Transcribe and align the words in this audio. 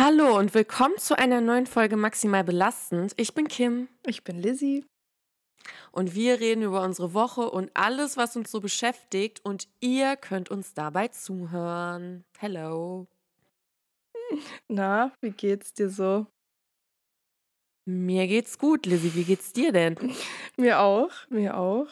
Hallo 0.00 0.38
und 0.38 0.54
willkommen 0.54 0.96
zu 0.96 1.18
einer 1.18 1.40
neuen 1.40 1.66
Folge 1.66 1.96
Maximal 1.96 2.44
Belastend. 2.44 3.14
Ich 3.16 3.34
bin 3.34 3.48
Kim 3.48 3.88
Ich 4.06 4.22
bin 4.22 4.38
Lizzie. 4.40 4.86
und 5.90 6.14
wir 6.14 6.38
reden 6.38 6.62
über 6.62 6.82
unsere 6.82 7.14
Woche 7.14 7.50
und 7.50 7.72
alles, 7.74 8.16
was 8.16 8.36
uns 8.36 8.52
so 8.52 8.60
beschäftigt 8.60 9.44
und 9.44 9.66
ihr 9.80 10.14
könnt 10.14 10.52
uns 10.52 10.72
dabei 10.72 11.08
zuhören. 11.08 12.22
Hello. 12.38 13.08
Na, 14.68 15.12
wie 15.20 15.32
geht's 15.32 15.74
dir 15.74 15.90
so? 15.90 16.28
Mir 17.84 18.28
geht's 18.28 18.56
gut, 18.56 18.86
Lizzie. 18.86 19.16
Wie 19.16 19.24
geht's 19.24 19.52
dir 19.52 19.72
denn? 19.72 19.96
Mir 20.56 20.78
auch, 20.78 21.10
mir 21.28 21.56
auch. 21.56 21.88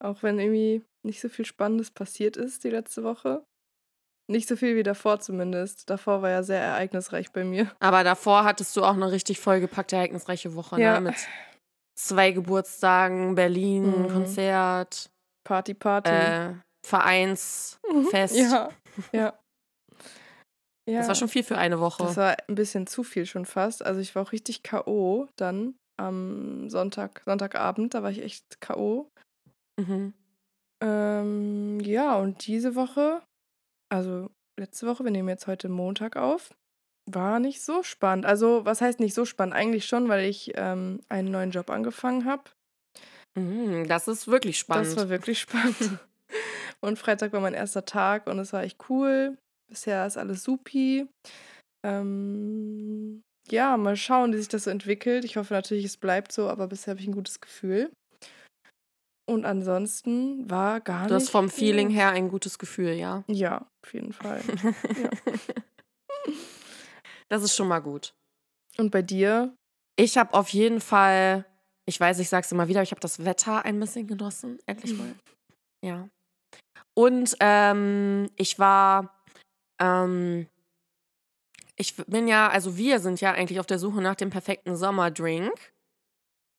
Auch 0.00 0.24
wenn 0.24 0.40
irgendwie 0.40 0.82
nicht 1.04 1.20
so 1.20 1.28
viel 1.28 1.44
Spannendes 1.44 1.92
passiert 1.92 2.36
ist 2.36 2.64
die 2.64 2.70
letzte 2.70 3.04
Woche. 3.04 3.46
Nicht 4.28 4.48
so 4.48 4.56
viel 4.56 4.74
wie 4.76 4.82
davor 4.82 5.20
zumindest. 5.20 5.88
Davor 5.88 6.20
war 6.22 6.30
ja 6.30 6.42
sehr 6.42 6.60
ereignisreich 6.60 7.30
bei 7.32 7.44
mir. 7.44 7.70
Aber 7.80 8.02
davor 8.04 8.44
hattest 8.44 8.76
du 8.76 8.82
auch 8.82 8.94
eine 8.94 9.10
richtig 9.12 9.38
vollgepackte, 9.40 9.96
ereignisreiche 9.96 10.54
Woche, 10.56 10.80
Ja. 10.80 10.94
ne? 11.00 11.10
Mit 11.10 11.16
zwei 11.98 12.32
Geburtstagen, 12.32 13.34
Berlin, 13.36 14.02
Mhm. 14.02 14.08
Konzert, 14.08 15.10
Party, 15.46 15.74
Party. 15.74 16.10
äh, 16.10 16.54
Vereinsfest. 16.86 17.80
Ja, 18.36 18.70
ja. 19.12 19.38
Ja, 20.88 20.98
Das 20.98 21.08
war 21.08 21.14
schon 21.14 21.28
viel 21.28 21.42
für 21.44 21.56
eine 21.58 21.80
Woche. 21.80 22.02
das 22.04 22.16
war 22.16 22.36
ein 22.48 22.54
bisschen 22.54 22.86
zu 22.86 23.02
viel 23.04 23.26
schon 23.26 23.44
fast. 23.44 23.84
Also 23.84 24.00
ich 24.00 24.14
war 24.14 24.22
auch 24.22 24.32
richtig 24.32 24.62
K.O. 24.62 25.28
dann 25.36 25.74
am 25.98 26.68
Sonntag, 26.68 27.22
Sonntagabend. 27.24 27.94
Da 27.94 28.02
war 28.02 28.10
ich 28.10 28.22
echt 28.22 28.60
K.O. 28.60 29.08
mhm. 29.80 30.14
Ähm, 30.82 31.80
ja, 31.80 32.16
und 32.16 32.46
diese 32.46 32.74
Woche, 32.74 33.22
also 33.88 34.30
letzte 34.58 34.86
Woche, 34.86 35.04
wir 35.04 35.10
nehmen 35.10 35.28
jetzt 35.28 35.46
heute 35.46 35.68
Montag 35.68 36.16
auf, 36.16 36.54
war 37.10 37.38
nicht 37.38 37.62
so 37.62 37.82
spannend. 37.82 38.26
Also, 38.26 38.64
was 38.64 38.80
heißt 38.80 38.98
nicht 39.00 39.14
so 39.14 39.24
spannend? 39.24 39.54
Eigentlich 39.54 39.86
schon, 39.86 40.08
weil 40.08 40.24
ich 40.24 40.52
ähm, 40.56 41.00
einen 41.08 41.30
neuen 41.30 41.50
Job 41.52 41.70
angefangen 41.70 42.24
habe. 42.24 42.44
Mhm, 43.38 43.86
Das 43.86 44.08
ist 44.08 44.26
wirklich 44.28 44.58
spannend. 44.58 44.86
Das 44.88 44.96
war 44.96 45.08
wirklich 45.08 45.38
spannend. 45.40 45.98
und 46.80 46.98
Freitag 46.98 47.32
war 47.32 47.40
mein 47.40 47.54
erster 47.54 47.84
Tag 47.84 48.26
und 48.26 48.38
es 48.38 48.52
war 48.52 48.62
echt 48.62 48.90
cool. 48.90 49.38
Bisher 49.68 50.06
ist 50.06 50.16
alles 50.16 50.42
supi. 50.42 51.06
Ähm, 51.84 53.22
ja, 53.50 53.76
mal 53.76 53.96
schauen, 53.96 54.32
wie 54.32 54.38
sich 54.38 54.48
das 54.48 54.64
so 54.64 54.70
entwickelt. 54.70 55.24
Ich 55.24 55.36
hoffe 55.36 55.54
natürlich, 55.54 55.84
es 55.84 55.96
bleibt 55.96 56.32
so, 56.32 56.48
aber 56.48 56.66
bisher 56.66 56.92
habe 56.92 57.00
ich 57.00 57.06
ein 57.06 57.14
gutes 57.14 57.40
Gefühl. 57.40 57.92
Und 59.28 59.44
ansonsten 59.44 60.48
war 60.48 60.80
gar 60.80 61.08
Du 61.08 61.14
nicht. 61.14 61.24
hast 61.24 61.30
vom 61.30 61.50
viel 61.50 61.68
Feeling 61.72 61.90
her 61.90 62.10
ein 62.10 62.28
gutes 62.28 62.58
Gefühl, 62.58 62.92
ja. 62.92 63.24
Ja, 63.26 63.66
auf 63.84 63.92
jeden 63.94 64.12
Fall. 64.12 64.40
Ja. 64.96 65.10
Das 67.28 67.42
ist 67.42 67.56
schon 67.56 67.68
mal 67.68 67.80
gut. 67.80 68.14
Und 68.78 68.90
bei 68.90 69.02
dir? 69.02 69.54
Ich 69.96 70.16
habe 70.18 70.34
auf 70.34 70.48
jeden 70.50 70.80
Fall, 70.80 71.44
ich 71.86 71.98
weiß, 71.98 72.18
ich 72.20 72.28
sag's 72.28 72.52
immer 72.52 72.68
wieder, 72.68 72.82
ich 72.82 72.90
habe 72.92 73.00
das 73.00 73.24
Wetter 73.24 73.64
ein 73.64 73.80
bisschen 73.80 74.06
genossen, 74.06 74.58
endlich 74.66 74.96
mal. 74.96 75.12
Ja. 75.84 76.08
Und 76.94 77.36
ähm, 77.40 78.28
ich 78.36 78.58
war, 78.58 79.22
ähm, 79.78 80.48
ich 81.76 81.94
bin 81.96 82.26
ja, 82.26 82.48
also 82.48 82.76
wir 82.76 82.98
sind 82.98 83.20
ja 83.20 83.32
eigentlich 83.32 83.60
auf 83.60 83.66
der 83.66 83.78
Suche 83.78 84.00
nach 84.00 84.14
dem 84.16 84.30
perfekten 84.30 84.74
Sommerdrink. 84.74 85.52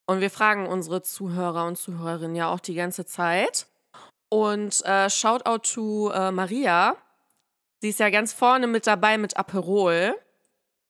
Und 0.08 0.22
wir 0.22 0.30
fragen 0.32 0.68
unsere 0.68 1.02
Zuhörer 1.02 1.66
und 1.66 1.78
Zuhörerinnen 1.78 2.36
ja 2.36 2.50
auch 2.50 2.62
die 2.62 2.76
ganze 2.76 3.06
Zeit. 3.06 3.68
Und 4.30 4.84
äh, 4.86 5.10
Shoutout 5.10 5.60
to 5.74 6.12
äh, 6.12 6.32
Maria. 6.32 6.96
Sie 7.82 7.90
ist 7.90 8.00
ja 8.00 8.10
ganz 8.10 8.34
vorne 8.34 8.68
mit 8.68 8.88
dabei 8.88 9.18
mit 9.18 9.38
Aperol. 9.38 10.16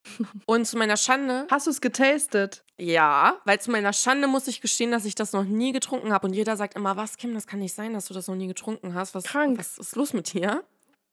Und 0.46 0.66
zu 0.66 0.78
meiner 0.78 0.96
Schande, 0.96 1.48
Hast 1.52 1.68
du 1.68 1.72
es 1.72 1.82
getastet? 1.82 2.64
ja, 2.78 3.42
weil 3.44 3.60
zu 3.60 3.72
meiner 3.72 3.92
Schande 3.92 4.28
muss 4.28 4.48
ich 4.48 4.62
gestehen, 4.62 4.92
dass 4.92 5.04
ich 5.04 5.16
das 5.16 5.34
noch 5.34 5.44
nie 5.44 5.74
getrunken 5.74 6.14
habe. 6.14 6.28
Und 6.28 6.34
jeder 6.34 6.56
sagt 6.56 6.76
immer, 6.76 6.96
was, 6.96 7.18
Kim, 7.18 7.34
das 7.34 7.46
kann 7.46 7.60
nicht 7.60 7.74
sein, 7.74 7.94
dass 7.94 8.06
du 8.06 8.14
das 8.14 8.28
noch 8.28 8.36
nie 8.36 8.48
getrunken 8.48 8.94
hast. 8.94 9.16
Was, 9.16 9.26
Krank. 9.26 9.60
was 9.60 9.78
ist 9.78 9.96
los 9.98 10.14
mit 10.14 10.32
dir? 10.32 10.64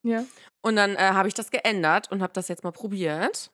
Ja. 0.03 0.25
Und 0.63 0.77
dann 0.77 0.95
äh, 0.95 0.99
habe 0.99 1.27
ich 1.27 1.35
das 1.35 1.51
geändert 1.51 2.11
und 2.13 2.23
habe 2.23 2.33
das 2.35 2.47
jetzt 2.49 2.63
mal 2.63 2.71
probiert. 2.71 3.51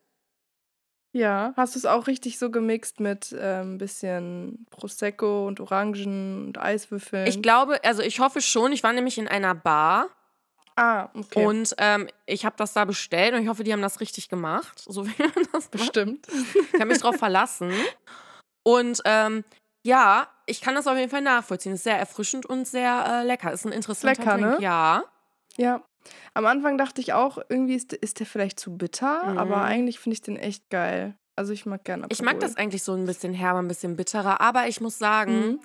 Ja. 1.12 1.52
Hast 1.56 1.74
du 1.74 1.78
es 1.78 1.86
auch 1.86 2.06
richtig 2.06 2.38
so 2.38 2.50
gemixt 2.50 3.00
mit 3.00 3.32
ein 3.32 3.38
ähm, 3.72 3.78
bisschen 3.78 4.66
Prosecco 4.70 5.46
und 5.46 5.60
Orangen 5.60 6.46
und 6.46 6.58
Eiswürfeln? 6.58 7.26
Ich 7.26 7.42
glaube, 7.42 7.82
also 7.84 8.02
ich 8.02 8.20
hoffe 8.20 8.40
schon, 8.40 8.72
ich 8.72 8.82
war 8.82 8.92
nämlich 8.92 9.18
in 9.18 9.26
einer 9.28 9.54
Bar 9.54 10.08
Ah, 10.76 11.10
okay. 11.14 11.44
und 11.44 11.74
ähm, 11.78 12.08
ich 12.26 12.44
habe 12.44 12.54
das 12.56 12.72
da 12.72 12.84
bestellt 12.84 13.34
und 13.34 13.42
ich 13.42 13.48
hoffe, 13.48 13.64
die 13.64 13.72
haben 13.72 13.82
das 13.82 14.00
richtig 14.00 14.28
gemacht, 14.28 14.78
so 14.86 15.06
wie 15.06 15.14
man 15.18 15.32
das 15.52 15.64
macht. 15.64 15.70
Bestimmt. 15.72 16.26
Ich 16.28 16.72
kann 16.78 16.88
mich 16.88 16.98
drauf 16.98 17.16
verlassen. 17.16 17.72
Und 18.62 19.02
ähm, 19.04 19.44
ja, 19.82 20.28
ich 20.46 20.60
kann 20.60 20.74
das 20.74 20.86
auf 20.86 20.96
jeden 20.96 21.10
Fall 21.10 21.22
nachvollziehen. 21.22 21.72
Ist 21.72 21.84
sehr 21.84 21.98
erfrischend 21.98 22.46
und 22.46 22.66
sehr 22.68 23.04
äh, 23.22 23.26
lecker. 23.26 23.52
Ist 23.52 23.64
ein 23.66 23.72
interessanter 23.72 24.22
Lecker, 24.22 24.36
Drink. 24.38 24.58
ne? 24.58 24.64
Ja. 24.64 25.04
Ja. 25.56 25.82
Am 26.34 26.46
Anfang 26.46 26.78
dachte 26.78 27.00
ich 27.00 27.12
auch, 27.12 27.38
irgendwie 27.48 27.74
ist, 27.74 27.92
ist 27.92 28.18
der 28.20 28.26
vielleicht 28.26 28.58
zu 28.60 28.76
bitter, 28.76 29.32
Mhm. 29.32 29.38
aber 29.38 29.62
eigentlich 29.62 29.98
finde 29.98 30.14
ich 30.14 30.22
den 30.22 30.36
echt 30.36 30.68
geil. 30.70 31.14
Also 31.36 31.52
ich 31.52 31.64
mag 31.66 31.84
gerne 31.84 32.06
Ich 32.10 32.20
mag 32.22 32.34
Aperol. 32.34 32.48
das 32.48 32.56
eigentlich 32.56 32.82
so 32.82 32.92
ein 32.94 33.06
bisschen 33.06 33.32
herber, 33.32 33.60
ein 33.60 33.68
bisschen 33.68 33.96
bitterer, 33.96 34.40
aber 34.40 34.68
ich 34.68 34.80
muss 34.80 34.98
sagen, 34.98 35.32
Mhm. 35.52 35.60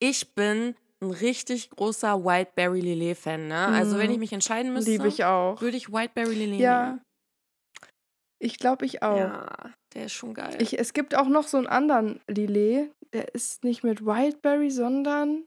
ich 0.00 0.34
bin 0.34 0.74
ein 1.00 1.10
richtig 1.10 1.70
großer 1.70 2.24
Whiteberry 2.24 2.80
Lillet 2.80 3.16
Fan, 3.18 3.48
ne? 3.48 3.66
Also 3.68 3.98
wenn 3.98 4.06
Mhm. 4.06 4.12
ich 4.14 4.18
mich 4.18 4.32
entscheiden 4.32 4.72
müsste, 4.72 4.90
Liebe 4.90 5.08
ich 5.08 5.24
auch. 5.24 5.60
würde 5.60 5.76
ich 5.76 5.92
Whiteberry 5.92 6.34
Lillet 6.34 6.60
Ja. 6.60 6.86
nehmen. 6.86 7.00
Ich 8.38 8.58
glaube, 8.58 8.84
ich 8.86 9.02
auch. 9.02 9.16
Ja, 9.16 9.48
der 9.94 10.06
ist 10.06 10.12
schon 10.14 10.34
geil. 10.34 10.56
Ich, 10.60 10.76
es 10.78 10.92
gibt 10.94 11.14
auch 11.14 11.28
noch 11.28 11.46
so 11.46 11.58
einen 11.58 11.68
anderen 11.68 12.20
Lillet. 12.28 12.90
Der 13.12 13.34
ist 13.34 13.62
nicht 13.62 13.84
mit 13.84 14.04
Wildberry, 14.04 14.70
sondern. 14.70 15.44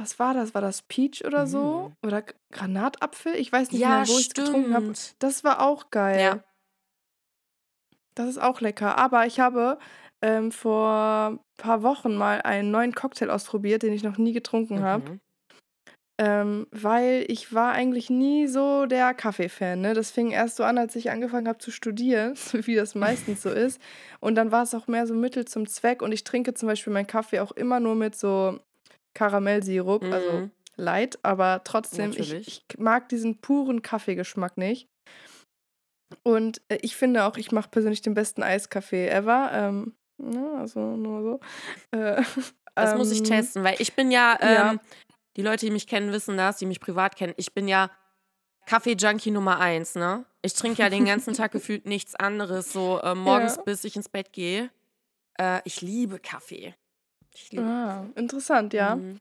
Was 0.00 0.20
war 0.20 0.32
das? 0.32 0.54
War 0.54 0.62
das 0.62 0.82
Peach 0.82 1.24
oder 1.24 1.46
so? 1.48 1.88
Mhm. 2.02 2.06
Oder 2.06 2.24
Granatapfel? 2.52 3.34
Ich 3.34 3.50
weiß 3.50 3.72
nicht 3.72 3.80
ja, 3.80 3.88
mehr, 3.88 4.08
wo 4.08 4.18
ich 4.18 4.28
es 4.28 4.34
getrunken 4.34 4.72
habe. 4.72 4.92
Das 5.18 5.42
war 5.42 5.60
auch 5.60 5.90
geil. 5.90 6.20
Ja. 6.20 6.44
Das 8.14 8.28
ist 8.28 8.38
auch 8.38 8.60
lecker. 8.60 8.96
Aber 8.96 9.26
ich 9.26 9.40
habe 9.40 9.78
ähm, 10.22 10.52
vor 10.52 11.30
ein 11.30 11.40
paar 11.56 11.82
Wochen 11.82 12.14
mal 12.14 12.40
einen 12.42 12.70
neuen 12.70 12.94
Cocktail 12.94 13.30
ausprobiert, 13.30 13.82
den 13.82 13.92
ich 13.92 14.04
noch 14.04 14.18
nie 14.18 14.32
getrunken 14.32 14.82
habe. 14.82 15.10
Mhm. 15.10 15.20
Ähm, 16.20 16.66
weil 16.72 17.24
ich 17.28 17.52
war 17.54 17.72
eigentlich 17.72 18.10
nie 18.10 18.48
so 18.48 18.86
der 18.86 19.14
Kaffee-Fan. 19.14 19.80
Ne? 19.80 19.94
Das 19.94 20.10
fing 20.10 20.32
erst 20.32 20.56
so 20.56 20.64
an, 20.64 20.76
als 20.76 20.96
ich 20.96 21.10
angefangen 21.10 21.46
habe 21.46 21.58
zu 21.58 21.70
studieren, 21.70 22.34
wie 22.52 22.76
das 22.76 22.94
meistens 22.94 23.42
so 23.42 23.50
ist. 23.50 23.80
Und 24.20 24.36
dann 24.36 24.52
war 24.52 24.62
es 24.62 24.74
auch 24.74 24.86
mehr 24.86 25.08
so 25.08 25.14
Mittel 25.14 25.44
zum 25.44 25.66
Zweck. 25.66 26.02
Und 26.02 26.12
ich 26.12 26.22
trinke 26.22 26.54
zum 26.54 26.68
Beispiel 26.68 26.92
meinen 26.92 27.06
Kaffee 27.08 27.40
auch 27.40 27.52
immer 27.52 27.80
nur 27.80 27.96
mit 27.96 28.16
so 28.16 28.60
Karamellsirup, 29.18 30.04
also 30.04 30.32
Mhm. 30.32 30.50
light, 30.76 31.18
aber 31.24 31.62
trotzdem, 31.64 32.12
ich, 32.16 32.32
ich 32.32 32.62
mag 32.78 33.08
diesen 33.08 33.40
puren 33.40 33.82
Kaffeegeschmack 33.82 34.56
nicht. 34.56 34.88
Und 36.22 36.60
äh, 36.68 36.78
ich 36.82 36.94
finde 36.96 37.24
auch, 37.24 37.36
ich 37.36 37.50
mache 37.50 37.68
persönlich 37.68 38.00
den 38.00 38.14
besten 38.14 38.42
Eiskaffee 38.44 39.08
ever. 39.08 39.50
Ähm, 39.52 39.94
ne, 40.18 40.52
also 40.58 40.80
nur 40.96 41.22
so. 41.22 41.98
Äh, 41.98 42.22
Das 42.76 42.94
muss 42.94 43.10
ich 43.10 43.18
ähm, 43.18 43.24
testen, 43.24 43.64
weil 43.64 43.74
ich 43.80 43.94
bin 43.96 44.12
ja, 44.12 44.38
ähm, 44.40 44.54
ja. 44.54 44.76
die 45.36 45.42
Leute, 45.42 45.66
die 45.66 45.72
mich 45.72 45.88
kennen, 45.88 46.12
wissen 46.12 46.36
das, 46.36 46.58
die 46.58 46.66
mich 46.66 46.78
privat 46.78 47.16
kennen. 47.16 47.34
Ich 47.36 47.52
bin 47.52 47.66
ja 47.66 47.90
Kaffee-Junkie 48.66 49.32
Nummer 49.32 49.58
eins, 49.58 49.96
ne? 49.96 50.24
Ich 50.42 50.54
trinke 50.54 50.82
ja 50.82 50.88
den 50.88 51.04
ganzen 51.04 51.34
Tag 51.34 51.50
gefühlt 51.58 51.86
nichts 51.86 52.14
anderes, 52.14 52.72
so 52.72 53.00
äh, 53.02 53.16
morgens 53.16 53.56
Ja. 53.56 53.62
bis 53.64 53.82
ich 53.82 53.96
ins 53.96 54.08
Bett 54.08 54.32
gehe. 54.32 54.70
Äh, 55.40 55.60
ich 55.64 55.80
liebe 55.80 56.20
Kaffee. 56.20 56.76
Ich 57.40 57.52
liebe 57.52 57.64
Ah, 57.64 58.06
interessant, 58.16 58.72
ja. 58.74 58.96
Mhm. 58.96 59.18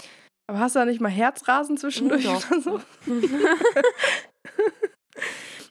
Aber 0.47 0.59
hast 0.59 0.75
du 0.75 0.79
da 0.79 0.85
nicht 0.85 1.01
mal 1.01 1.09
Herzrasen 1.09 1.77
zwischendurch 1.77 2.23
Doch. 2.23 2.51
oder 2.51 2.61
so? 2.61 2.81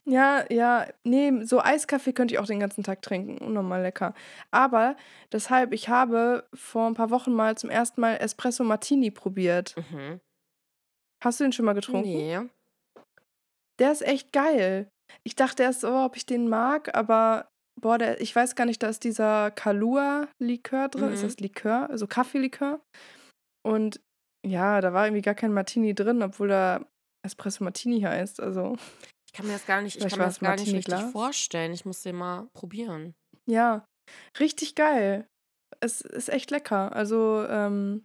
Ja, 0.08 0.44
ja, 0.52 0.86
nee, 1.02 1.44
so 1.44 1.60
Eiskaffee 1.60 2.12
könnte 2.12 2.32
ich 2.34 2.38
auch 2.38 2.46
den 2.46 2.60
ganzen 2.60 2.84
Tag 2.84 3.02
trinken. 3.02 3.38
Unnormal 3.38 3.82
lecker. 3.82 4.14
Aber 4.52 4.96
deshalb, 5.32 5.72
ich 5.72 5.88
habe 5.88 6.48
vor 6.54 6.86
ein 6.86 6.94
paar 6.94 7.10
Wochen 7.10 7.32
mal 7.32 7.58
zum 7.58 7.70
ersten 7.70 8.00
Mal 8.00 8.18
Espresso 8.18 8.62
Martini 8.62 9.10
probiert. 9.10 9.74
mhm. 9.90 10.20
Hast 11.24 11.40
du 11.40 11.44
den 11.44 11.52
schon 11.52 11.64
mal 11.64 11.72
getrunken? 11.72 12.08
Nee. 12.08 12.38
Der 13.80 13.90
ist 13.90 14.02
echt 14.02 14.32
geil. 14.32 14.88
Ich 15.24 15.34
dachte 15.34 15.64
erst, 15.64 15.84
oh, 15.84 16.04
ob 16.04 16.16
ich 16.16 16.24
den 16.24 16.48
mag, 16.48 16.94
aber 16.94 17.48
boah, 17.80 17.98
der, 17.98 18.20
ich 18.20 18.34
weiß 18.34 18.54
gar 18.54 18.64
nicht, 18.66 18.82
da 18.82 18.88
ist 18.88 19.04
dieser 19.04 19.50
Kalua-Likör 19.50 20.88
drin. 20.88 21.12
Ist 21.12 21.22
Mhm. 21.22 21.26
das 21.26 21.38
Likör? 21.38 21.90
Also 21.90 22.06
Kaffeelikör. 22.06 22.80
Und 23.64 24.00
ja, 24.46 24.80
da 24.80 24.92
war 24.92 25.06
irgendwie 25.06 25.22
gar 25.22 25.34
kein 25.34 25.52
Martini 25.52 25.94
drin, 25.94 26.22
obwohl 26.22 26.48
da 26.48 26.86
Espresso 27.24 27.64
Martini 27.64 28.00
heißt. 28.00 28.40
Also, 28.40 28.76
Ich 29.26 29.32
kann 29.32 29.46
mir 29.46 29.52
das 29.54 29.66
gar 29.66 29.82
nicht, 29.82 29.96
ich 29.96 30.08
kann 30.08 30.18
mir 30.18 30.24
das 30.26 30.40
gar 30.40 30.56
nicht 30.56 30.72
richtig 30.72 31.00
vorstellen. 31.12 31.72
Ich 31.72 31.84
muss 31.84 32.02
den 32.02 32.16
mal 32.16 32.48
probieren. 32.54 33.14
ja, 33.48 33.84
richtig 34.38 34.74
geil. 34.76 35.26
Es 35.80 36.00
ist 36.00 36.28
echt 36.28 36.50
lecker. 36.52 36.94
Also, 36.94 37.44
ähm, 37.48 38.04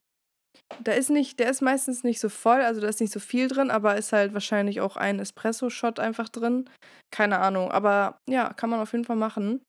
Da 0.84 0.94
ist 0.94 1.10
nicht, 1.10 1.40
der 1.40 1.50
ist 1.50 1.62
meistens 1.62 2.04
nicht 2.04 2.20
so 2.20 2.30
voll, 2.30 2.62
also 2.62 2.82
da 2.82 2.88
ist 2.88 3.02
nicht 3.02 3.12
so 3.14 3.20
viel 3.20 3.48
drin, 3.48 3.70
aber 3.70 3.98
ist 3.98 4.14
halt 4.14 4.34
wahrscheinlich 4.34 4.82
auch 4.82 4.96
ein 4.98 5.20
Espresso-Shot 5.20 6.00
einfach 6.00 6.30
drin. 6.30 6.70
Keine 7.12 7.40
Ahnung, 7.40 7.72
aber 7.72 8.18
ja, 8.30 8.54
kann 8.54 8.70
man 8.70 8.80
auf 8.80 8.94
jeden 8.94 9.04
Fall 9.04 9.18
machen. 9.18 9.62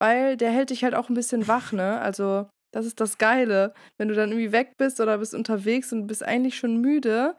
Weil 0.00 0.36
der 0.36 0.50
hält 0.50 0.70
dich 0.70 0.82
halt 0.82 0.94
auch 0.94 1.08
ein 1.08 1.14
bisschen 1.14 1.46
wach, 1.46 1.72
ne? 1.72 2.00
Also, 2.00 2.48
das 2.74 2.86
ist 2.86 3.00
das 3.00 3.18
Geile. 3.18 3.74
Wenn 3.98 4.08
du 4.08 4.14
dann 4.14 4.30
irgendwie 4.30 4.52
weg 4.52 4.72
bist 4.78 5.00
oder 5.00 5.18
bist 5.18 5.34
unterwegs 5.34 5.92
und 5.92 6.06
bist 6.06 6.22
eigentlich 6.22 6.56
schon 6.56 6.80
müde, 6.80 7.36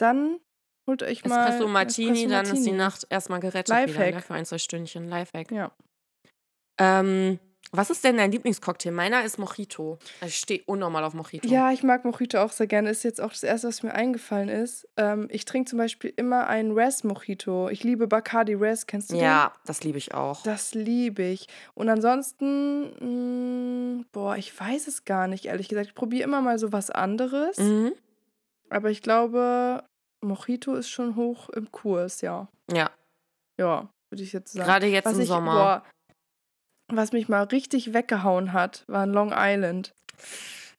dann 0.00 0.38
holt 0.88 1.02
euch 1.02 1.24
mal. 1.24 1.48
Espresso 1.48 1.68
Martini, 1.68 2.24
Espresso 2.24 2.28
dann 2.30 2.44
ist 2.44 2.52
die 2.52 2.56
Martini. 2.58 2.76
Nacht 2.76 3.06
erstmal 3.10 3.40
gerettet 3.40 3.68
Lifehack. 3.68 4.08
wieder, 4.08 4.16
ne? 4.16 4.22
Für 4.22 4.34
ein, 4.34 4.44
zwei 4.44 4.58
Stündchen. 4.58 5.08
Lifehack. 5.08 5.50
Ja. 5.50 5.72
Ähm, 6.80 7.38
was 7.72 7.88
ist 7.88 8.02
denn 8.02 8.16
dein 8.16 8.32
Lieblingscocktail? 8.32 8.90
Meiner 8.90 9.22
ist 9.24 9.38
Mojito. 9.38 10.00
Also 10.20 10.26
ich 10.26 10.38
stehe 10.38 10.60
unnormal 10.66 11.04
auf 11.04 11.14
Mojito. 11.14 11.46
Ja, 11.46 11.70
ich 11.70 11.84
mag 11.84 12.04
Mojito 12.04 12.38
auch 12.38 12.50
sehr 12.50 12.66
gerne. 12.66 12.90
Ist 12.90 13.04
jetzt 13.04 13.20
auch 13.20 13.30
das 13.30 13.44
erste, 13.44 13.68
was 13.68 13.84
mir 13.84 13.94
eingefallen 13.94 14.48
ist. 14.48 14.88
Ähm, 14.96 15.28
ich 15.30 15.44
trinke 15.44 15.70
zum 15.70 15.78
Beispiel 15.78 16.12
immer 16.16 16.48
einen 16.48 16.72
Res 16.72 17.04
Mojito. 17.04 17.68
Ich 17.68 17.84
liebe 17.84 18.08
Bacardi 18.08 18.54
Res. 18.54 18.88
Kennst 18.88 19.10
du 19.10 19.14
den? 19.14 19.22
Ja, 19.22 19.52
das 19.66 19.84
liebe 19.84 19.98
ich 19.98 20.14
auch. 20.14 20.42
Das 20.42 20.74
liebe 20.74 21.22
ich. 21.22 21.46
Und 21.74 21.88
ansonsten, 21.88 23.98
mh, 24.00 24.04
boah, 24.10 24.36
ich 24.36 24.58
weiß 24.58 24.88
es 24.88 25.04
gar 25.04 25.28
nicht, 25.28 25.44
ehrlich 25.46 25.68
gesagt. 25.68 25.86
Ich 25.88 25.94
probiere 25.94 26.24
immer 26.24 26.40
mal 26.40 26.58
so 26.58 26.72
was 26.72 26.90
anderes. 26.90 27.56
Mhm. 27.58 27.92
Aber 28.68 28.90
ich 28.90 29.00
glaube, 29.02 29.84
Mojito 30.22 30.74
ist 30.74 30.90
schon 30.90 31.14
hoch 31.16 31.50
im 31.50 31.70
Kurs, 31.70 32.20
ja. 32.20 32.48
Ja, 32.72 32.90
Ja, 33.58 33.88
würde 34.10 34.24
ich 34.24 34.32
jetzt 34.32 34.52
sagen. 34.54 34.66
gerade 34.66 34.86
jetzt 34.86 35.04
was 35.06 35.14
im 35.14 35.20
ich, 35.20 35.28
Sommer. 35.28 35.52
Boah, 35.52 35.82
was 36.96 37.12
mich 37.12 37.28
mal 37.28 37.44
richtig 37.44 37.92
weggehauen 37.92 38.52
hat, 38.52 38.84
war 38.86 39.02
ein 39.02 39.12
Long 39.12 39.32
Island. 39.34 39.94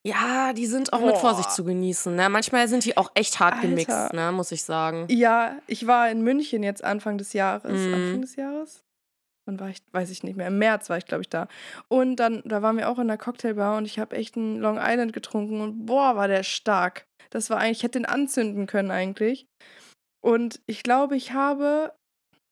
Ja, 0.03 0.53
die 0.53 0.65
sind 0.65 0.93
auch 0.93 1.01
mit 1.01 1.17
Vorsicht 1.17 1.49
Boah. 1.49 1.55
zu 1.55 1.63
genießen. 1.63 2.15
Ne? 2.15 2.27
Manchmal 2.29 2.67
sind 2.67 2.85
die 2.85 2.97
auch 2.97 3.11
echt 3.13 3.39
hart 3.39 3.55
Alter. 3.55 3.67
gemixt, 3.67 4.13
ne? 4.13 4.31
muss 4.31 4.51
ich 4.51 4.63
sagen. 4.63 5.05
Ja, 5.09 5.57
ich 5.67 5.85
war 5.85 6.09
in 6.09 6.21
München 6.21 6.63
jetzt 6.63 6.83
Anfang 6.83 7.17
des 7.19 7.33
Jahres. 7.33 7.71
Mhm. 7.71 7.93
Anfang 7.93 8.21
des 8.21 8.35
Jahres? 8.35 8.83
Wann 9.45 9.59
war 9.59 9.69
ich? 9.69 9.77
Weiß 9.91 10.09
ich 10.09 10.23
nicht 10.23 10.37
mehr. 10.37 10.47
Im 10.47 10.57
März 10.57 10.89
war 10.89 10.97
ich, 10.97 11.05
glaube 11.05 11.21
ich, 11.21 11.29
da. 11.29 11.47
Und 11.87 12.15
dann, 12.15 12.41
da 12.45 12.61
waren 12.61 12.77
wir 12.77 12.89
auch 12.89 12.99
in 12.99 13.07
der 13.07 13.17
Cocktailbar 13.17 13.77
und 13.77 13.85
ich 13.85 13.99
habe 13.99 14.15
echt 14.15 14.37
einen 14.37 14.57
Long 14.57 14.79
Island 14.81 15.13
getrunken 15.13 15.61
und 15.61 15.85
boah, 15.85 16.15
war 16.15 16.27
der 16.27 16.43
stark. 16.43 17.05
Das 17.29 17.49
war 17.49 17.57
eigentlich, 17.57 17.79
ich 17.79 17.83
hätte 17.83 17.99
den 17.99 18.05
anzünden 18.05 18.67
können 18.67 18.91
eigentlich. 18.91 19.47
Und 20.23 20.61
ich 20.67 20.83
glaube, 20.83 21.15
ich 21.15 21.33
habe, 21.33 21.93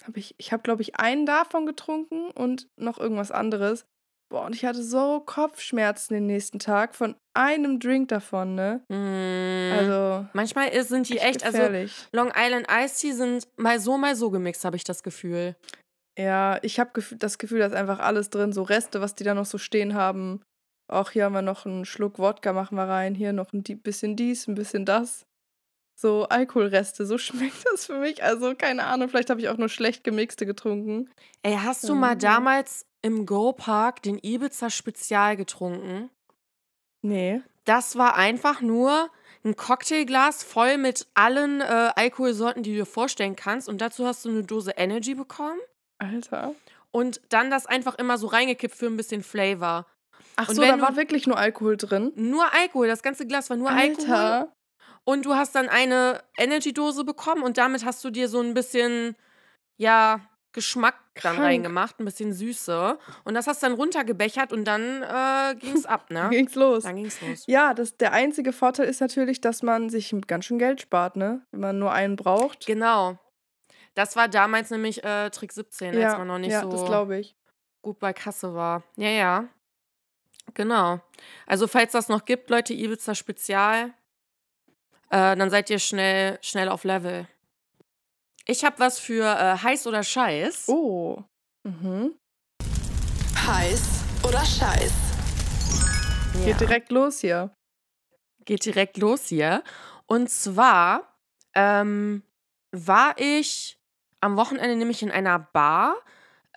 habe 0.05 0.19
ich, 0.19 0.35
ich 0.37 0.51
habe, 0.51 0.63
glaube 0.63 0.81
ich, 0.81 0.95
einen 0.95 1.25
davon 1.25 1.65
getrunken 1.65 2.31
und 2.31 2.67
noch 2.77 2.99
irgendwas 2.99 3.31
anderes. 3.31 3.85
Boah, 4.31 4.45
und 4.45 4.55
ich 4.55 4.63
hatte 4.63 4.83
so 4.83 5.21
Kopfschmerzen 5.21 6.13
den 6.13 6.27
nächsten 6.27 6.59
Tag 6.59 6.93
von 6.93 7.15
einem 7.33 7.79
Drink 7.79 8.09
davon, 8.09 8.53
ne? 8.53 8.83
Mm. 8.87 9.73
Also, 9.73 10.27
Manchmal 10.33 10.83
sind 10.83 11.09
die 11.09 11.17
echt, 11.17 11.43
also 11.43 11.57
gefährlich. 11.57 11.91
Long 12.11 12.31
Island 12.35 12.67
Iced 12.69 13.01
Tea 13.01 13.11
sind 13.13 13.47
mal 13.57 13.79
so, 13.79 13.97
mal 13.97 14.15
so 14.15 14.29
gemixt, 14.29 14.63
habe 14.65 14.75
ich 14.75 14.83
das 14.83 15.01
Gefühl. 15.01 15.55
Ja, 16.17 16.59
ich 16.61 16.79
habe 16.79 17.01
das 17.17 17.37
Gefühl, 17.39 17.59
da 17.59 17.65
ist 17.65 17.73
einfach 17.73 17.99
alles 17.99 18.29
drin, 18.29 18.53
so 18.53 18.61
Reste, 18.61 19.01
was 19.01 19.15
die 19.15 19.23
da 19.23 19.33
noch 19.33 19.47
so 19.47 19.57
stehen 19.57 19.95
haben. 19.95 20.41
Auch 20.91 21.11
hier 21.11 21.25
haben 21.25 21.33
wir 21.33 21.41
noch 21.41 21.65
einen 21.65 21.85
Schluck 21.85 22.19
Wodka, 22.19 22.53
machen 22.53 22.75
wir 22.75 22.87
rein. 22.87 23.15
Hier 23.15 23.33
noch 23.33 23.53
ein 23.53 23.63
bisschen 23.63 24.15
dies, 24.15 24.47
ein 24.47 24.55
bisschen 24.55 24.85
das. 24.85 25.25
So 26.01 26.23
Alkoholreste, 26.29 27.05
so 27.05 27.17
schmeckt 27.17 27.65
das 27.71 27.85
für 27.85 27.97
mich. 27.99 28.23
Also 28.23 28.55
keine 28.55 28.85
Ahnung, 28.85 29.09
vielleicht 29.09 29.29
habe 29.29 29.41
ich 29.41 29.49
auch 29.49 29.57
nur 29.57 29.67
schlecht 29.69 30.03
gemixte 30.03 30.45
getrunken. 30.45 31.09
Ey, 31.43 31.57
hast 31.61 31.87
du 31.89 31.93
mal 31.95 32.15
Mhm. 32.15 32.19
damals 32.19 32.85
im 33.01 33.25
Go 33.25 33.51
Park 33.53 34.01
den 34.03 34.17
Ibiza 34.21 34.69
Spezial 34.69 35.35
getrunken? 35.35 36.09
Nee. 37.01 37.41
Das 37.65 37.97
war 37.97 38.15
einfach 38.15 38.61
nur 38.61 39.09
ein 39.43 39.55
Cocktailglas 39.55 40.43
voll 40.43 40.77
mit 40.77 41.07
allen 41.13 41.61
äh, 41.61 41.91
Alkoholsorten, 41.95 42.63
die 42.63 42.71
du 42.71 42.77
dir 42.77 42.85
vorstellen 42.85 43.35
kannst. 43.35 43.69
Und 43.69 43.79
dazu 43.79 44.05
hast 44.05 44.25
du 44.25 44.29
eine 44.29 44.43
Dose 44.43 44.71
Energy 44.71 45.15
bekommen. 45.15 45.59
Alter. 45.97 46.55
Und 46.91 47.21
dann 47.29 47.51
das 47.51 47.65
einfach 47.65 47.95
immer 47.95 48.17
so 48.17 48.27
reingekippt 48.27 48.75
für 48.75 48.87
ein 48.87 48.97
bisschen 48.97 49.21
Flavor. 49.23 49.85
Ach 50.35 50.49
Und 50.49 50.55
so, 50.55 50.61
da 50.61 50.79
war 50.81 50.95
wirklich 50.95 51.27
nur 51.27 51.37
Alkohol 51.37 51.77
drin. 51.77 52.11
Nur 52.15 52.53
Alkohol, 52.53 52.87
das 52.87 53.03
ganze 53.03 53.27
Glas 53.27 53.49
war 53.49 53.57
nur 53.57 53.69
Alkohol. 53.69 54.49
Und 55.09 55.25
du 55.25 55.33
hast 55.33 55.55
dann 55.55 55.69
eine 55.69 56.21
Energy-Dose 56.37 57.03
bekommen 57.03 57.41
und 57.41 57.57
damit 57.57 57.83
hast 57.83 58.03
du 58.03 58.11
dir 58.11 58.29
so 58.29 58.41
ein 58.41 58.53
bisschen, 58.53 59.15
ja, 59.77 60.21
Geschmack 60.51 60.93
dann 61.15 61.33
Krank. 61.33 61.47
reingemacht, 61.47 61.99
ein 61.99 62.05
bisschen 62.05 62.31
Süße. 62.31 62.99
Und 63.23 63.33
das 63.33 63.47
hast 63.47 63.63
dann 63.63 63.73
runtergebechert 63.73 64.53
und 64.53 64.65
dann 64.65 65.01
äh, 65.01 65.55
ging's 65.55 65.87
ab, 65.87 66.11
ne? 66.11 66.27
Ging's 66.31 66.53
los. 66.53 66.83
Dann 66.83 66.95
ging's 66.95 67.19
los. 67.21 67.45
Ja, 67.47 67.73
das, 67.73 67.97
der 67.97 68.13
einzige 68.13 68.53
Vorteil 68.53 68.87
ist 68.87 69.01
natürlich, 69.01 69.41
dass 69.41 69.63
man 69.63 69.89
sich 69.89 70.15
ganz 70.27 70.45
schön 70.45 70.59
Geld 70.59 70.79
spart, 70.79 71.15
ne? 71.15 71.41
Wenn 71.49 71.61
man 71.61 71.79
nur 71.79 71.91
einen 71.91 72.15
braucht. 72.15 72.67
Genau. 72.67 73.17
Das 73.95 74.15
war 74.15 74.27
damals 74.27 74.69
nämlich 74.69 75.03
äh, 75.03 75.31
Trick 75.31 75.51
17, 75.51 75.97
als 76.03 76.19
man 76.19 76.27
noch 76.27 76.37
nicht 76.37 76.51
ja, 76.51 76.61
so 76.61 76.69
das 76.69 76.85
glaube 76.85 77.17
ich. 77.17 77.35
gut 77.81 77.97
bei 77.97 78.13
Kasse 78.13 78.53
war. 78.53 78.83
Ja, 78.95 79.09
ja. 79.09 79.49
Genau. 80.53 80.99
Also, 81.47 81.65
falls 81.65 81.93
das 81.93 82.09
noch 82.09 82.25
gibt, 82.25 82.51
Leute, 82.51 82.73
Ibiza 82.75 83.15
Spezial, 83.15 83.95
äh, 85.09 85.35
dann 85.35 85.49
seid 85.49 85.69
ihr 85.69 85.79
schnell, 85.79 86.39
schnell 86.41 86.69
auf 86.69 86.83
Level. 86.83 87.27
Ich 88.45 88.63
habe 88.63 88.79
was 88.79 88.99
für 88.99 89.25
äh, 89.25 89.57
heiß 89.57 89.87
oder 89.87 90.03
scheiß. 90.03 90.69
Oh. 90.69 91.23
Mhm. 91.63 92.15
Heiß 93.45 94.03
oder 94.23 94.43
Scheiß? 94.45 94.91
Ja. 96.33 96.45
Geht 96.45 96.59
direkt 96.59 96.91
los 96.91 97.19
hier. 97.19 97.51
Geht 98.45 98.65
direkt 98.65 98.97
los 98.97 99.27
hier. 99.27 99.63
Und 100.05 100.29
zwar 100.29 101.15
ähm, 101.53 102.23
war 102.71 103.15
ich 103.17 103.79
am 104.21 104.37
Wochenende 104.37 104.75
nämlich 104.75 105.01
in 105.01 105.11
einer 105.11 105.39
Bar, 105.39 105.95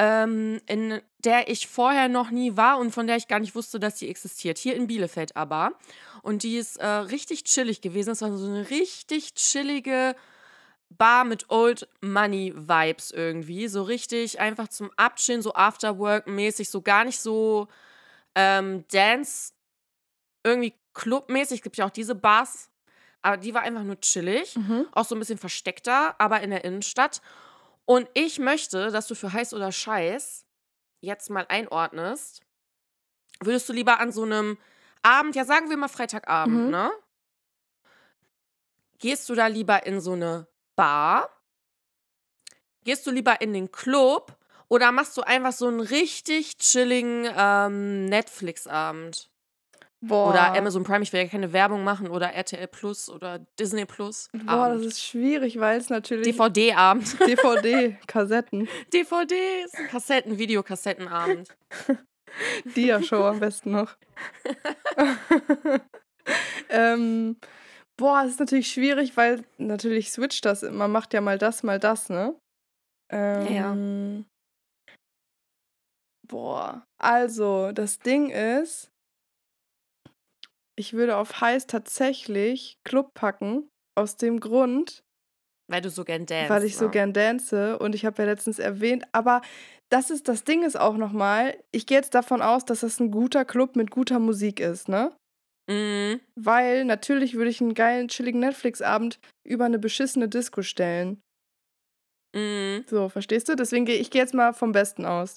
ähm, 0.03 0.61
in 0.67 1.01
der 1.19 1.49
ich 1.49 1.69
vorher 1.69 2.09
noch 2.09 2.31
nie 2.31 2.57
war 2.57 2.79
und 2.79 2.91
von 2.91 3.07
der 3.07 3.17
ich 3.17 3.29
gar 3.29 3.39
nicht 3.39 3.55
wusste, 3.55 3.79
dass 3.79 4.01
sie 4.01 4.09
existiert. 4.09 4.59
Hier 4.59 4.75
in 4.75 4.89
Bielefeld 4.89 5.37
aber. 5.37 5.79
Und 6.23 6.43
die 6.43 6.57
ist 6.57 6.79
äh, 6.79 6.87
richtig 6.87 7.45
chillig 7.45 7.83
gewesen. 7.83 8.11
Es 8.11 8.21
war 8.21 8.37
so 8.37 8.47
eine 8.47 8.69
richtig 8.69 9.35
chillige 9.35 10.17
Bar 10.91 11.25
mit 11.25 11.51
Old 11.51 11.89
Money 12.01 12.53
Vibes 12.57 13.13
irgendwie. 13.13 13.69
So 13.69 13.85
richtig 13.85 14.41
einfach 14.41 14.67
zum 14.67 14.91
Abchillen, 14.97 15.41
so 15.41 15.55
Afterwork-mäßig, 15.55 16.69
so 16.69 16.83
gar 16.83 17.05
nicht 17.05 17.21
so 17.21 17.69
ähm, 18.35 18.85
Dance, 18.91 19.53
irgendwie 20.43 20.75
clubmäßig. 20.95 21.59
Es 21.59 21.63
gibt 21.63 21.77
ja 21.77 21.87
auch 21.87 21.91
diese 21.91 22.17
Bars. 22.17 22.71
Aber 23.25 23.37
die 23.37 23.55
war 23.55 23.63
einfach 23.63 23.85
nur 23.85 24.01
chillig. 24.01 24.57
Mhm. 24.57 24.87
Auch 24.91 25.05
so 25.05 25.15
ein 25.15 25.21
bisschen 25.21 25.39
versteckter, 25.39 26.17
aber 26.19 26.41
in 26.41 26.51
der 26.51 26.65
Innenstadt. 26.65 27.23
Und 27.85 28.09
ich 28.15 28.39
möchte, 28.39 28.91
dass 28.91 29.07
du 29.09 29.15
für 29.15 29.33
heiß 29.33 29.55
oder 29.55 29.73
scheiß 29.73 30.47
jetzt 31.01 31.31
mal 31.31 31.47
einordnest. 31.49 32.43
Würdest 33.41 33.69
du 33.69 33.73
lieber 33.73 33.99
an 33.99 34.13
so 34.13 34.23
einem 34.23 34.57
Abend, 35.03 35.35
ja 35.35 35.45
sagen 35.45 35.69
wir 35.69 35.77
mal 35.77 35.89
Freitagabend, 35.89 36.67
Mhm. 36.67 36.71
ne? 36.71 36.91
Gehst 38.99 39.29
du 39.29 39.35
da 39.35 39.49
lieber 39.49 39.85
in 39.85 40.01
so 40.01 40.13
eine 40.13 40.47
Bar? 40.77 41.29
Gehst 42.85 43.05
du 43.07 43.11
lieber 43.11 43.41
in 43.41 43.53
den 43.53 43.73
Club? 43.73 44.37
Oder 44.69 44.93
machst 44.93 45.17
du 45.17 45.23
einfach 45.23 45.53
so 45.53 45.67
einen 45.67 45.81
richtig 45.81 46.57
chilligen 46.59 47.29
ähm, 47.37 48.05
Netflix-Abend? 48.07 49.29
Boah. 50.05 50.31
Oder 50.31 50.55
Amazon 50.55 50.83
Prime, 50.83 51.03
ich 51.03 51.13
will 51.13 51.21
ja 51.23 51.29
keine 51.29 51.53
Werbung 51.53 51.85
machen, 51.85 52.09
oder 52.09 52.33
RTL 52.33 52.67
Plus 52.67 53.09
oder 53.09 53.39
Disney 53.59 53.85
Plus. 53.87 54.29
Boah, 54.33 54.69
das 54.69 54.79
Abend. 54.79 54.85
ist 54.87 55.03
schwierig, 55.03 55.61
weil 55.61 55.79
es 55.79 55.91
natürlich 55.91 56.27
DVD-Abend. 56.27 57.21
DVD, 57.21 57.97
Kassetten, 58.09 58.69
DVDs, 58.93 59.73
Kassetten, 59.89 60.39
Videokassettenabend. 60.39 61.49
Dia-Show 62.75 63.23
am 63.25 63.41
besten 63.41 63.73
noch. 63.73 63.95
ähm, 66.69 67.37
boah, 67.97 68.23
es 68.25 68.33
ist 68.33 68.41
natürlich 68.41 68.73
schwierig, 68.73 69.17
weil 69.17 69.45
natürlich 69.59 70.11
switcht 70.11 70.45
das. 70.45 70.63
Man 70.63 70.91
macht 70.91 71.15
ja 71.15 71.21
mal 71.21 71.39
das, 71.39 71.63
mal 71.63 71.79
das, 71.79 72.09
ne? 72.09 72.35
Ähm, 73.11 74.25
Boah, 76.33 76.87
also 76.99 77.73
das 77.73 77.99
Ding 77.99 78.31
ist, 78.31 78.92
ich 80.83 80.95
würde 80.95 81.17
auf 81.17 81.41
heiß 81.41 81.69
tatsächlich 81.69 82.77
Club 82.85 83.15
packen, 83.15 83.69
aus 83.97 84.17
dem 84.17 84.41
Grund, 84.41 85.05
Weil 85.71 85.81
du 85.81 85.91
so 85.91 86.03
gern 86.05 86.27
dance. 86.27 86.51
weil 86.51 86.65
ich 86.65 86.77
so 86.77 86.87
ne? 86.87 86.91
gern 86.91 87.13
dance 87.13 87.79
und 87.79 87.95
ich 87.95 88.05
habe 88.05 88.21
ja 88.21 88.29
letztens 88.29 88.59
erwähnt, 88.59 89.05
aber 89.13 89.43
das 89.93 90.11
ist 90.11 90.27
das 90.27 90.43
Ding 90.43 90.65
ist 90.65 90.75
auch 90.77 90.97
nochmal, 90.97 91.57
ich 91.71 91.87
gehe 91.87 91.99
jetzt 91.99 92.17
davon 92.17 92.43
aus, 92.43 92.65
dass 92.65 92.81
das 92.81 92.99
ein 92.99 93.13
guter 93.13 93.45
Club 93.45 93.77
mit 93.77 93.93
guter 93.93 94.19
Musik 94.19 94.59
ist, 94.59 94.89
ne? 94.89 95.15
Mhm. 95.71 96.21
Weil 96.35 96.85
natürlich 96.85 97.35
würde 97.35 97.51
ich 97.51 97.61
einen 97.61 97.75
geilen, 97.75 98.09
chilligen 98.09 98.41
Netflix-Abend 98.41 99.21
über 99.47 99.67
eine 99.67 99.79
beschissene 99.79 100.29
Disco 100.29 100.63
stellen. 100.63 101.21
Mhm. 102.35 102.85
So, 102.89 103.09
verstehst 103.09 103.49
du? 103.49 103.55
Deswegen 103.55 103.85
gehe 103.85 103.99
ich 103.99 104.11
gehe 104.11 104.21
jetzt 104.23 104.35
mal 104.35 104.53
vom 104.53 104.73
Besten 104.73 105.07
aus. 105.07 105.37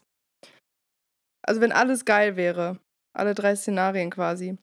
Also 1.44 1.62
wenn 1.62 1.72
alles 1.72 2.04
geil 2.06 2.36
wäre, 2.36 2.80
alle 3.16 3.36
drei 3.36 3.56
Szenarien 3.56 4.10
quasi. 4.10 4.58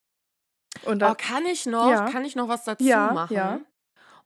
Und 0.84 1.02
Oh, 1.02 1.14
kann 1.16 1.46
ich 1.46 1.66
noch, 1.66 1.90
Ja. 1.90 2.08
kann 2.10 2.24
ich 2.24 2.34
noch 2.36 2.48
was 2.48 2.64
dazu 2.64 2.84
Ja, 2.84 3.12
machen? 3.12 3.34
ja. 3.34 3.60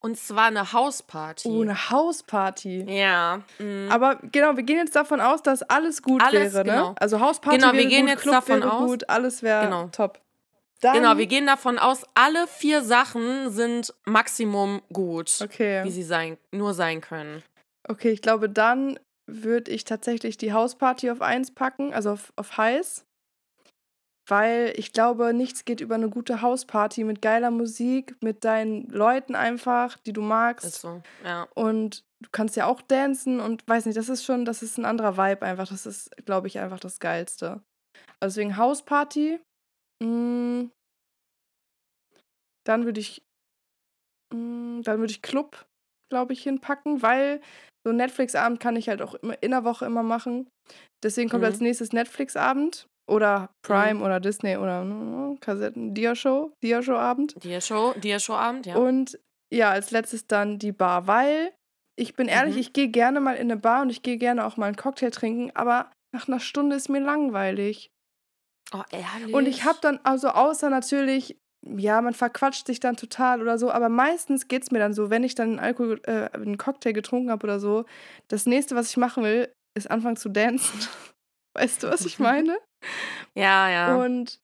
Und 0.00 0.18
zwar 0.18 0.46
eine 0.46 0.72
Hausparty. 0.72 1.48
oh, 1.48 1.62
eine 1.62 1.90
Hausparty. 1.90 2.84
Ja. 2.88 3.42
mm. 3.58 3.88
Aber 3.90 4.16
genau, 4.16 4.56
wir 4.56 4.62
gehen 4.62 4.76
jetzt 4.78 4.94
davon 4.94 5.20
aus, 5.20 5.42
dass 5.42 5.62
alles 5.62 6.02
gut 6.02 6.22
Alles, 6.22 6.52
wäre, 6.54 6.64
ne? 6.64 6.72
genau. 6.72 6.94
Also 7.00 7.18
Hausparty 7.20 7.58
Genau, 7.58 7.72
wir 7.72 7.78
wäre 7.80 7.88
gehen 7.88 8.00
gut, 8.02 8.10
jetzt 8.10 8.22
Club 8.22 8.34
davon 8.34 8.60
wäre 8.60 8.72
aus- 8.72 8.86
gut, 8.86 9.08
alles 9.08 9.42
wäre 9.42 9.64
Genau. 9.64 9.88
top. 9.88 10.20
Dann, 10.82 10.94
Genau, 10.94 11.16
wir 11.16 11.26
gehen 11.26 11.46
davon 11.46 11.78
aus, 11.78 12.04
alle 12.14 12.46
vier 12.46 12.82
Sachen 12.82 13.50
sind 13.50 13.94
Maximum 14.04 14.82
gut, 14.92 15.38
Okay. 15.42 15.82
wie 15.84 15.90
sie 15.90 16.02
sein, 16.02 16.36
nur 16.52 16.74
sein 16.74 17.00
können. 17.00 17.42
Okay, 17.88 18.10
ich 18.10 18.20
glaube, 18.20 18.50
dann 18.50 18.98
würde 19.26 19.70
ich 19.70 19.84
tatsächlich 19.84 20.36
die 20.36 20.52
Hausparty 20.52 21.10
auf 21.10 21.22
1 21.22 21.52
packen, 21.54 21.94
also 21.94 22.10
auf, 22.12 22.32
auf 22.36 22.58
heiß. 22.58 23.05
Weil 24.28 24.72
ich 24.76 24.92
glaube, 24.92 25.32
nichts 25.32 25.64
geht 25.64 25.80
über 25.80 25.94
eine 25.94 26.08
gute 26.10 26.42
Hausparty 26.42 27.04
mit 27.04 27.22
geiler 27.22 27.50
Musik, 27.52 28.16
mit 28.22 28.44
deinen 28.44 28.88
Leuten 28.88 29.34
einfach, 29.36 29.96
die 29.98 30.12
du 30.12 30.20
magst. 30.20 30.66
Ist 30.66 30.80
so, 30.80 31.00
ja. 31.24 31.46
Und 31.54 32.02
du 32.24 32.30
kannst 32.32 32.56
ja 32.56 32.66
auch 32.66 32.82
dancen 32.82 33.38
und 33.40 33.62
weiß 33.68 33.86
nicht, 33.86 33.96
das 33.96 34.08
ist 34.08 34.24
schon, 34.24 34.44
das 34.44 34.62
ist 34.62 34.78
ein 34.78 34.84
anderer 34.84 35.16
Vibe 35.16 35.46
einfach. 35.46 35.68
Das 35.68 35.86
ist, 35.86 36.10
glaube 36.24 36.48
ich, 36.48 36.58
einfach 36.58 36.80
das 36.80 36.98
Geilste. 36.98 37.62
Also 38.20 38.34
deswegen 38.40 38.56
Hausparty. 38.56 39.38
mm, 40.02 40.64
Dann 42.66 42.84
würde 42.84 42.98
ich, 43.00 43.22
mm, 44.34 44.82
dann 44.82 44.98
würde 44.98 45.12
ich 45.12 45.22
Club, 45.22 45.66
glaube 46.10 46.32
ich, 46.32 46.42
hinpacken, 46.42 47.00
weil 47.02 47.40
so 47.86 47.92
Netflix-Abend 47.92 48.58
kann 48.58 48.74
ich 48.74 48.88
halt 48.88 49.02
auch 49.02 49.14
immer 49.14 49.40
in 49.40 49.52
der 49.52 49.62
Woche 49.62 49.86
immer 49.86 50.02
machen. 50.02 50.48
Deswegen 51.04 51.28
kommt 51.30 51.42
Mhm. 51.42 51.46
als 51.46 51.60
nächstes 51.60 51.92
Netflix-Abend 51.92 52.88
oder 53.08 53.50
Prime 53.62 54.02
oder 54.02 54.20
Disney 54.20 54.56
oder 54.56 54.82
mm, 54.84 55.38
Kassetten, 55.40 55.94
Dia-Show, 55.94 56.52
Dia-Show-Abend. 56.62 57.42
Dia-Show, 57.42 57.94
Dia-Show-Abend, 57.94 58.66
ja. 58.66 58.76
Und 58.76 59.18
ja, 59.52 59.70
als 59.70 59.90
letztes 59.92 60.26
dann 60.26 60.58
die 60.58 60.72
Bar, 60.72 61.06
weil 61.06 61.52
ich 61.98 62.14
bin 62.14 62.28
ehrlich, 62.28 62.54
Mhm. 62.56 62.60
ich 62.60 62.72
gehe 62.72 62.88
gerne 62.88 63.20
mal 63.20 63.34
in 63.36 63.42
eine 63.50 63.56
Bar 63.56 63.82
und 63.82 63.90
ich 63.90 64.02
gehe 64.02 64.18
gerne 64.18 64.44
auch 64.44 64.56
mal 64.56 64.66
einen 64.66 64.76
Cocktail 64.76 65.10
trinken, 65.10 65.50
aber 65.54 65.90
nach 66.12 66.28
einer 66.28 66.40
Stunde 66.40 66.76
ist 66.76 66.88
mir 66.88 67.00
langweilig. 67.00 67.90
oh, 68.74 68.82
ehrlich? 68.90 69.32
Und 69.34 69.46
ich 69.46 69.64
habe 69.64 69.78
dann, 69.80 70.00
also 70.02 70.28
außer 70.30 70.68
natürlich, 70.68 71.38
ja, 71.64 72.00
man 72.02 72.12
verquatscht 72.14 72.66
sich 72.66 72.80
dann 72.80 72.96
total 72.96 73.40
oder 73.40 73.58
so, 73.58 73.70
aber 73.70 73.88
meistens 73.88 74.48
geht 74.48 74.64
es 74.64 74.70
mir 74.72 74.78
dann 74.80 74.92
so, 74.94 75.08
wenn 75.10 75.22
ich 75.24 75.34
dann 75.36 75.50
einen, 75.50 75.58
Alkohol, 75.60 76.00
äh, 76.04 76.28
einen 76.32 76.58
Cocktail 76.58 76.92
getrunken 76.92 77.30
habe 77.30 77.44
oder 77.44 77.60
so, 77.60 77.84
das 78.28 78.46
nächste, 78.46 78.74
was 78.74 78.90
ich 78.90 78.96
machen 78.96 79.22
will, 79.22 79.52
ist 79.76 79.90
anfangen 79.90 80.16
zu 80.16 80.28
dancen. 80.28 80.78
Weißt 81.54 81.82
du, 81.82 81.88
was 81.88 82.04
ich 82.04 82.18
meine? 82.18 82.58
Ja, 83.34 83.68
ja. 83.68 83.96
Und 83.96 84.40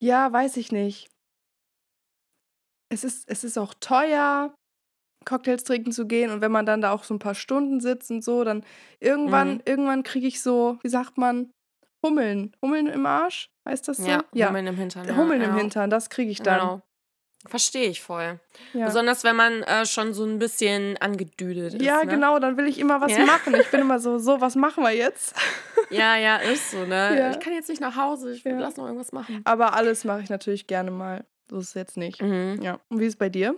ja, 0.00 0.32
weiß 0.32 0.56
ich 0.56 0.72
nicht. 0.72 1.08
Es 2.88 3.04
ist, 3.04 3.28
es 3.28 3.44
ist 3.44 3.58
auch 3.58 3.74
teuer, 3.74 4.54
Cocktails 5.24 5.64
trinken 5.64 5.92
zu 5.92 6.06
gehen. 6.06 6.30
Und 6.30 6.40
wenn 6.40 6.52
man 6.52 6.66
dann 6.66 6.80
da 6.80 6.92
auch 6.92 7.04
so 7.04 7.14
ein 7.14 7.18
paar 7.18 7.34
Stunden 7.34 7.80
sitzt 7.80 8.10
und 8.10 8.22
so, 8.22 8.44
dann 8.44 8.64
irgendwann, 9.00 9.54
Mhm. 9.54 9.62
irgendwann 9.66 10.02
kriege 10.02 10.26
ich 10.26 10.42
so, 10.42 10.78
wie 10.82 10.88
sagt 10.88 11.16
man, 11.18 11.50
Hummeln. 12.04 12.54
Hummeln 12.60 12.88
im 12.88 13.06
Arsch? 13.06 13.48
Heißt 13.68 13.86
das 13.86 13.98
so? 13.98 14.08
ja, 14.08 14.48
Hummeln 14.48 14.66
im 14.66 14.74
Hintern. 14.76 15.06
Ja, 15.06 15.14
Hummeln 15.16 15.40
ja. 15.40 15.48
im 15.48 15.56
Hintern, 15.56 15.88
das 15.88 16.10
kriege 16.10 16.30
ich 16.32 16.42
dann. 16.42 16.58
Genau. 16.58 16.82
Verstehe 17.46 17.88
ich 17.88 18.02
voll. 18.02 18.40
Ja. 18.72 18.86
Besonders 18.86 19.24
wenn 19.24 19.34
man 19.36 19.62
äh, 19.62 19.84
schon 19.86 20.12
so 20.14 20.24
ein 20.24 20.38
bisschen 20.38 20.96
angedüdelt 20.98 21.74
ist. 21.74 21.82
ja, 21.82 22.04
ne? 22.04 22.06
genau, 22.10 22.38
dann 22.38 22.56
will 22.56 22.66
ich 22.68 22.78
immer 22.78 23.00
was 23.00 23.12
Ja. 23.12 23.24
machen. 23.24 23.54
Ich 23.54 23.68
bin 23.70 23.80
immer 23.80 23.98
so, 24.00 24.18
so, 24.18 24.40
was 24.40 24.54
machen 24.56 24.82
wir 24.84 24.92
jetzt? 24.94 25.34
Ja, 25.92 26.16
ja, 26.16 26.36
ist 26.36 26.70
so, 26.70 26.84
ne? 26.84 27.16
Ja. 27.18 27.30
Ich 27.30 27.40
kann 27.40 27.52
jetzt 27.52 27.68
nicht 27.68 27.80
nach 27.80 27.96
Hause, 27.96 28.32
ich 28.34 28.44
will 28.44 28.52
Ja. 28.52 28.58
lass 28.60 28.76
noch 28.76 28.86
irgendwas 28.86 29.12
machen. 29.12 29.40
Aber 29.44 29.74
alles 29.74 30.04
mache 30.04 30.22
ich 30.22 30.30
natürlich 30.30 30.66
gerne 30.66 30.90
mal. 30.90 31.24
So 31.50 31.58
ist 31.58 31.68
es 31.68 31.74
jetzt 31.74 31.96
nicht. 31.96 32.20
Mhm. 32.22 32.60
Ja. 32.62 32.80
Und 32.88 32.98
wie 33.00 33.04
ist 33.06 33.14
es 33.14 33.18
bei 33.18 33.28
dir? 33.28 33.56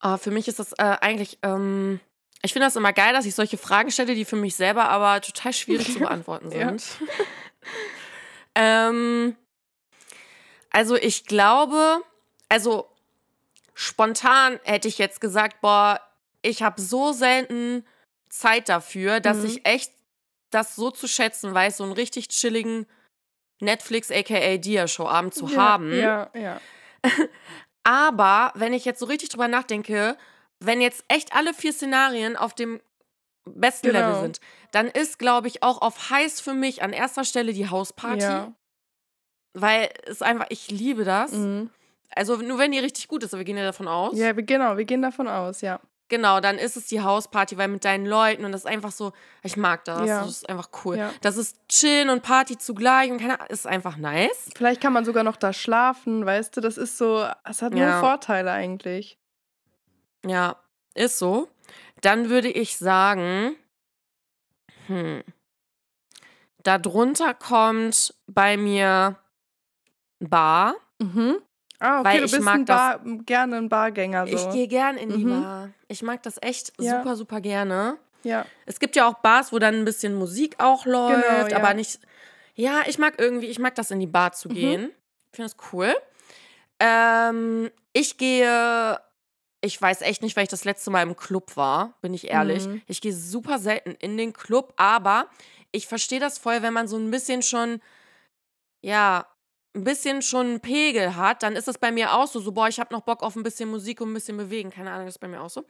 Ah, 0.00 0.16
für 0.16 0.30
mich 0.32 0.48
ist 0.48 0.58
das 0.58 0.72
äh, 0.72 0.96
eigentlich, 1.00 1.38
ähm, 1.42 2.00
ich 2.42 2.52
finde 2.52 2.66
das 2.66 2.74
immer 2.76 2.92
geil, 2.92 3.12
dass 3.12 3.24
ich 3.26 3.34
solche 3.36 3.56
Fragen 3.58 3.90
stelle, 3.92 4.14
die 4.16 4.24
für 4.24 4.34
mich 4.36 4.56
selber 4.56 4.88
aber 4.88 5.20
total 5.20 5.52
schwierig 5.52 5.92
zu 5.92 5.98
beantworten 6.00 6.50
sind. 6.50 6.84
ähm, 8.54 9.36
also 10.70 10.96
ich 10.96 11.24
glaube, 11.26 12.02
also 12.48 12.88
spontan 13.74 14.58
hätte 14.64 14.88
ich 14.88 14.98
jetzt 14.98 15.20
gesagt, 15.20 15.60
boah, 15.60 16.00
ich 16.42 16.62
habe 16.62 16.80
so 16.80 17.12
selten 17.12 17.84
Zeit 18.28 18.68
dafür, 18.68 19.20
dass 19.20 19.38
Mhm. 19.38 19.44
ich 19.46 19.66
echt 19.66 19.92
das 20.54 20.76
so 20.76 20.90
zu 20.90 21.08
schätzen 21.08 21.52
weiß, 21.52 21.78
so 21.78 21.84
einen 21.84 21.92
richtig 21.92 22.28
chilligen 22.28 22.86
Netflix 23.60 24.10
aka 24.10 24.56
Dia-Show 24.56 25.06
Abend 25.06 25.34
zu 25.34 25.46
ja, 25.48 25.56
haben. 25.56 25.92
Ja, 25.92 26.30
ja. 26.34 26.60
Aber 27.84 28.52
wenn 28.54 28.72
ich 28.72 28.84
jetzt 28.84 29.00
so 29.00 29.06
richtig 29.06 29.30
drüber 29.30 29.48
nachdenke, 29.48 30.16
wenn 30.60 30.80
jetzt 30.80 31.04
echt 31.08 31.34
alle 31.34 31.54
vier 31.54 31.72
Szenarien 31.72 32.36
auf 32.36 32.54
dem 32.54 32.80
besten 33.44 33.88
Genau. 33.88 33.98
Level 33.98 34.20
sind, 34.22 34.40
dann 34.70 34.86
ist, 34.88 35.18
glaube 35.18 35.48
ich, 35.48 35.62
auch 35.62 35.82
auf 35.82 36.10
heiß 36.10 36.40
für 36.40 36.54
mich 36.54 36.82
an 36.82 36.92
erster 36.92 37.24
Stelle 37.24 37.52
die 37.52 37.68
Hausparty. 37.68 38.22
Ja. 38.22 38.52
Weil 39.54 39.90
es 40.06 40.22
einfach, 40.22 40.46
ich 40.50 40.70
liebe 40.70 41.04
das. 41.04 41.32
Mhm. 41.32 41.70
Also 42.14 42.36
nur 42.36 42.58
wenn 42.58 42.72
die 42.72 42.78
richtig 42.78 43.08
gut 43.08 43.22
ist, 43.24 43.32
aber 43.32 43.40
wir 43.40 43.44
gehen 43.44 43.56
ja 43.56 43.64
davon 43.64 43.88
aus. 43.88 44.16
Ja, 44.16 44.36
wir, 44.36 44.42
genau, 44.42 44.76
wir 44.76 44.84
gehen 44.84 45.02
davon 45.02 45.28
aus, 45.28 45.60
ja. 45.60 45.80
Genau, 46.12 46.40
dann 46.40 46.58
ist 46.58 46.76
es 46.76 46.88
die 46.88 47.00
Hausparty, 47.00 47.56
weil 47.56 47.68
mit 47.68 47.86
deinen 47.86 48.04
Leuten 48.04 48.44
und 48.44 48.52
das 48.52 48.64
ist 48.64 48.66
einfach 48.66 48.92
so, 48.92 49.12
ich 49.42 49.56
mag 49.56 49.82
das. 49.86 50.06
Ja. 50.06 50.20
Das 50.20 50.28
ist 50.28 50.46
einfach 50.46 50.68
cool. 50.84 50.98
Ja. 50.98 51.10
Das 51.22 51.38
ist 51.38 51.56
Chillen 51.70 52.10
und 52.10 52.22
Party 52.22 52.58
zugleich 52.58 53.10
und 53.10 53.16
keine 53.16 53.38
ist 53.48 53.66
einfach 53.66 53.96
nice. 53.96 54.50
Vielleicht 54.54 54.82
kann 54.82 54.92
man 54.92 55.06
sogar 55.06 55.24
noch 55.24 55.36
da 55.36 55.54
schlafen, 55.54 56.26
weißt 56.26 56.54
du, 56.54 56.60
das 56.60 56.76
ist 56.76 56.98
so, 56.98 57.26
es 57.48 57.62
hat 57.62 57.72
nur 57.72 57.80
Ja. 57.80 58.00
Vorteile 58.00 58.50
eigentlich. 58.50 59.16
Ja, 60.26 60.56
ist 60.92 61.18
so. 61.18 61.48
Dann 62.02 62.28
würde 62.28 62.48
ich 62.50 62.76
sagen, 62.76 63.56
hm, 64.88 65.22
darunter 66.62 67.32
kommt 67.32 68.14
bei 68.26 68.58
mir 68.58 69.16
Bar. 70.20 70.74
Mhm. 70.98 71.36
Ah, 71.84 71.98
okay, 71.98 72.08
Weil 72.10 72.18
du 72.20 72.24
ich 72.26 72.30
bist 72.30 72.44
mag 72.44 72.54
ein 72.58 72.64
Bar, 72.64 73.00
gerne 73.26 73.56
ein 73.56 73.68
Bargänger 73.68 74.28
so. 74.28 74.36
Ich 74.36 74.50
gehe 74.52 74.68
gern 74.68 74.96
in 74.96 75.08
die 75.08 75.24
Mhm. 75.24 75.42
Bar. 75.42 75.70
Ich 75.92 76.02
mag 76.02 76.22
das 76.22 76.38
echt 76.40 76.72
Ja. 76.80 76.98
super, 76.98 77.16
super 77.16 77.40
gerne. 77.40 77.98
ja. 78.24 78.46
Es 78.64 78.80
gibt 78.80 78.96
ja 78.96 79.06
auch 79.08 79.14
Bars, 79.14 79.52
wo 79.52 79.58
dann 79.58 79.74
ein 79.74 79.84
bisschen 79.84 80.14
Musik 80.14 80.54
auch 80.58 80.86
läuft, 80.86 81.22
Genau, 81.22 81.46
ja. 81.48 81.56
aber 81.56 81.74
nicht. 81.74 82.00
Ja, 82.54 82.82
ich 82.86 82.98
mag 82.98 83.14
irgendwie, 83.18 83.46
ich 83.48 83.58
mag 83.58 83.74
das 83.74 83.90
in 83.90 84.00
die 84.00 84.06
Bar 84.06 84.32
zu 84.32 84.48
Mhm. 84.48 84.54
gehen. 84.54 84.92
Ich 85.32 85.36
finde 85.36 85.50
das 85.52 85.72
cool. 85.72 85.94
Ähm, 86.78 87.70
ich 87.92 88.16
gehe, 88.18 88.98
ich 89.60 89.80
weiß 89.80 90.00
echt 90.02 90.22
nicht, 90.22 90.34
weil 90.36 90.44
ich 90.44 90.48
das 90.48 90.64
letzte 90.64 90.90
Mal 90.90 91.02
im 91.02 91.16
Club 91.16 91.56
war, 91.56 91.94
bin 92.00 92.14
ich 92.14 92.28
ehrlich. 92.30 92.66
Mhm. 92.66 92.80
Ich 92.86 93.00
gehe 93.00 93.12
super 93.12 93.58
selten 93.58 93.90
in 93.96 94.16
den 94.16 94.32
Club, 94.32 94.72
aber 94.76 95.28
ich 95.72 95.86
verstehe 95.86 96.20
das 96.20 96.38
voll, 96.38 96.62
wenn 96.62 96.72
man 96.72 96.88
so 96.88 96.96
ein 96.96 97.10
bisschen 97.10 97.42
schon, 97.42 97.80
ja, 98.80 99.26
ein 99.74 99.84
bisschen 99.84 100.20
schon 100.20 100.46
einen 100.46 100.60
Pegel 100.60 101.16
hat, 101.16 101.42
dann 101.42 101.56
ist 101.56 101.66
das 101.66 101.78
bei 101.78 101.90
mir 101.92 102.12
auch 102.12 102.26
so, 102.26 102.40
so, 102.40 102.52
boah, 102.52 102.68
ich 102.68 102.78
habe 102.78 102.92
noch 102.92 103.00
Bock 103.02 103.22
auf 103.22 103.36
ein 103.36 103.42
bisschen 103.42 103.70
Musik 103.70 104.00
und 104.02 104.10
ein 104.10 104.14
bisschen 104.14 104.36
bewegen. 104.36 104.70
Keine 104.70 104.90
Ahnung, 104.90 105.06
das 105.06 105.14
ist 105.14 105.20
bei 105.20 105.28
mir 105.28 105.40
auch 105.40 105.48
so. 105.48 105.64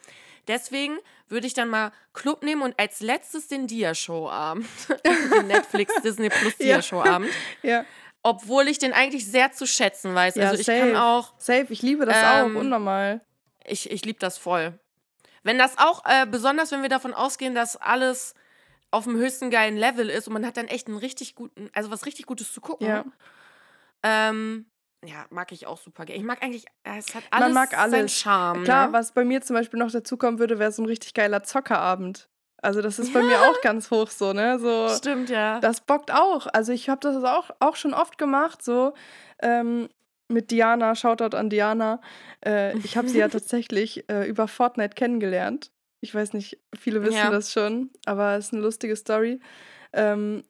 Deswegen 0.49 0.99
würde 1.29 1.47
ich 1.47 1.55
dann 1.55 1.69
mal 1.69 1.93
Club 2.13 2.43
nehmen 2.43 2.63
und 2.63 2.77
als 2.81 3.01
letztes 3.01 3.47
den 3.47 3.69
Dia-Show-Abend. 3.69 4.67
den 5.37 5.47
Netflix 5.47 5.95
Disney 6.03 6.31
Plus. 6.31 6.57
Dia-Show-Abend. 6.57 7.31
Ja, 7.63 7.85
Obwohl 8.25 8.67
ich 8.67 8.79
den 8.79 8.93
eigentlich 8.93 9.27
sehr 9.31 9.53
zu 9.53 9.67
schätzen 9.67 10.15
weiß. 10.15 10.35
Ja, 10.35 10.49
also 10.49 10.61
ich 10.61 10.67
safe. 10.67 10.81
kann 10.81 10.97
auch, 10.97 11.35
safe, 11.39 11.67
ich 11.69 11.83
liebe 11.83 12.05
das 12.05 12.17
Ähm, 12.17 12.57
auch, 12.57 12.61
unnormal. 12.61 13.21
ich, 13.65 13.89
ich 13.91 14.05
liebe 14.05 14.19
das 14.19 14.37
voll. 14.37 14.79
Wenn 15.45 15.59
das 15.59 15.79
auch, 15.79 16.05
äh, 16.07 16.27
besonders 16.27 16.73
wenn 16.73 16.83
wir 16.83 16.89
davon 16.89 17.15
ausgehen, 17.15 17.55
dass 17.55 17.77
alles 17.77 18.35
auf 18.91 19.05
dem 19.05 19.17
höchsten 19.17 19.51
geilen 19.51 19.77
Level 19.77 20.09
ist 20.11 20.27
und 20.27 20.35
man 20.35 20.45
hat 20.47 20.57
dann 20.57 20.69
echt 20.69 20.87
einen 20.89 20.99
richtig 20.99 21.35
guten, 21.37 21.71
also 21.73 21.91
was 21.91 22.05
richtig 22.05 22.27
Gutes 22.27 22.53
zu 22.53 22.61
gucken. 22.61 22.87
Ja. 22.87 23.05
Ähm, 24.03 24.67
ja, 25.05 25.27
mag 25.31 25.51
ich 25.53 25.67
auch 25.67 25.79
super 25.79 26.05
gerne. 26.05 26.21
Ich 26.21 26.27
mag 26.27 26.43
eigentlich, 26.43 26.67
äh, 26.85 26.99
es 26.99 27.15
hat 27.15 27.25
alles 27.31 27.47
Man 27.47 27.55
mag 27.55 27.71
seinen 27.73 27.95
alles. 27.95 28.19
Charme. 28.19 28.65
Klar, 28.65 28.87
ne? 28.89 28.93
was 28.93 29.13
bei 29.13 29.25
mir 29.25 29.43
zum 29.43 29.55
Beispiel 29.57 29.79
noch 29.79 29.91
dazukommen 29.91 30.39
würde, 30.39 30.59
wäre 30.59 30.71
so 30.73 30.83
ein 30.83 30.87
richtig 30.87 31.15
geiler 31.15 31.43
Zockerabend. 31.43 32.29
Also 32.63 32.81
das 32.81 33.01
ist 33.01 33.13
bei 33.13 33.23
mir 33.23 33.41
auch 33.51 33.61
ganz 33.63 33.91
hoch 33.91 34.09
so, 34.11 34.33
ne? 34.33 34.59
So, 34.61 34.89
Stimmt, 34.89 35.29
ja. 35.31 35.59
das 35.59 35.81
bockt 35.81 36.13
auch. 36.13 36.47
Also 36.53 36.73
ich 36.73 36.89
habe 36.89 37.01
das 37.01 37.23
auch, 37.25 37.51
auch 37.59 37.75
schon 37.75 37.93
oft 37.95 38.19
gemacht, 38.19 38.63
so 38.63 38.95
ähm, 39.41 39.89
mit 40.29 40.53
Diana, 40.53 40.95
Shoutout 40.95 41.37
an 41.37 41.51
Diana. 41.51 42.01
Äh, 42.47 42.79
ich 42.79 42.97
habe 42.97 43.09
sie 43.09 43.19
ja 43.19 43.29
tatsächlich 43.29 44.09
äh, 44.09 44.29
über 44.29 44.47
Fortnite 44.47 44.95
kennengelernt. 44.95 45.73
Ich 46.01 46.15
weiß 46.15 46.33
nicht, 46.35 46.61
viele 46.79 47.03
wissen 47.03 47.17
Ja. 47.17 47.31
das 47.31 47.53
schon, 47.53 47.91
aber 48.07 48.37
es 48.37 48.47
ist 48.47 48.53
eine 48.53 48.63
lustige 48.63 48.95
Story. 48.95 49.41
Ähm, 49.93 50.45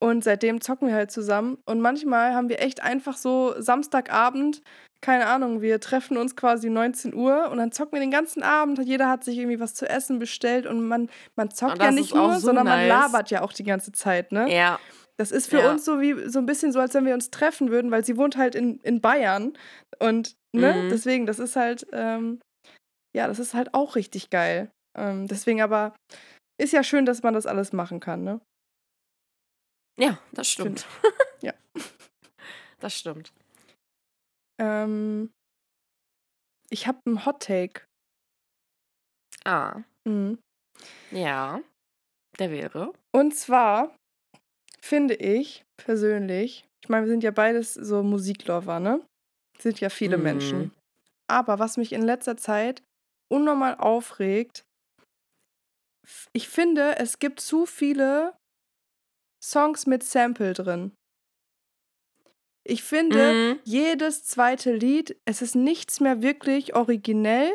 und 0.00 0.22
seitdem 0.24 0.60
zocken 0.60 0.88
wir 0.88 0.94
halt 0.94 1.10
zusammen. 1.10 1.58
Und 1.66 1.80
manchmal 1.80 2.34
haben 2.34 2.48
wir 2.48 2.60
echt 2.60 2.82
einfach 2.82 3.16
so 3.16 3.54
Samstagabend, 3.58 4.62
keine 5.00 5.26
Ahnung, 5.26 5.60
wir 5.60 5.80
treffen 5.80 6.16
uns 6.16 6.34
quasi 6.34 6.70
19 6.70 7.14
Uhr 7.14 7.50
und 7.50 7.58
dann 7.58 7.70
zocken 7.72 7.92
wir 7.92 8.00
den 8.00 8.10
ganzen 8.10 8.42
Abend. 8.42 8.78
Jeder 8.84 9.08
hat 9.08 9.22
sich 9.24 9.38
irgendwie 9.38 9.60
was 9.60 9.74
zu 9.74 9.88
essen 9.88 10.18
bestellt 10.18 10.66
und 10.66 10.86
man, 10.86 11.08
man 11.36 11.50
zockt 11.50 11.80
ja 11.82 11.90
nicht 11.92 12.14
nur, 12.14 12.34
so 12.34 12.46
sondern 12.46 12.66
man 12.66 12.80
nice. 12.80 12.88
labert 12.88 13.30
ja 13.30 13.42
auch 13.42 13.52
die 13.52 13.64
ganze 13.64 13.92
Zeit, 13.92 14.32
ne? 14.32 14.52
ja. 14.52 14.78
Das 15.20 15.32
ist 15.32 15.50
für 15.50 15.58
Ja. 15.58 15.72
uns 15.72 15.84
so 15.84 16.00
wie 16.00 16.28
so 16.28 16.38
ein 16.38 16.46
bisschen 16.46 16.70
so, 16.70 16.78
als 16.78 16.94
wenn 16.94 17.04
wir 17.04 17.14
uns 17.14 17.30
treffen 17.30 17.70
würden, 17.70 17.90
weil 17.90 18.04
sie 18.04 18.16
wohnt 18.16 18.36
halt 18.36 18.54
in, 18.54 18.78
in 18.82 19.00
Bayern. 19.00 19.52
Und 19.98 20.36
ne, 20.54 20.74
Mhm. 20.84 20.88
deswegen, 20.90 21.26
das 21.26 21.40
ist 21.40 21.56
halt, 21.56 21.88
ähm, 21.92 22.40
ja, 23.16 23.26
das 23.26 23.40
ist 23.40 23.52
halt 23.54 23.74
auch 23.74 23.96
richtig 23.96 24.30
geil. 24.30 24.70
Ähm, 24.96 25.26
deswegen 25.26 25.60
aber 25.60 25.96
ist 26.60 26.72
ja 26.72 26.84
schön, 26.84 27.04
dass 27.04 27.24
man 27.24 27.34
das 27.34 27.46
alles 27.46 27.72
machen 27.72 27.98
kann, 27.98 28.22
ne? 28.22 28.40
Ja, 29.98 30.18
das 30.32 30.48
stimmt. 30.48 30.86
Ja. 31.42 31.54
Das 32.80 32.94
stimmt. 32.96 33.32
Ähm, 34.60 35.30
ich 36.68 36.86
habe 36.88 36.98
einen 37.06 37.24
Hot 37.24 37.42
Take. 37.44 37.82
Ah, 39.44 39.82
Mhm. 40.04 40.38
ja. 41.12 41.60
Der 42.38 42.50
wäre. 42.50 42.92
Und 43.12 43.34
zwar 43.36 43.96
finde 44.80 45.14
ich 45.14 45.64
persönlich, 45.76 46.64
ich 46.82 46.88
meine, 46.88 47.06
wir 47.06 47.10
sind 47.10 47.22
ja 47.24 47.30
beides 47.30 47.74
so 47.74 48.02
Musiklover, 48.02 48.78
ne? 48.80 49.04
Sind 49.58 49.80
ja 49.80 49.90
viele 49.90 50.16
Mhm. 50.18 50.22
Menschen. 50.22 50.74
Aber 51.28 51.58
was 51.58 51.76
mich 51.76 51.92
in 51.92 52.02
letzter 52.02 52.36
Zeit 52.36 52.82
unnormal 53.32 53.76
aufregt, 53.76 54.62
ich 56.32 56.48
finde, 56.48 56.96
es 56.98 57.18
gibt 57.18 57.40
zu 57.40 57.66
viele 57.66 58.36
Songs 59.42 59.86
mit 59.86 60.02
Sample 60.02 60.52
drin. 60.52 60.92
Ich 62.64 62.82
finde, 62.82 63.32
Mhm. 63.32 63.60
jedes 63.64 64.24
zweite 64.24 64.74
Lied, 64.74 65.16
es 65.24 65.40
ist 65.40 65.54
nichts 65.54 66.00
mehr 66.00 66.22
wirklich 66.22 66.74
originell. 66.76 67.50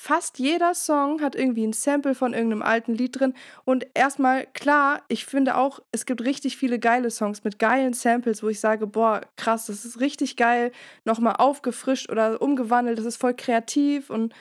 Fast 0.00 0.38
jeder 0.38 0.74
Song 0.74 1.20
hat 1.22 1.34
irgendwie 1.34 1.66
ein 1.66 1.72
Sample 1.72 2.14
von 2.14 2.32
irgendeinem 2.32 2.62
alten 2.62 2.94
Lied 2.94 3.18
drin. 3.18 3.34
Und 3.64 3.86
erstmal, 3.94 4.46
klar, 4.46 5.02
ich 5.08 5.26
finde 5.26 5.56
auch, 5.56 5.80
es 5.90 6.06
gibt 6.06 6.22
richtig 6.24 6.56
viele 6.56 6.78
geile 6.78 7.10
Songs 7.10 7.42
mit 7.42 7.58
geilen 7.58 7.94
Samples, 7.94 8.42
wo 8.42 8.48
ich 8.48 8.60
sage, 8.60 8.86
boah, 8.86 9.20
krass, 9.36 9.66
das 9.66 9.84
ist 9.84 9.98
richtig 10.00 10.36
geil, 10.36 10.70
nochmal 11.04 11.36
aufgefrischt 11.36 12.10
oder 12.10 12.40
umgewandelt, 12.40 12.98
das 12.98 13.06
ist 13.06 13.16
voll 13.16 13.34
kreativ. 13.34 14.08
Und 14.10 14.34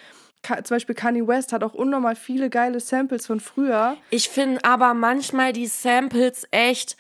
zum 0.64 0.76
Beispiel 0.76 0.96
Kanye 0.96 1.28
West 1.28 1.54
hat 1.54 1.64
auch 1.64 1.74
unnormal 1.74 2.16
viele 2.16 2.50
geile 2.50 2.80
Samples 2.80 3.28
von 3.28 3.40
früher. 3.40 3.98
Ich 4.10 4.30
finde 4.30 4.64
aber 4.64 4.94
manchmal 4.94 5.54
die 5.54 5.68
Samples 5.68 6.48
echt 6.52 6.98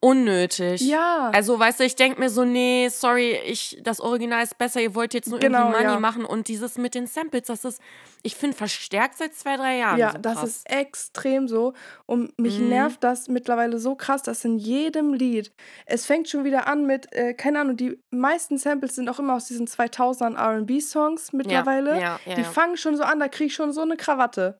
unnötig. 0.00 0.80
Ja. 0.82 1.30
Also, 1.34 1.58
weißt 1.58 1.80
du, 1.80 1.84
ich 1.84 1.96
denke 1.96 2.20
mir 2.20 2.30
so, 2.30 2.44
nee, 2.44 2.88
sorry, 2.90 3.38
ich, 3.44 3.78
das 3.82 4.00
Original 4.00 4.42
ist 4.42 4.58
besser, 4.58 4.80
ihr 4.80 4.94
wollt 4.94 5.14
jetzt 5.14 5.28
nur 5.28 5.38
Genau, 5.38 5.58
irgendwie 5.68 5.78
Money 5.78 5.94
ja. 5.94 6.00
machen 6.00 6.24
und 6.24 6.48
dieses 6.48 6.78
mit 6.78 6.94
den 6.94 7.06
Samples, 7.06 7.46
das 7.46 7.64
ist, 7.64 7.80
ich 8.22 8.36
finde, 8.36 8.56
verstärkt 8.56 9.18
seit 9.18 9.34
zwei, 9.34 9.56
drei 9.56 9.78
Jahren. 9.78 9.98
Ja, 9.98 10.12
so 10.12 10.18
das 10.18 10.42
ist 10.42 10.70
extrem 10.70 11.48
so. 11.48 11.72
Und 12.06 12.38
mich 12.38 12.58
Mhm. 12.58 12.68
nervt 12.68 13.02
das 13.04 13.28
mittlerweile 13.28 13.78
so 13.78 13.94
krass, 13.94 14.22
dass 14.22 14.44
in 14.44 14.58
jedem 14.58 15.14
Lied, 15.14 15.52
es 15.86 16.06
fängt 16.06 16.28
schon 16.28 16.44
wieder 16.44 16.66
an 16.66 16.86
mit, 16.86 17.12
äh, 17.12 17.34
keine 17.34 17.60
Ahnung, 17.60 17.76
die 17.76 17.98
meisten 18.10 18.58
Samples 18.58 18.94
sind 18.94 19.08
auch 19.08 19.18
immer 19.18 19.34
aus 19.34 19.46
diesen 19.46 19.66
2000 19.66 20.36
RB-Songs 20.38 21.32
mittlerweile. 21.32 22.00
Ja, 22.00 22.20
ja, 22.24 22.34
die 22.34 22.42
ja. 22.42 22.46
fangen 22.48 22.76
schon 22.76 22.96
so 22.96 23.02
an, 23.02 23.18
da 23.20 23.28
kriege 23.28 23.46
ich 23.46 23.54
schon 23.54 23.72
so 23.72 23.82
eine 23.82 23.96
Krawatte. 23.96 24.58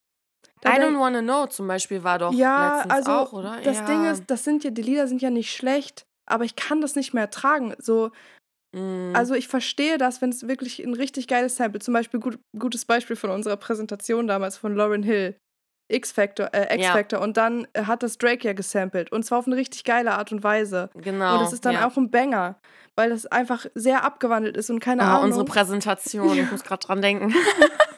Da 0.63 0.75
I 0.75 0.79
don't 0.81 0.99
wanna 0.99 1.21
know 1.21 1.47
zum 1.47 1.67
Beispiel 1.69 2.03
war 2.03 2.19
doch 2.19 2.33
ja, 2.33 2.77
letztens 2.77 2.95
also 2.95 3.11
auch, 3.13 3.33
oder? 3.33 3.61
das 3.63 3.79
ja. 3.79 3.87
Ding 3.87 4.05
ist, 4.11 4.25
das 4.29 4.43
sind 4.45 4.65
ja, 4.65 4.71
die 4.71 4.83
Lieder 4.83 5.07
sind 5.07 5.21
ja 5.23 5.31
nicht 5.31 5.55
schlecht, 5.55 6.05
aber 6.29 6.45
ich 6.45 6.57
kann 6.57 6.81
das 6.81 6.97
nicht 6.97 7.13
mehr 7.15 7.25
ertragen. 7.25 7.75
So, 7.79 8.11
Mhm. 8.75 9.13
also 9.15 9.35
ich 9.35 9.49
verstehe 9.49 9.97
das, 9.97 10.21
wenn 10.21 10.31
es 10.31 10.49
wirklich 10.49 10.81
ein 10.85 10.93
richtig 10.95 11.29
geiles 11.29 11.57
Sample, 11.57 11.81
zum 11.81 11.95
Beispiel 11.95 12.21
gut, 12.21 12.39
gutes 12.59 12.85
Beispiel 12.85 13.17
von 13.17 13.31
unserer 13.31 13.57
Präsentation 13.57 14.27
damals 14.27 14.57
von 14.59 14.75
Lauren 14.75 15.03
Hill, 15.05 15.37
X-Factor, 15.91 16.51
äh, 16.53 16.75
X-Factor 16.77 17.21
und 17.21 17.37
dann 17.37 17.69
hat 17.79 18.03
das 18.03 18.19
Drake 18.19 18.45
ja 18.47 18.55
gesampelt 18.55 19.13
und 19.13 19.25
zwar 19.25 19.39
auf 19.39 19.47
eine 19.47 19.55
richtig 19.57 19.85
geile 19.85 20.13
Art 20.15 20.33
und 20.33 20.43
Weise. 20.43 20.91
genau. 20.97 21.39
und 21.39 21.45
es 21.45 21.53
ist 21.53 21.65
dann 21.65 21.75
ja. 21.75 21.87
auch 21.87 21.97
ein 21.97 22.11
Banger, 22.11 22.59
weil 22.97 23.11
das 23.11 23.25
einfach 23.27 23.67
sehr 23.75 24.03
abgewandelt 24.05 24.57
ist 24.57 24.69
und 24.69 24.81
keine 24.81 25.03
Oh, 25.03 25.07
Ahnung. 25.07 25.25
unsere 25.27 25.45
Präsentation, 25.45 26.29
Ja. 26.37 26.43
ich 26.43 26.51
muss 26.51 26.65
gerade 26.65 26.85
dran 26.85 27.01
denken. 27.01 27.33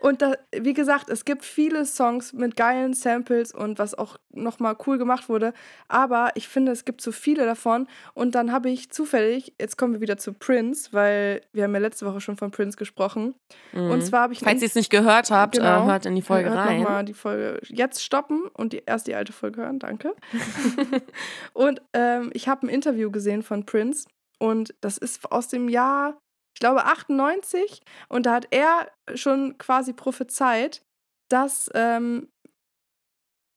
Und 0.00 0.22
da, 0.22 0.34
wie 0.52 0.74
gesagt, 0.74 1.08
es 1.10 1.24
gibt 1.24 1.44
viele 1.44 1.84
Songs 1.86 2.32
mit 2.32 2.56
geilen 2.56 2.94
Samples 2.94 3.52
und 3.52 3.78
was 3.78 3.94
auch 3.94 4.16
nochmal 4.32 4.76
cool 4.86 4.98
gemacht 4.98 5.28
wurde. 5.28 5.52
Aber 5.88 6.30
ich 6.34 6.46
finde, 6.48 6.72
es 6.72 6.84
gibt 6.84 7.00
zu 7.00 7.10
viele 7.12 7.44
davon. 7.44 7.88
Und 8.14 8.34
dann 8.34 8.52
habe 8.52 8.70
ich 8.70 8.90
zufällig, 8.90 9.54
jetzt 9.60 9.76
kommen 9.76 9.94
wir 9.94 10.00
wieder 10.00 10.16
zu 10.18 10.32
Prince, 10.32 10.90
weil 10.92 11.40
wir 11.52 11.64
haben 11.64 11.74
ja 11.74 11.80
letzte 11.80 12.06
Woche 12.06 12.20
schon 12.20 12.36
von 12.36 12.50
Prince 12.50 12.76
gesprochen. 12.76 13.34
Und 13.72 13.88
Mhm. 13.88 14.02
zwar 14.02 14.22
habe 14.22 14.32
ich. 14.32 14.40
Falls 14.40 14.62
ihr 14.62 14.68
es 14.68 14.74
nicht 14.74 14.90
gehört 14.90 15.30
habt, 15.30 15.56
Genau. 15.56 15.84
äh, 15.84 15.86
hört 15.86 16.06
in 16.06 16.14
die 16.14 16.22
Folge 16.22 16.50
Hört 16.50 16.58
rein. 16.68 16.82
nochmal 16.82 17.04
die 17.04 17.14
Folge 17.14 17.60
jetzt 17.68 18.02
stoppen 18.04 18.42
und 18.54 18.72
die, 18.72 18.82
erst 18.86 19.06
die 19.06 19.14
alte 19.14 19.32
Folge 19.32 19.62
hören, 19.62 19.78
danke. 19.78 20.14
und 21.52 21.82
ähm, 21.92 22.30
ich 22.32 22.48
habe 22.48 22.66
ein 22.66 22.70
Interview 22.70 23.10
gesehen 23.10 23.42
von 23.42 23.64
Prince 23.66 24.06
und 24.38 24.74
das 24.80 24.98
ist 24.98 25.30
aus 25.32 25.48
dem 25.48 25.68
Jahr, 25.68 26.16
ich 26.58 26.60
glaube, 26.60 26.86
98 26.86 27.82
und 28.08 28.26
da 28.26 28.34
hat 28.34 28.48
er 28.50 28.90
schon 29.14 29.56
quasi 29.58 29.92
prophezeit, 29.92 30.82
dass, 31.30 31.70
ähm, 31.72 32.26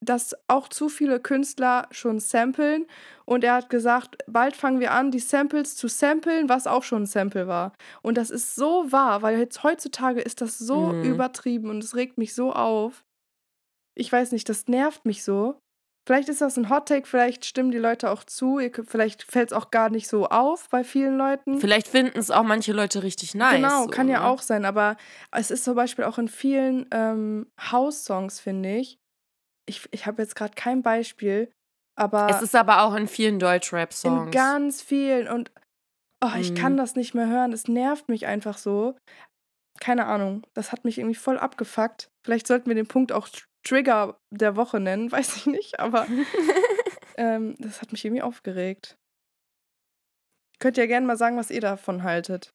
dass 0.06 0.36
auch 0.48 0.68
zu 0.68 0.88
viele 0.88 1.20
Künstler 1.20 1.88
schon 1.90 2.20
samplen 2.20 2.86
und 3.26 3.44
er 3.44 3.56
hat 3.56 3.72
gesagt, 3.72 4.18
bald 4.28 4.56
fangen 4.56 4.80
wir 4.80 4.92
an, 4.92 5.10
die 5.10 5.18
Samples 5.18 5.76
zu 5.76 5.88
samplen, 5.88 6.48
was 6.48 6.68
auch 6.68 6.84
schon 6.84 7.04
ein 7.04 7.08
Sample 7.08 7.48
war. 7.48 7.74
Und 8.04 8.18
das 8.20 8.30
ist 8.30 8.54
so 8.54 8.92
wahr, 8.92 9.24
weil 9.24 9.40
jetzt 9.40 9.64
heutzutage 9.64 10.22
ist 10.22 10.42
das 10.42 10.60
so 10.60 10.94
Mhm. 10.94 11.04
übertrieben 11.04 11.70
und 11.72 11.84
es 11.84 11.96
regt 11.96 12.20
mich 12.20 12.36
so 12.36 12.54
auf. 12.54 13.04
Ich 13.96 14.12
weiß 14.12 14.32
nicht, 14.32 14.48
das 14.48 14.68
nervt 14.68 15.06
mich 15.06 15.24
so. 15.24 15.61
Vielleicht 16.08 16.30
ist 16.30 16.42
das 16.42 16.58
ein 16.58 16.70
Hot 16.70 16.88
Take, 16.88 17.08
vielleicht 17.08 17.46
stimmen 17.46 17.70
die 17.72 17.78
Leute 17.78 18.10
auch 18.10 18.24
zu, 18.24 18.60
vielleicht 18.88 19.22
fällt 19.24 19.52
es 19.52 19.58
auch 19.58 19.70
gar 19.70 19.90
nicht 19.90 20.08
so 20.08 20.28
auf 20.28 20.68
bei 20.70 20.84
vielen 20.84 21.16
Leuten. 21.18 21.60
Vielleicht 21.60 21.88
finden 21.88 22.18
es 22.18 22.32
auch 22.32 22.44
manche 22.44 22.74
Leute 22.74 23.04
richtig 23.04 23.36
nice. 23.36 23.56
Genau, 23.58 23.86
kann 23.86 24.08
ja 24.08 24.22
ne? 24.22 24.26
auch 24.26 24.42
sein, 24.42 24.66
aber 24.66 24.98
es 25.32 25.52
ist 25.52 25.64
zum 25.64 25.76
Beispiel 25.76 26.06
auch 26.06 26.18
in 26.18 26.28
vielen 26.28 26.88
ähm, 26.92 27.52
House-Songs, 27.72 28.40
finde 28.40 28.78
ich. 28.78 28.98
Ich, 29.68 29.88
ich 29.92 30.08
habe 30.08 30.24
jetzt 30.24 30.36
gerade 30.36 30.54
kein 30.56 30.82
Beispiel, 30.82 31.52
aber 31.96 32.28
Es 32.32 32.42
ist 32.42 32.56
aber 32.56 32.82
auch 32.82 32.96
in 32.96 33.08
vielen 33.08 33.38
Deutschrap-Songs. 33.38 34.26
in 34.26 34.32
ganz 34.32 34.82
vielen 34.82 35.28
und 35.28 35.52
oh, 36.24 36.36
ich 36.40 36.52
Mhm. 36.52 36.56
kann 36.56 36.78
das 36.78 36.96
nicht 36.96 37.14
mehr 37.14 37.28
hören. 37.28 37.54
Es 37.54 37.68
nervt 37.68 38.10
mich 38.10 38.26
einfach 38.26 38.58
so. 38.58 38.98
Keine 39.80 40.08
Ahnung, 40.08 40.48
das 40.56 40.72
hat 40.72 40.84
mich 40.84 40.98
irgendwie 40.98 41.16
voll 41.16 41.38
abgefuckt. 41.38 42.10
Vielleicht 42.26 42.48
sollten 42.48 42.68
wir 42.68 42.76
den 42.76 42.88
Punkt 42.88 43.12
auch 43.12 43.28
Trigger 43.64 44.18
der 44.30 44.56
Woche 44.56 44.80
nennen, 44.80 45.12
weiß 45.12 45.36
ich 45.38 45.46
nicht, 45.46 45.80
aber 45.80 46.08
ähm, 47.18 47.56
das 47.60 47.82
hat 47.82 47.92
mich 47.92 48.04
irgendwie 48.06 48.22
aufgeregt. 48.24 48.98
Könnt 50.60 50.78
ihr 50.78 50.88
gerne 50.88 51.08
mal 51.08 51.18
sagen, 51.18 51.38
was 51.38 51.50
ihr 51.50 51.62
davon 51.62 52.04
haltet. 52.04 52.54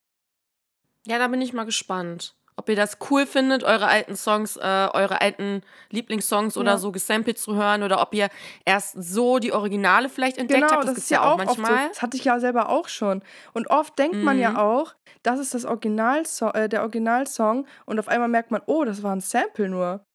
Ja, 1.07 1.19
da 1.19 1.29
bin 1.29 1.41
ich 1.41 1.53
mal 1.53 1.65
gespannt. 1.65 2.35
Ob 2.59 2.71
ihr 2.71 2.77
das 2.77 2.97
cool 3.11 3.27
findet, 3.27 3.65
eure 3.65 3.87
alten 3.87 4.17
Songs, 4.17 4.57
äh, 4.57 4.61
eure 4.95 5.21
alten 5.21 5.61
Lieblingssongs 5.91 6.57
oder 6.57 6.73
Ja. 6.73 6.79
so 6.79 6.91
gesampelt 6.91 7.37
zu 7.39 7.55
hören 7.55 7.83
oder 7.83 8.01
ob 8.01 8.15
ihr 8.15 8.31
erst 8.65 8.95
so 9.03 9.39
die 9.39 9.53
Originale 9.53 10.09
vielleicht 10.09 10.39
entdeckt 10.39 10.63
habt. 10.63 10.73
Das, 10.73 10.81
Genau, 10.81 10.95
das 10.95 10.99
ist 11.05 11.11
ja 11.11 11.23
auch 11.23 11.33
so. 11.39 11.45
manchmal. 11.45 11.89
Das 11.89 12.01
hatte 12.01 12.17
ich 12.17 12.25
ja 12.25 12.41
selber 12.41 12.71
auch 12.71 12.89
schon. 12.89 13.23
Und 13.53 13.69
oft 13.69 13.99
denkt 13.99 14.17
man 14.23 14.39
ja 14.39 14.53
Mhm. 14.53 14.57
auch, 14.57 14.95
das 15.23 15.39
ist 15.39 15.53
das 15.53 15.67
Originalsong, 15.67 16.53
äh, 16.55 16.69
der 16.71 16.81
Originalsong 16.81 17.67
und 17.85 17.99
auf 17.99 18.09
einmal 18.09 18.29
merkt 18.29 18.51
man, 18.51 18.63
oh, 18.65 18.85
das 18.85 19.03
war 19.03 19.15
ein 19.15 19.21
Sample 19.21 19.69
nur. 19.69 20.06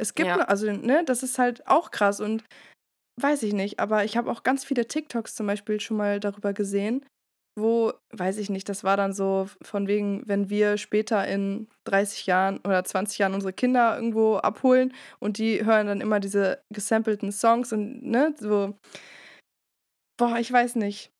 Es 0.00 0.14
gibt, 0.14 0.28
Ja. 0.28 0.36
ne- 0.38 0.48
also, 0.48 0.70
ne, 0.72 1.04
das 1.04 1.22
ist 1.22 1.38
halt 1.38 1.66
auch 1.66 1.90
krass 1.90 2.20
und 2.20 2.44
weiß 3.20 3.42
ich 3.42 3.52
nicht, 3.52 3.80
aber 3.80 4.04
ich 4.04 4.16
habe 4.16 4.30
auch 4.30 4.42
ganz 4.42 4.64
viele 4.64 4.86
TikToks 4.88 5.34
zum 5.34 5.46
Beispiel 5.46 5.80
schon 5.80 5.96
mal 5.98 6.20
darüber 6.20 6.52
gesehen, 6.54 7.04
wo, 7.58 7.92
weiß 8.12 8.38
ich 8.38 8.48
nicht, 8.48 8.68
das 8.68 8.84
war 8.84 8.96
dann 8.96 9.12
so 9.12 9.48
von 9.60 9.86
wegen, 9.88 10.22
wenn 10.26 10.48
wir 10.48 10.78
später 10.78 11.26
in 11.28 11.68
30 11.84 12.26
Jahren 12.26 12.58
oder 12.60 12.82
20 12.84 13.18
Jahren 13.18 13.34
unsere 13.34 13.52
Kinder 13.52 13.94
irgendwo 13.96 14.36
abholen 14.36 14.94
und 15.18 15.36
die 15.38 15.64
hören 15.64 15.86
dann 15.88 16.00
immer 16.00 16.20
diese 16.20 16.62
gesampelten 16.72 17.32
Songs 17.32 17.72
und, 17.72 18.02
ne, 18.02 18.34
so, 18.38 18.74
boah, 20.18 20.38
ich 20.38 20.50
weiß 20.50 20.76
nicht. 20.76 21.10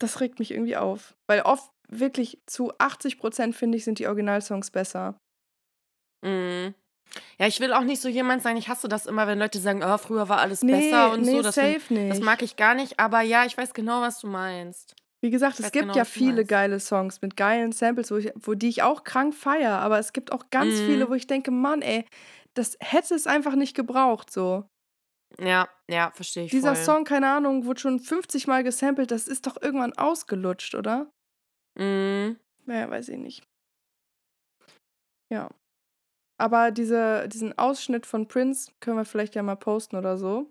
Das 0.00 0.20
regt 0.20 0.38
mich 0.40 0.50
irgendwie 0.50 0.76
auf, 0.76 1.14
weil 1.28 1.42
oft 1.42 1.70
wirklich 1.88 2.40
zu 2.46 2.72
80 2.78 3.18
Prozent, 3.18 3.54
finde 3.54 3.78
ich, 3.78 3.84
sind 3.84 3.98
die 4.00 4.06
Originalsongs 4.08 4.70
besser. 4.70 5.16
Mhm. 6.22 6.74
Ja, 7.38 7.46
ich 7.46 7.60
will 7.60 7.72
auch 7.72 7.82
nicht 7.84 8.00
so 8.00 8.08
jemand 8.08 8.42
sein. 8.42 8.56
Ich 8.56 8.68
hasse 8.68 8.88
das 8.88 9.06
immer, 9.06 9.26
wenn 9.26 9.38
Leute 9.38 9.58
sagen, 9.58 9.82
oh, 9.84 9.98
früher 9.98 10.28
war 10.28 10.38
alles 10.40 10.62
Nee, 10.62 10.72
besser 10.72 11.12
und 11.12 11.22
nee, 11.22 11.30
so. 11.32 11.42
Das, 11.42 11.54
find- 11.54 11.80
safe 11.80 11.94
nicht. 11.94 12.10
das 12.10 12.20
mag 12.20 12.42
ich 12.42 12.56
gar 12.56 12.74
nicht. 12.74 12.98
Aber 12.98 13.20
ja, 13.20 13.44
ich 13.44 13.56
weiß 13.56 13.72
genau, 13.74 14.00
was 14.00 14.20
du 14.20 14.26
meinst. 14.26 14.94
Wie 15.20 15.30
gesagt, 15.30 15.58
es 15.58 15.72
gibt 15.72 15.84
genau, 15.84 15.94
ja 15.96 16.04
viele 16.04 16.44
geile 16.44 16.78
Songs 16.80 17.22
mit 17.22 17.36
geilen 17.36 17.72
Samples, 17.72 18.10
wo, 18.10 18.16
ich, 18.16 18.30
wo 18.36 18.54
die 18.54 18.68
ich 18.68 18.82
auch 18.82 19.04
krank 19.04 19.34
feiere, 19.34 19.78
aber 19.78 19.98
es 19.98 20.12
gibt 20.12 20.32
auch 20.32 20.50
ganz 20.50 20.74
Mhm. 20.74 20.86
viele, 20.86 21.08
wo 21.08 21.14
ich 21.14 21.26
denke, 21.26 21.50
Mann, 21.50 21.80
ey, 21.80 22.04
das 22.52 22.76
hätte 22.80 23.14
es 23.14 23.26
einfach 23.26 23.54
nicht 23.54 23.74
gebraucht, 23.74 24.30
so. 24.30 24.64
Ja, 25.40 25.68
ja, 25.88 26.10
verstehe 26.14 26.44
ich 26.44 26.50
Dieser 26.50 26.74
voll. 26.76 26.84
Song, 26.84 27.04
keine 27.04 27.28
Ahnung, 27.30 27.64
wurde 27.64 27.80
schon 27.80 28.00
50 28.00 28.46
Mal 28.46 28.62
gesampelt, 28.64 29.10
das 29.10 29.26
ist 29.26 29.46
doch 29.46 29.56
irgendwann 29.62 29.94
ausgelutscht, 29.94 30.74
oder? 30.74 31.10
Mhm. 31.78 32.38
Naja, 32.66 32.90
weiß 32.90 33.08
ich 33.08 33.18
nicht. 33.18 33.42
Ja. 35.30 35.48
Aber 36.38 36.70
diese, 36.70 37.28
diesen 37.28 37.56
Ausschnitt 37.58 38.06
von 38.06 38.26
Prince 38.26 38.72
können 38.80 38.96
wir 38.96 39.04
vielleicht 39.04 39.34
ja 39.34 39.42
mal 39.42 39.56
posten 39.56 39.96
oder 39.96 40.16
so. 40.18 40.50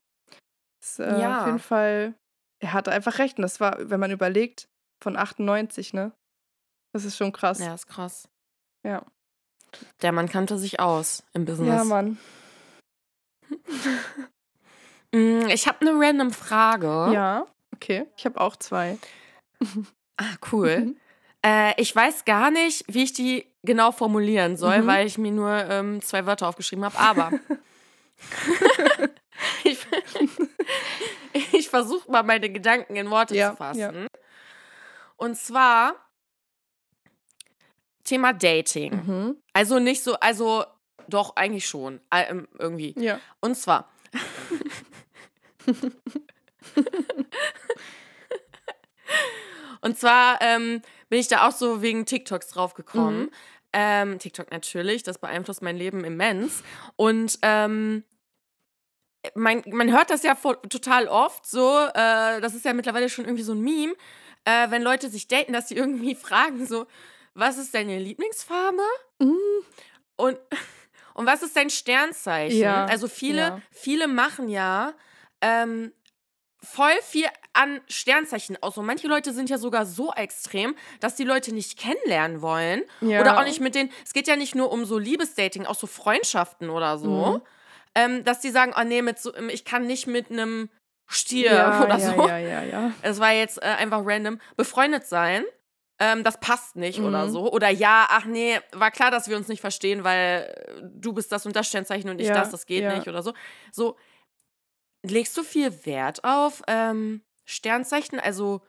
Ist, 0.83 0.99
äh, 0.99 1.19
Ja. 1.19 1.41
Auf 1.41 1.45
jeden 1.47 1.59
Fall, 1.59 2.13
er 2.61 2.73
hatte 2.73 2.91
einfach 2.91 3.19
recht. 3.19 3.37
Und 3.37 3.41
das 3.43 3.59
war, 3.59 3.77
wenn 3.89 3.99
man 3.99 4.11
überlegt, 4.11 4.67
von 5.03 5.17
98, 5.17 5.93
ne? 5.93 6.13
Das 6.93 7.03
ist 7.05 7.17
schon 7.17 7.31
krass. 7.33 7.59
Ja, 7.59 7.73
ist 7.73 7.87
krass. 7.87 8.29
Ja. 8.85 9.05
Der 10.01 10.11
Mann 10.11 10.29
kannte 10.29 10.57
sich 10.57 10.79
aus 10.79 11.23
im 11.33 11.45
Business. 11.45 11.67
Ja, 11.69 11.83
Mann. 11.83 12.17
Mm, 15.15 15.47
Ich 15.49 15.67
habe 15.67 15.81
eine 15.81 15.91
random 15.93 16.31
Frage. 16.31 17.11
Ja, 17.13 17.45
okay. 17.75 18.07
Ich 18.17 18.25
habe 18.25 18.41
auch 18.41 18.55
zwei. 18.55 18.97
Ah, 20.17 20.35
cool. 20.51 20.95
Äh, 21.45 21.73
ich 21.79 21.93
weiß 21.93 22.23
gar 22.23 22.51
nicht, 22.51 22.85
wie 22.87 23.03
ich 23.03 23.11
die 23.11 23.45
genau 23.63 23.91
formulieren 23.91 24.57
soll, 24.57 24.81
Mhm. 24.81 24.87
weil 24.87 25.07
ich 25.07 25.17
mir 25.17 25.31
nur 25.31 25.49
ähm, 25.51 26.01
zwei 26.01 26.25
Wörter 26.25 26.47
aufgeschrieben 26.47 26.85
habe. 26.85 26.97
Aber 26.99 27.31
ich, 29.63 29.77
ich 31.51 31.69
versuche 31.69 32.09
mal 32.11 32.23
meine 32.23 32.49
Gedanken 32.49 32.95
in 32.95 33.09
Worte 33.09 33.35
Ja, 33.35 33.51
zu 33.51 33.57
fassen. 33.57 33.79
ja. 33.79 33.91
Und 35.17 35.37
zwar 35.37 35.95
Thema 38.03 38.33
Dating. 38.33 38.93
Mhm. 39.05 39.37
Also 39.53 39.79
nicht 39.79 40.03
so, 40.03 40.15
also 40.19 40.65
doch 41.07 41.35
eigentlich 41.37 41.65
schon, 41.67 42.01
äh, 42.13 42.23
ähm, 42.29 42.47
irgendwie. 42.59 42.93
Ja. 42.97 43.19
Und 43.39 43.55
zwar. 43.55 43.89
Und 49.81 49.97
zwar 49.99 50.39
ähm, 50.41 50.81
bin 51.13 51.19
ich 51.19 51.27
da 51.27 51.47
auch 51.47 51.51
so 51.51 51.83
wegen 51.83 52.07
TikToks 52.07 52.47
draufgekommen. 52.47 53.25
Mhm. 53.25 53.31
Ähm, 53.71 54.17
TikTok 54.17 54.49
natürlich, 54.49 55.03
das 55.03 55.19
beeinflusst 55.19 55.61
mein 55.61 55.77
Leben 55.77 56.03
immens. 56.03 56.63
Und 56.95 57.37
ähm, 57.43 58.03
man, 59.35 59.61
man 59.67 59.91
hört 59.91 60.09
das 60.09 60.23
ja 60.23 60.33
vo- 60.33 60.59
total 60.69 61.07
oft 61.07 61.45
so, 61.45 61.69
äh, 61.93 62.41
das 62.41 62.55
ist 62.55 62.65
ja 62.65 62.73
mittlerweile 62.73 63.09
schon 63.09 63.25
irgendwie 63.25 63.43
so 63.43 63.53
ein 63.53 63.61
Meme, 63.61 63.93
äh, 64.45 64.71
wenn 64.71 64.81
Leute 64.81 65.07
sich 65.07 65.27
daten, 65.27 65.53
dass 65.53 65.67
sie 65.67 65.75
irgendwie 65.75 66.15
fragen 66.27 66.65
so, 66.65 66.87
was 67.35 67.59
ist 67.59 67.75
deine 67.75 67.99
Lieblingsfarbe? 67.99 68.81
Mhm. 69.19 69.37
Und, 70.15 70.39
und 71.13 71.27
was 71.27 71.43
ist 71.43 71.55
dein 71.55 71.69
Sternzeichen? 71.69 72.57
Ja, 72.57 72.85
Also 72.85 73.07
viele, 73.07 73.39
ja. 73.41 73.61
viele 73.69 74.07
machen 74.07 74.49
ja 74.49 74.95
ähm, 75.41 75.93
voll 76.63 76.97
viel 77.03 77.27
an 77.53 77.81
Sternzeichen 77.87 78.57
aus. 78.61 78.77
Und 78.77 78.85
manche 78.85 79.07
Leute 79.07 79.31
sind 79.33 79.49
ja 79.49 79.57
sogar 79.57 79.85
so 79.85 80.11
extrem, 80.13 80.75
dass 80.99 81.15
die 81.15 81.23
Leute 81.23 81.53
nicht 81.53 81.77
kennenlernen 81.77 82.41
wollen. 82.41 82.81
Ja. 83.01 83.21
Oder 83.21 83.37
auch 83.39 83.43
nicht 83.43 83.59
mit 83.61 83.75
denen. 83.75 83.91
Es 84.03 84.13
geht 84.13 84.27
ja 84.27 84.35
nicht 84.35 84.55
nur 84.55 84.71
um 84.71 84.85
so 84.85 84.97
Liebesdating, 84.97 85.65
auch 85.65 85.75
so 85.75 85.87
Freundschaften 85.87 86.69
oder 86.69 86.97
so. 86.97 87.09
Mhm. 87.37 87.41
Ähm, 87.95 88.23
dass 88.23 88.39
die 88.39 88.49
sagen, 88.49 88.73
oh 88.79 88.83
nee, 88.83 89.01
mit 89.03 89.19
so, 89.19 89.33
ich 89.49 89.65
kann 89.65 89.85
nicht 89.85 90.07
mit 90.07 90.31
einem 90.31 90.69
Stier 91.07 91.53
ja, 91.53 91.81
oder 91.83 91.97
ja, 91.97 92.15
so. 92.15 92.27
Ja, 92.27 92.37
ja, 92.39 92.63
ja. 92.63 92.91
Es 93.03 93.19
war 93.19 93.31
jetzt 93.31 93.61
äh, 93.61 93.65
einfach 93.65 94.01
random. 94.03 94.39
Befreundet 94.57 95.05
sein, 95.05 95.43
ähm, 95.99 96.23
das 96.23 96.39
passt 96.39 96.75
nicht 96.75 96.99
oder 97.01 97.27
Mhm. 97.27 97.31
so. 97.31 97.51
Oder 97.51 97.69
ja, 97.69 98.07
ach 98.09 98.25
nee, 98.25 98.59
war 98.71 98.89
klar, 98.89 99.11
dass 99.11 99.27
wir 99.27 99.37
uns 99.37 99.47
nicht 99.47 99.61
verstehen, 99.61 100.03
weil 100.03 100.51
äh, 100.67 100.81
du 100.91 101.13
bist 101.13 101.31
das 101.31 101.45
und 101.45 101.55
das 101.55 101.67
Sternzeichen 101.67 102.09
und 102.09 102.19
ich 102.19 102.27
Ja, 102.29 102.33
das, 102.33 102.49
das 102.49 102.65
geht 102.65 102.83
nicht 102.87 103.07
oder 103.07 103.21
so. 103.21 103.33
So, 103.71 103.95
legst 105.05 105.37
du 105.37 105.43
viel 105.43 105.85
Wert 105.85 106.23
auf 106.23 106.63
ähm, 106.67 107.21
Sternzeichen? 107.45 108.19
Also, 108.19 108.61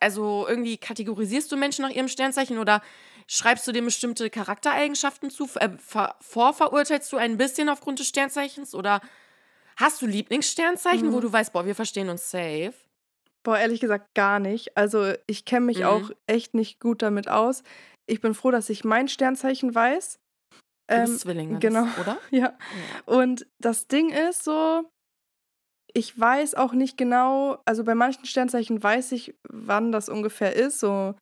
also 0.00 0.46
irgendwie 0.48 0.78
kategorisierst 0.78 1.50
du 1.50 1.56
Menschen 1.56 1.82
nach 1.82 1.90
ihrem 1.90 2.08
Sternzeichen 2.08 2.58
oder 2.58 2.82
schreibst 3.26 3.66
du 3.66 3.72
dir 3.72 3.82
bestimmte 3.82 4.30
Charaktereigenschaften 4.30 5.30
zu? 5.30 5.48
Äh, 5.56 5.70
ver 5.78 6.16
vorverurteilst 6.20 7.12
du 7.12 7.16
ein 7.16 7.36
bisschen 7.36 7.68
aufgrund 7.68 7.98
des 7.98 8.08
Sternzeichens 8.08 8.74
oder 8.74 9.00
hast 9.76 10.00
du 10.02 10.06
Lieblingssternzeichen, 10.06 11.12
wo 11.12 11.16
Mhm. 11.16 11.22
du 11.22 11.32
weißt, 11.32 11.52
boah, 11.52 11.66
wir 11.66 11.74
verstehen 11.74 12.08
uns 12.08 12.30
safe? 12.30 12.74
Boah, 13.42 13.58
ehrlich 13.58 13.80
gesagt 13.80 14.14
gar 14.14 14.38
nicht. 14.40 14.76
Also 14.76 15.12
ich 15.26 15.44
kenne 15.44 15.66
mich 15.66 15.78
Mhm. 15.78 15.84
auch 15.84 16.10
echt 16.26 16.54
nicht 16.54 16.80
gut 16.80 17.02
damit 17.02 17.28
aus. 17.28 17.62
Ich 18.06 18.20
bin 18.20 18.34
froh, 18.34 18.50
dass 18.50 18.70
ich 18.70 18.84
mein 18.84 19.08
Sternzeichen 19.08 19.74
weiß. 19.74 20.18
Du 20.88 20.94
Ähm, 20.94 21.04
bist 21.06 21.20
Zwillinge, 21.20 21.58
genau. 21.58 21.86
oder? 22.00 22.18
Ja. 22.30 22.56
Ja. 22.70 23.02
Und 23.06 23.46
das 23.58 23.88
Ding 23.88 24.10
ist 24.10 24.44
so, 24.44 24.88
ich 25.94 26.18
weiß 26.18 26.54
auch 26.54 26.72
nicht 26.72 26.98
genau, 26.98 27.58
also 27.64 27.84
bei 27.84 27.94
manchen 27.94 28.26
Sternzeichen 28.26 28.82
weiß 28.82 29.12
ich, 29.12 29.34
wann 29.48 29.92
das 29.92 30.08
ungefähr 30.08 30.54
ist, 30.54 30.80
so, 30.80 31.14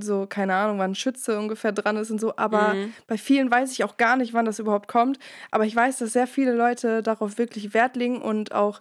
so 0.00 0.26
keine 0.26 0.54
Ahnung, 0.54 0.78
wann 0.78 0.94
Schütze 0.94 1.38
ungefähr 1.38 1.72
dran 1.72 1.96
ist 1.96 2.10
und 2.10 2.20
so, 2.20 2.36
aber 2.36 2.76
Mhm. 2.76 2.94
bei 3.06 3.18
vielen 3.18 3.50
weiß 3.50 3.72
ich 3.72 3.84
auch 3.84 3.96
gar 3.98 4.16
nicht, 4.16 4.32
wann 4.34 4.46
das 4.46 4.58
überhaupt 4.58 4.88
kommt. 4.88 5.18
Aber 5.50 5.64
ich 5.66 5.76
weiß, 5.76 5.98
dass 5.98 6.12
sehr 6.14 6.26
viele 6.26 6.54
Leute 6.54 7.02
darauf 7.02 7.38
wirklich 7.38 7.74
Wert 7.74 7.96
legen 7.96 8.22
und 8.22 8.54
auch, 8.54 8.80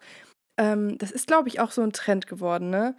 ähm, 0.60 0.98
das 1.00 1.12
ist, 1.12 1.28
glaube 1.28 1.50
ich, 1.50 1.60
auch 1.62 1.72
so 1.72 1.82
ein 1.84 1.94
Trend 1.94 2.28
geworden, 2.28 2.70
ne? 2.72 2.98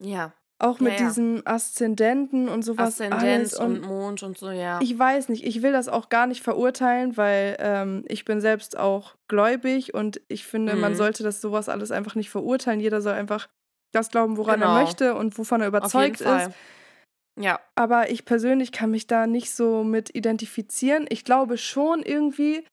Ja. 0.00 0.34
Auch 0.62 0.78
mit 0.78 0.92
Ja, 0.98 1.06
diesem 1.06 1.40
Aszendenten 1.46 2.48
und 2.50 2.62
sowas 2.62 3.00
Aszendent 3.00 3.22
alles. 3.22 3.58
und, 3.58 3.80
Mond 3.80 4.22
und 4.22 4.36
so, 4.36 4.50
ja. 4.50 4.78
Ich 4.82 4.96
weiß 4.98 5.30
nicht, 5.30 5.44
ich 5.44 5.62
will 5.62 5.72
das 5.72 5.88
auch 5.88 6.10
gar 6.10 6.26
nicht 6.26 6.42
verurteilen, 6.42 7.16
weil 7.16 7.56
ähm, 7.58 8.04
ich 8.08 8.26
bin 8.26 8.42
selbst 8.42 8.76
auch 8.78 9.14
gläubig 9.26 9.94
und 9.94 10.20
ich 10.28 10.44
finde, 10.44 10.76
man 10.76 10.92
Mhm. 10.92 10.96
sollte 10.96 11.22
das 11.22 11.40
sowas 11.40 11.68
alles 11.70 11.90
einfach 11.90 12.14
nicht 12.14 12.28
verurteilen. 12.28 12.78
Jeder 12.80 13.00
soll 13.00 13.14
einfach 13.14 13.48
das 13.92 14.10
glauben, 14.10 14.36
woran 14.36 14.60
Genau. 14.60 14.76
er 14.76 14.82
möchte 14.82 15.14
und 15.14 15.36
wovon 15.38 15.62
er 15.62 15.68
überzeugt 15.68 16.20
ist. 16.20 16.50
Ja. 17.40 17.58
Aber 17.74 18.10
ich 18.10 18.26
persönlich 18.26 18.70
kann 18.70 18.90
mich 18.90 19.06
da 19.06 19.26
nicht 19.26 19.52
so 19.54 19.82
mit 19.82 20.14
identifizieren. 20.14 21.06
Ich 21.08 21.24
glaube 21.24 21.56
schon 21.56 22.02
irgendwie, 22.02 22.66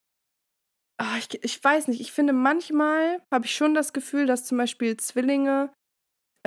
ah, 0.99 1.15
ich, 1.19 1.41
ich 1.41 1.63
weiß 1.63 1.87
nicht, 1.87 2.01
ich 2.01 2.11
finde 2.11 2.33
manchmal 2.33 3.21
habe 3.33 3.45
ich 3.45 3.55
schon 3.55 3.73
das 3.73 3.93
Gefühl, 3.93 4.25
dass 4.25 4.43
zum 4.45 4.57
Beispiel 4.57 4.97
Zwillinge 4.97 5.69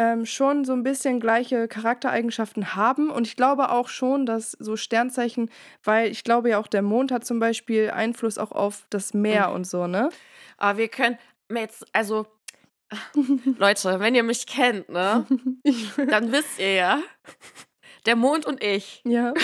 ähm, 0.00 0.24
schon 0.24 0.64
so 0.64 0.72
ein 0.72 0.82
bisschen 0.82 1.20
gleiche 1.20 1.68
Charaktereigenschaften 1.68 2.74
haben. 2.74 3.10
Und 3.10 3.26
ich 3.26 3.36
glaube 3.36 3.70
auch 3.70 3.88
schon, 3.88 4.24
dass 4.24 4.52
so 4.58 4.76
Sternzeichen, 4.76 5.50
weil 5.84 6.10
ich 6.10 6.24
glaube 6.24 6.48
ja 6.50 6.58
auch, 6.58 6.68
der 6.68 6.80
Mond 6.82 7.12
hat 7.12 7.24
zum 7.26 7.38
Beispiel 7.38 7.90
Einfluss 7.90 8.38
auch 8.38 8.52
auf 8.52 8.86
das 8.88 9.12
Meer 9.12 9.48
Mhm. 9.48 9.54
und 9.56 9.66
so, 9.66 9.86
ne? 9.86 10.08
Aber 10.56 10.78
wir 10.78 10.88
können 10.88 11.18
jetzt, 11.54 11.84
also, 11.92 12.26
Leute, 13.58 14.00
wenn 14.00 14.14
ihr 14.14 14.22
mich 14.22 14.46
kennt, 14.46 14.88
ne, 14.88 15.26
dann 16.08 16.32
wisst 16.32 16.58
ihr 16.58 16.74
ja, 16.74 16.98
der 18.06 18.16
Mond 18.16 18.46
und 18.46 18.62
ich, 18.62 19.02
ja. 19.04 19.34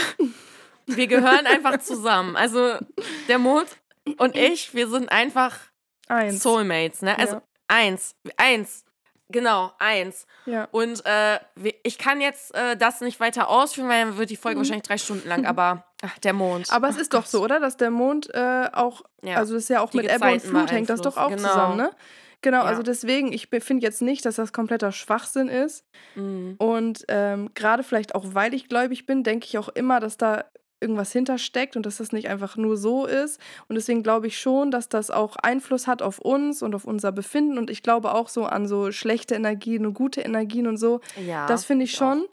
wir 0.87 1.07
gehören 1.07 1.47
einfach 1.47 1.79
zusammen. 1.81 2.35
Also, 2.37 2.77
der 3.29 3.39
Mond 3.39 3.69
und 4.19 4.37
ich, 4.51 4.75
wir 4.75 4.89
sind 4.89 5.11
einfach 5.13 5.59
Eins. 6.09 6.43
Soulmates, 6.43 7.03
ne? 7.03 7.19
Also, 7.19 7.37
Ja. 7.37 7.43
eins, 7.69 8.15
eins. 8.37 8.85
Genau, 9.29 9.73
eins. 9.79 10.27
Ja. 10.45 10.69
Und 10.71 11.05
äh, 11.05 11.41
ich 11.83 11.99
kann 11.99 12.21
jetzt 12.21 12.55
äh, 12.55 12.77
das 12.77 13.01
nicht 13.01 13.19
weiter 13.19 13.49
ausführen, 13.49 13.89
weil 13.89 14.05
dann 14.05 14.19
wird 14.19 14.31
die 14.31 14.37
Folge 14.37 14.57
Mhm. 14.57 14.61
wahrscheinlich 14.63 14.87
drei 14.87 14.99
Stunden 14.99 15.29
lang, 15.29 15.47
aber 15.47 15.85
ach, 16.03 16.19
der 16.21 16.33
Mond. 16.33 16.71
Aber 16.71 16.89
es 16.89 16.97
Ach 16.97 17.01
ist 17.01 17.13
doch 17.13 17.23
Gott. 17.23 17.29
so, 17.31 17.43
oder? 17.43 17.59
Dass 17.59 17.77
der 17.77 17.91
Mond 17.91 18.33
äh, 18.35 18.69
auch, 18.73 19.03
Ja. 19.23 19.37
also 19.37 19.55
das 19.55 19.65
ist 19.65 19.69
ja 19.71 19.81
auch 19.81 19.91
Die 19.91 19.97
mit 19.99 20.13
Ebbe 20.13 20.31
und 20.33 20.43
Flut 20.43 20.71
hängt 20.71 20.89
das 20.91 21.01
doch 21.01 21.17
auch 21.17 21.29
genau. 21.31 21.49
zusammen, 21.49 21.77
ne? 21.77 21.91
Genau, 22.43 22.59
Ja. 22.59 22.65
also 22.65 22.83
deswegen, 22.85 23.33
ich 23.33 23.49
finde 23.49 23.83
jetzt 23.85 24.03
nicht, 24.03 24.25
dass 24.25 24.37
das 24.37 24.53
kompletter 24.53 24.93
Schwachsinn 24.93 25.49
ist. 25.49 25.85
Mhm. 26.15 26.55
Und 26.59 27.05
ähm, 27.09 27.51
gerade 27.55 27.83
vielleicht 27.83 28.15
auch, 28.15 28.25
weil 28.29 28.55
ich 28.55 28.69
gläubig 28.69 29.07
bin, 29.07 29.25
denke 29.25 29.47
ich 29.47 29.59
auch 29.59 29.71
immer, 29.71 29.99
dass 29.99 30.17
da 30.19 30.45
irgendwas 30.81 31.11
hintersteckt 31.13 31.77
und 31.77 31.87
dass 31.87 31.97
das 31.97 32.13
nicht 32.13 32.29
einfach 32.29 32.57
nur 32.57 32.77
so 32.77 33.07
ist. 33.07 33.41
Und 33.69 33.77
deswegen 33.77 34.03
glaube 34.03 34.27
ich 34.27 34.39
schon, 34.39 34.71
dass 34.71 34.89
das 34.89 35.11
auch 35.11 35.37
Einfluss 35.37 35.87
hat 35.87 36.03
auf 36.03 36.19
uns 36.19 36.63
und 36.63 36.75
auf 36.75 36.85
unser 36.85 37.13
Befinden. 37.13 37.57
Und 37.59 37.71
ich 37.71 37.83
glaube 37.83 38.13
auch 38.15 38.29
so 38.29 38.45
an 38.45 38.67
so 38.69 38.93
schlechte 38.93 39.35
Energien 39.35 39.87
und 39.87 39.95
gute 39.95 40.21
Energien 40.21 40.67
und 40.67 40.77
so. 40.77 41.01
Ja. 41.27 41.47
das 41.47 41.65
finde 41.65 41.85
ich 41.85 41.95
auch. 41.95 41.99
schon. 41.99 42.27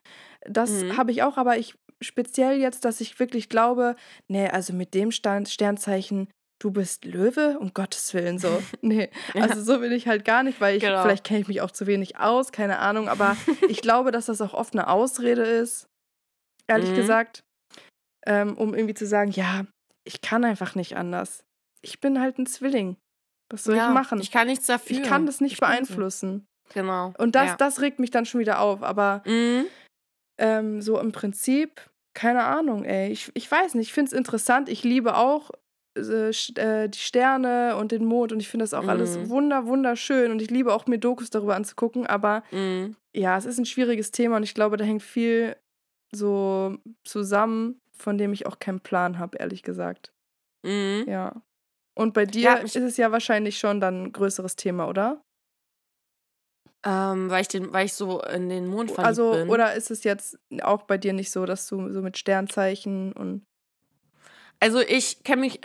Das 0.46 0.70
Mhm. 0.72 0.98
habe 0.98 1.12
ich 1.12 1.24
auch, 1.24 1.38
aber 1.38 1.58
ich 1.58 1.74
speziell 2.02 2.60
jetzt, 2.60 2.84
dass 2.84 3.00
ich 3.00 3.18
wirklich 3.20 3.48
glaube, 3.48 3.96
nee, 4.28 4.48
also 4.50 4.74
mit 4.74 4.94
dem 4.94 5.12
Stern 5.12 5.46
Sternzeichen, 5.46 6.28
du 6.62 6.70
bist 6.72 7.06
Löwe, 7.06 7.58
um 7.60 7.74
Gottes 7.74 8.14
Willen 8.14 8.40
so. 8.40 8.62
Nee, 8.82 9.10
also 9.36 9.62
so 9.62 9.80
will 9.82 9.94
ich 9.94 10.08
halt 10.10 10.26
gar 10.26 10.44
nicht, 10.44 10.60
weil 10.60 10.76
ich, 10.76 10.84
Genau. 10.84 11.02
vielleicht 11.02 11.24
kenne 11.24 11.40
ich 11.40 11.48
mich 11.48 11.62
auch 11.62 11.72
zu 11.72 11.88
wenig 11.88 12.18
aus, 12.18 12.52
keine 12.52 12.80
Ahnung, 12.80 13.08
aber 13.08 13.38
ich 13.70 13.82
glaube, 13.82 14.12
dass 14.12 14.26
das 14.26 14.42
auch 14.42 14.54
oft 14.54 14.74
eine 14.74 14.88
Ausrede 14.90 15.44
ist, 15.44 15.88
ehrlich 16.68 16.90
Mhm. 16.92 16.96
gesagt, 16.96 17.44
ähm, 18.26 18.58
um 18.58 18.74
irgendwie 18.74 18.94
zu 18.94 19.06
sagen, 19.06 19.32
ja, 19.32 19.66
ich 20.04 20.22
kann 20.22 20.44
einfach 20.44 20.76
nicht 20.76 20.96
anders. 20.98 21.44
Ich 21.82 22.00
bin 22.02 22.20
halt 22.20 22.38
ein 22.40 22.46
Zwilling. 22.46 22.98
Was 23.50 23.66
soll 23.66 23.76
ja, 23.76 23.88
ich 23.90 23.94
machen? 23.94 24.20
Ich 24.22 24.32
kann 24.32 24.48
nichts 24.48 24.68
dafür. 24.68 24.98
Ich 24.98 25.04
kann 25.04 25.26
das 25.26 25.42
nicht 25.42 25.54
Ich 25.54 25.60
bin 25.60 25.68
so. 25.68 25.74
beeinflussen. 25.74 26.46
Genau. 26.74 27.14
Und 27.18 27.36
das, 27.36 27.48
ja. 27.52 27.56
das 27.58 27.82
regt 27.82 28.00
mich 28.00 28.10
dann 28.12 28.26
schon 28.26 28.40
wieder 28.40 28.60
auf. 28.60 28.82
Aber 28.84 29.22
Mhm. 29.26 29.66
ähm, 30.40 30.82
so 30.82 31.00
im 31.00 31.12
Prinzip, 31.12 31.90
keine 32.14 32.44
Ahnung, 32.46 32.84
ey. 32.86 33.12
Ich, 33.12 33.32
ich 33.34 33.50
weiß 33.52 33.76
nicht, 33.76 33.88
ich 33.88 33.94
finde 33.94 34.10
es 34.10 34.14
interessant. 34.18 34.70
Ich 34.70 34.84
liebe 34.84 35.16
auch 35.18 35.52
äh, 35.96 36.30
äh, 36.32 36.88
die 36.90 36.98
Sterne 37.00 37.76
und 37.78 37.92
den 37.92 38.06
Mond 38.06 38.32
und 38.32 38.40
ich 38.40 38.48
finde 38.50 38.64
das 38.64 38.74
auch 38.74 38.88
alles 38.88 39.16
Mhm. 39.18 39.30
wunder, 39.30 39.68
wunderschön 39.68 40.32
und 40.32 40.42
ich 40.42 40.50
liebe 40.50 40.74
auch 40.74 40.88
mir 40.88 40.98
Dokus 40.98 41.30
darüber 41.30 41.56
anzugucken. 41.56 42.08
Aber 42.08 42.44
Mhm. 42.52 42.96
ja, 43.16 43.38
es 43.38 43.46
ist 43.46 43.60
ein 43.60 43.66
schwieriges 43.66 44.10
Thema 44.12 44.38
und 44.38 44.44
ich 44.44 44.56
glaube, 44.56 44.78
da 44.78 44.86
hängt 44.86 45.04
viel 45.04 45.56
so 46.12 46.78
zusammen, 47.04 47.80
von 47.98 48.18
dem 48.18 48.34
ich 48.34 48.46
auch 48.46 48.60
keinen 48.60 48.80
Plan 48.80 49.20
habe, 49.20 49.38
ehrlich 49.38 49.64
gesagt. 49.64 50.12
Mhm. 50.64 51.06
Ja. 51.08 51.42
Und 51.96 52.14
bei 52.14 52.26
dir 52.26 52.42
Ja, 52.42 52.54
ist 52.56 52.76
es 52.76 52.98
ja 52.98 53.12
wahrscheinlich 53.12 53.60
schon 53.60 53.80
dann 53.80 54.04
ein 54.06 54.12
größeres 54.12 54.56
Thema, 54.56 54.88
oder? 54.88 55.22
Ähm, 56.86 57.30
weil 57.30 57.42
ich 57.42 57.48
den, 57.48 57.72
weil 57.72 57.86
ich 57.86 57.94
so 57.94 58.22
in 58.22 58.50
den 58.50 58.68
Mond 58.68 58.92
verliebt 58.92 59.08
Also, 59.08 59.32
bin. 59.32 59.50
oder 59.50 59.74
ist 59.74 59.90
es 59.90 60.04
jetzt 60.04 60.38
auch 60.64 60.84
bei 60.84 60.98
dir 60.98 61.14
nicht 61.14 61.32
so, 61.32 61.46
dass 61.46 61.68
du 61.68 61.92
so 61.92 62.02
mit 62.02 62.18
Sternzeichen 62.18 63.14
und. 63.14 63.46
Also 64.60 64.82
ich 64.82 65.24
kenne 65.24 65.42
mich. 65.42 65.62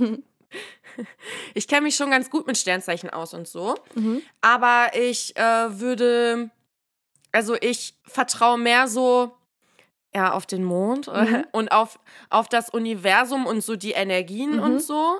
ich 1.54 1.68
kenne 1.68 1.82
mich 1.82 1.96
schon 1.96 2.10
ganz 2.10 2.30
gut 2.30 2.46
mit 2.46 2.56
Sternzeichen 2.56 3.10
aus 3.10 3.34
und 3.34 3.48
so. 3.48 3.74
Mhm. 3.94 4.22
Aber 4.40 4.90
ich 4.94 5.36
äh, 5.36 5.80
würde. 5.80 6.50
Also 7.32 7.56
ich 7.60 7.98
vertraue 8.04 8.58
mehr 8.58 8.86
so 8.86 9.36
ja, 10.14 10.32
auf 10.32 10.46
den 10.46 10.62
Mond 10.64 11.08
äh, 11.08 11.24
Mhm. 11.24 11.44
und 11.52 11.72
auf, 11.72 11.98
auf 12.30 12.48
das 12.48 12.70
Universum 12.70 13.46
und 13.46 13.62
so 13.62 13.76
die 13.76 13.92
Energien 13.92 14.56
Mhm. 14.56 14.62
und 14.62 14.82
so, 14.82 15.18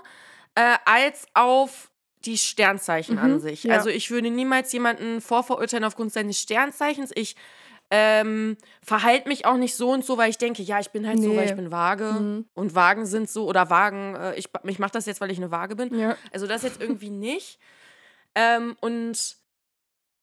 äh, 0.54 0.76
als 0.84 1.26
auf 1.34 1.90
die 2.24 2.38
Sternzeichen 2.38 3.18
an 3.18 3.32
Mhm, 3.34 3.38
sich. 3.40 3.64
ja. 3.64 3.74
Also 3.74 3.90
ich 3.90 4.10
würde 4.10 4.30
niemals 4.30 4.72
jemanden 4.72 5.20
vorverurteilen 5.20 5.84
aufgrund 5.84 6.12
seines 6.12 6.40
Sternzeichens. 6.40 7.10
Ich 7.14 7.36
ähm, 7.90 8.56
verhalte 8.82 9.28
mich 9.28 9.44
auch 9.44 9.56
nicht 9.58 9.74
so 9.76 9.90
und 9.90 10.04
so, 10.06 10.16
weil 10.16 10.30
ich 10.30 10.38
denke, 10.38 10.62
ja, 10.62 10.80
ich 10.80 10.88
bin 10.90 11.06
halt 11.06 11.20
so, 11.20 11.28
weil 11.36 11.44
Nee. 11.44 11.50
ich 11.50 11.56
bin 11.56 11.70
vage. 11.70 12.04
Mhm. 12.18 12.46
Und 12.54 12.74
Wagen 12.74 13.04
sind 13.04 13.28
so, 13.28 13.46
oder 13.46 13.68
Wagen, 13.68 14.14
äh, 14.14 14.34
ich, 14.36 14.46
ich 14.64 14.78
mache 14.78 14.92
das 14.92 15.04
jetzt, 15.06 15.20
weil 15.20 15.30
ich 15.30 15.36
eine 15.38 15.50
Waage 15.50 15.76
bin. 15.76 15.96
Ja. 15.98 16.16
Also 16.32 16.46
das 16.46 16.62
jetzt 16.62 16.80
irgendwie 16.80 17.10
nicht. 17.10 17.58
Ähm, 18.34 18.74
und 18.80 19.36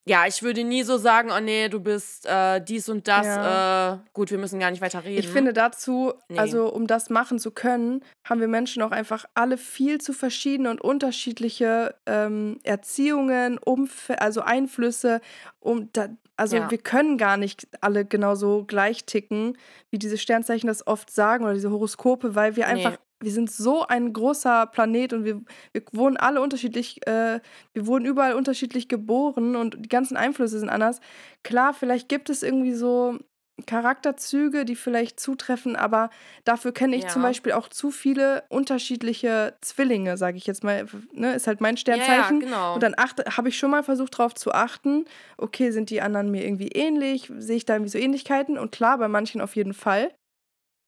ja, 0.05 0.25
ich 0.25 0.41
würde 0.41 0.63
nie 0.63 0.81
so 0.83 0.97
sagen, 0.97 1.29
oh 1.31 1.39
nee, 1.39 1.69
du 1.69 1.79
bist 1.79 2.25
äh, 2.25 2.59
dies 2.59 2.89
und 2.89 3.07
das. 3.07 3.25
Ja. 3.27 3.93
Äh, 3.93 3.97
gut, 4.13 4.31
wir 4.31 4.37
müssen 4.39 4.59
gar 4.59 4.71
nicht 4.71 4.81
weiter 4.81 5.03
reden. 5.03 5.19
Ich 5.19 5.27
finde 5.27 5.53
dazu, 5.53 6.13
Nee. 6.27 6.39
also 6.39 6.73
um 6.73 6.87
das 6.87 7.09
machen 7.11 7.37
zu 7.37 7.51
können, 7.51 8.03
haben 8.23 8.39
wir 8.39 8.47
Menschen 8.47 8.81
auch 8.81 8.91
einfach 8.91 9.25
alle 9.35 9.57
viel 9.57 10.01
zu 10.01 10.11
verschiedene 10.13 10.71
und 10.71 10.81
unterschiedliche 10.81 11.93
ähm, 12.07 12.59
Erziehungen, 12.63 13.57
Umf 13.59 14.09
also 14.17 14.41
Einflüsse. 14.41 15.21
Um 15.59 15.89
da, 15.93 16.07
also 16.35 16.55
Ja. 16.57 16.71
wir 16.71 16.79
können 16.79 17.17
gar 17.19 17.37
nicht 17.37 17.67
alle 17.81 18.03
genauso 18.03 18.63
gleich 18.65 19.05
ticken, 19.05 19.55
wie 19.91 19.99
diese 19.99 20.17
Sternzeichen 20.17 20.67
das 20.67 20.87
oft 20.87 21.11
sagen 21.11 21.43
oder 21.43 21.53
diese 21.53 21.69
Horoskope, 21.69 22.33
weil 22.33 22.55
wir 22.55 22.65
Nee. 22.65 22.71
einfach, 22.85 22.97
wir 23.21 23.31
sind 23.31 23.51
so 23.51 23.85
ein 23.87 24.13
großer 24.13 24.67
Planet 24.67 25.13
und 25.13 25.23
wir, 25.25 25.41
wir 25.73 25.83
wurden 25.91 26.17
alle 26.17 26.41
unterschiedlich, 26.41 27.05
äh, 27.07 27.39
wir 27.73 27.87
wurden 27.87 28.05
überall 28.05 28.33
unterschiedlich 28.33 28.87
geboren 28.87 29.55
und 29.55 29.77
die 29.79 29.89
ganzen 29.89 30.17
Einflüsse 30.17 30.59
sind 30.59 30.69
anders. 30.69 30.99
Klar, 31.43 31.73
vielleicht 31.73 32.09
gibt 32.09 32.29
es 32.29 32.43
irgendwie 32.43 32.73
so 32.73 33.19
Charakterzüge, 33.67 34.65
die 34.65 34.75
vielleicht 34.75 35.19
zutreffen, 35.19 35.75
aber 35.75 36.09
dafür 36.45 36.71
kenne 36.71 36.95
ich 36.95 37.07
zum 37.07 37.21
Ja. 37.21 37.27
Beispiel 37.29 37.51
auch 37.51 37.67
zu 37.69 37.91
viele 37.91 38.43
unterschiedliche 38.49 39.55
Zwillinge, 39.61 40.17
sage 40.17 40.37
ich 40.37 40.45
jetzt 40.47 40.63
mal. 40.63 40.85
Ne? 41.13 41.33
Ist 41.33 41.47
halt 41.47 41.61
mein 41.61 41.75
ja, 41.75 41.95
ja, 41.95 42.03
Sternzeichen. 42.03 42.39
genau. 42.39 42.73
Und 42.75 42.83
dann 42.83 42.93
achte, 42.97 43.23
habe 43.37 43.49
ich 43.49 43.57
schon 43.57 43.71
mal 43.71 43.83
versucht, 43.83 44.17
darauf 44.17 44.33
zu 44.33 44.51
achten, 44.51 45.05
okay, 45.37 45.71
sind 45.71 45.89
die 45.89 46.01
anderen 46.01 46.31
mir 46.31 46.43
irgendwie 46.43 46.69
ähnlich? 46.69 47.31
Sehe 47.37 47.57
ich 47.57 47.65
da 47.65 47.75
irgendwie 47.75 47.91
so 47.91 47.97
Ähnlichkeiten? 47.97 48.57
Und 48.57 48.71
klar, 48.71 48.97
bei 48.97 49.07
manchen 49.07 49.41
auf 49.41 49.55
jeden 49.55 49.73
Fall. 49.73 50.11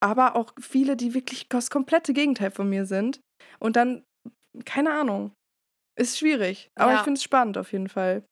Aber 0.04 0.36
auch 0.36 0.52
viele, 0.60 0.98
die 0.98 1.14
wirklich 1.14 1.48
das 1.48 1.70
komplette 1.70 2.12
Gegenteil 2.12 2.52
von 2.52 2.70
mir 2.70 2.86
sind. 2.86 3.22
Und 3.60 3.78
dann, 3.78 4.04
keine 4.66 4.92
Ahnung. 4.92 5.32
Ist 5.98 6.18
schwierig. 6.20 6.70
Aber 6.76 6.92
Ja. 6.92 6.98
ich 6.98 7.04
finde 7.04 7.18
es 7.20 7.24
spannend 7.24 7.58
auf 7.58 7.72
jeden 7.72 7.88
Fall. 7.88 8.26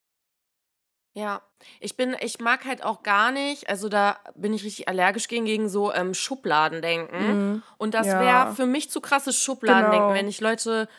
Ja, 1.13 1.41
ich 1.79 1.95
bin, 1.95 2.15
ich 2.21 2.39
mag 2.39 2.65
halt 2.65 2.83
auch 2.83 3.03
gar 3.03 3.31
nicht, 3.31 3.69
also 3.69 3.89
da 3.89 4.17
bin 4.35 4.53
ich 4.53 4.63
richtig 4.63 4.87
allergisch 4.87 5.27
gegen, 5.27 5.45
gegen 5.45 5.69
so 5.69 5.93
ähm, 5.93 6.13
Schubladendenken. 6.13 7.53
Mhm. 7.55 7.63
Und 7.77 7.93
das 7.93 8.07
Ja. 8.07 8.19
wäre 8.19 8.55
für 8.55 8.65
mich 8.65 8.89
zu 8.89 8.99
krasses 8.99 9.41
Schubladendenken, 9.41 10.07
Genau. 10.09 10.19
wenn 10.19 10.27
ich 10.27 10.41
Leute 10.41 10.89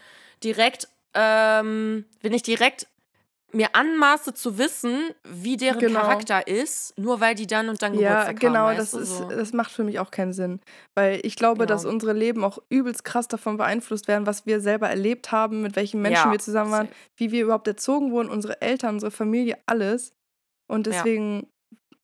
direkt, 0.43 0.89
ähm, 1.15 2.07
wenn 2.21 2.33
ich 2.33 2.43
direkt 2.43 2.87
mir 3.53 3.75
anmaße 3.75 4.35
zu 4.35 4.59
wissen, 4.59 5.11
wie 5.25 5.57
deren 5.57 5.81
Genau. 5.81 6.01
Charakter 6.01 6.47
ist, 6.47 6.99
nur 6.99 7.21
weil 7.21 7.35
die 7.35 7.47
dann 7.47 7.69
und 7.69 7.83
dann 7.83 7.95
Ja, 7.95 8.01
Geburtstag 8.25 8.41
genau, 8.41 8.67
haben. 8.67 8.77
das, 8.77 8.93
weißt 8.95 8.95
du, 8.95 8.99
ist, 8.99 9.19
so. 9.19 9.29
das 9.29 9.53
macht 9.53 9.71
für 9.73 9.85
mich 9.85 9.99
auch 9.99 10.11
keinen 10.11 10.33
Sinn. 10.33 10.61
Weil 10.95 11.21
ich 11.25 11.37
glaube, 11.37 11.63
Ja. 11.63 11.67
dass 11.67 11.85
unsere 11.85 12.13
Leben 12.13 12.45
auch 12.45 12.59
übelst 12.69 13.05
krass 13.05 13.29
davon 13.29 13.57
beeinflusst 13.57 14.09
werden, 14.09 14.27
was 14.27 14.47
wir 14.47 14.61
selber 14.61 14.89
erlebt 14.89 15.33
haben, 15.33 15.63
mit 15.63 15.77
welchen 15.77 16.01
Menschen 16.03 16.27
Ja, 16.27 16.33
wir 16.33 16.39
zusammen 16.39 16.71
waren, 16.71 16.87
safe. 16.89 16.99
wie 17.17 17.31
wir 17.33 17.43
überhaupt 17.45 17.69
erzogen 17.69 18.11
wurden, 18.13 18.29
unsere 18.31 18.61
Eltern, 18.63 18.95
unsere 18.95 19.11
Familie, 19.13 19.59
alles. 19.67 20.15
Und 20.67 20.87
Ja. 20.87 20.93
deswegen 20.93 21.49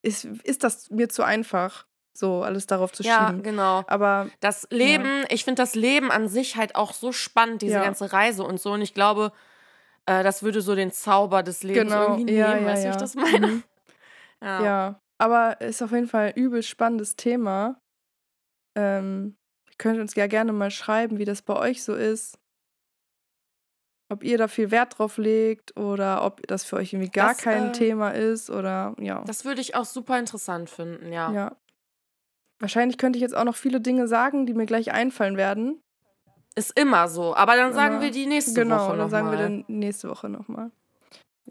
ist, 0.02 0.24
ist 0.24 0.64
das 0.64 0.90
mir 0.90 1.08
zu 1.08 1.22
einfach, 1.22 1.86
so 2.12 2.42
alles 2.42 2.66
darauf 2.66 2.92
zu 2.92 3.02
Ja, 3.04 3.26
schieben. 3.28 3.42
genau. 3.42 3.84
Aber 3.86 4.28
Das 4.40 4.66
Leben, 4.70 5.24
ich 5.28 5.44
finde 5.44 5.62
das 5.62 5.74
Leben 5.74 6.10
an 6.10 6.28
sich 6.28 6.56
halt 6.56 6.74
auch 6.74 6.92
so 6.92 7.12
spannend, 7.12 7.62
diese 7.62 7.74
Ja. 7.74 7.82
ganze 7.82 8.12
Reise 8.12 8.42
und 8.44 8.60
so. 8.60 8.72
Und 8.72 8.82
ich 8.82 8.92
glaube, 8.92 9.32
äh, 10.08 10.22
das 10.22 10.42
würde 10.42 10.62
so 10.62 10.74
den 10.74 10.90
Zauber 10.90 11.42
des 11.42 11.62
Lebens 11.62 11.92
genau, 11.92 12.12
irgendwie 12.12 12.34
ja, 12.34 12.54
nehmen, 12.54 12.66
ja, 12.66 12.72
weißt 12.72 12.82
du, 12.82 12.84
wie 12.84 12.88
ja. 12.88 12.94
ich 12.94 13.00
das 13.00 13.14
meine? 13.14 13.46
Mhm. 13.46 13.62
Ja. 14.40 14.62
Ja, 14.62 15.00
aber 15.18 15.60
ist 15.60 15.82
auf 15.82 15.90
jeden 15.90 16.06
Fall 16.06 16.28
ein 16.28 16.34
übel 16.36 16.62
spannendes 16.62 17.16
Thema. 17.16 17.80
Ähm, 18.76 19.36
ihr 19.68 19.74
könnt 19.78 19.98
uns 19.98 20.14
ja 20.14 20.28
gerne 20.28 20.52
mal 20.52 20.70
schreiben, 20.70 21.18
wie 21.18 21.24
das 21.24 21.42
bei 21.42 21.56
euch 21.56 21.82
so 21.82 21.92
ist. 21.92 22.38
Ob 24.08 24.22
ihr 24.22 24.38
da 24.38 24.46
viel 24.46 24.70
Wert 24.70 24.96
drauf 24.96 25.18
legt 25.18 25.76
oder 25.76 26.24
ob 26.24 26.46
das 26.46 26.62
für 26.62 26.76
euch 26.76 26.92
irgendwie 26.92 27.10
gar 27.10 27.30
Das, 27.30 27.38
kein 27.38 27.70
äh, 27.70 27.72
Thema 27.72 28.10
ist 28.10 28.48
oder 28.48 28.94
ja. 29.00 29.24
Das 29.24 29.44
würde 29.44 29.60
ich 29.60 29.74
auch 29.74 29.84
super 29.84 30.16
interessant 30.20 30.70
finden, 30.70 31.12
ja. 31.12 31.32
ja. 31.32 31.56
Wahrscheinlich 32.60 32.96
könnte 32.96 33.16
ich 33.16 33.22
jetzt 33.22 33.36
auch 33.36 33.42
noch 33.42 33.56
viele 33.56 33.80
Dinge 33.80 34.06
sagen, 34.06 34.46
die 34.46 34.54
mir 34.54 34.66
gleich 34.66 34.92
einfallen 34.92 35.36
werden. 35.36 35.82
Ist 36.58 36.78
immer 36.78 37.06
so. 37.08 37.36
Aber 37.36 37.54
dann 37.56 37.72
sagen 37.72 37.96
Aber 37.96 38.04
wir 38.04 38.10
die 38.10 38.26
nächste 38.26 38.52
genau, 38.62 38.78
Woche 38.78 38.88
dann 38.90 38.98
noch 38.98 39.10
sagen 39.10 39.26
mal. 39.28 39.32
wir 39.38 39.42
dann 39.44 39.64
nächste 39.68 40.08
Woche 40.10 40.28
nochmal. 40.28 40.70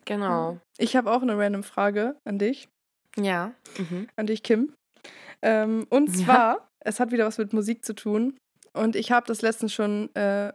Genau. 0.06 0.58
Ich 0.78 0.96
habe 0.96 1.12
auch 1.12 1.22
eine 1.22 1.38
random 1.38 1.64
Frage 1.64 2.18
an 2.26 2.38
dich, 2.40 2.68
Ja. 3.16 3.54
Mhm. 3.78 4.08
an 4.18 4.28
dich, 4.28 4.44
Kim. 4.44 4.74
Ähm, 5.42 5.88
und 5.90 6.10
Ja. 6.10 6.26
zwar, 6.26 6.68
es 6.82 7.00
hat 7.00 7.12
wieder 7.12 7.26
was 7.26 7.38
mit 7.38 7.54
Musik 7.54 7.86
zu 7.86 7.94
tun. 7.96 8.38
Und 8.74 8.96
ich 8.96 9.12
habe 9.12 9.26
das 9.28 9.42
letztens 9.42 9.74
schon, 9.74 10.14
äh, 10.16 10.52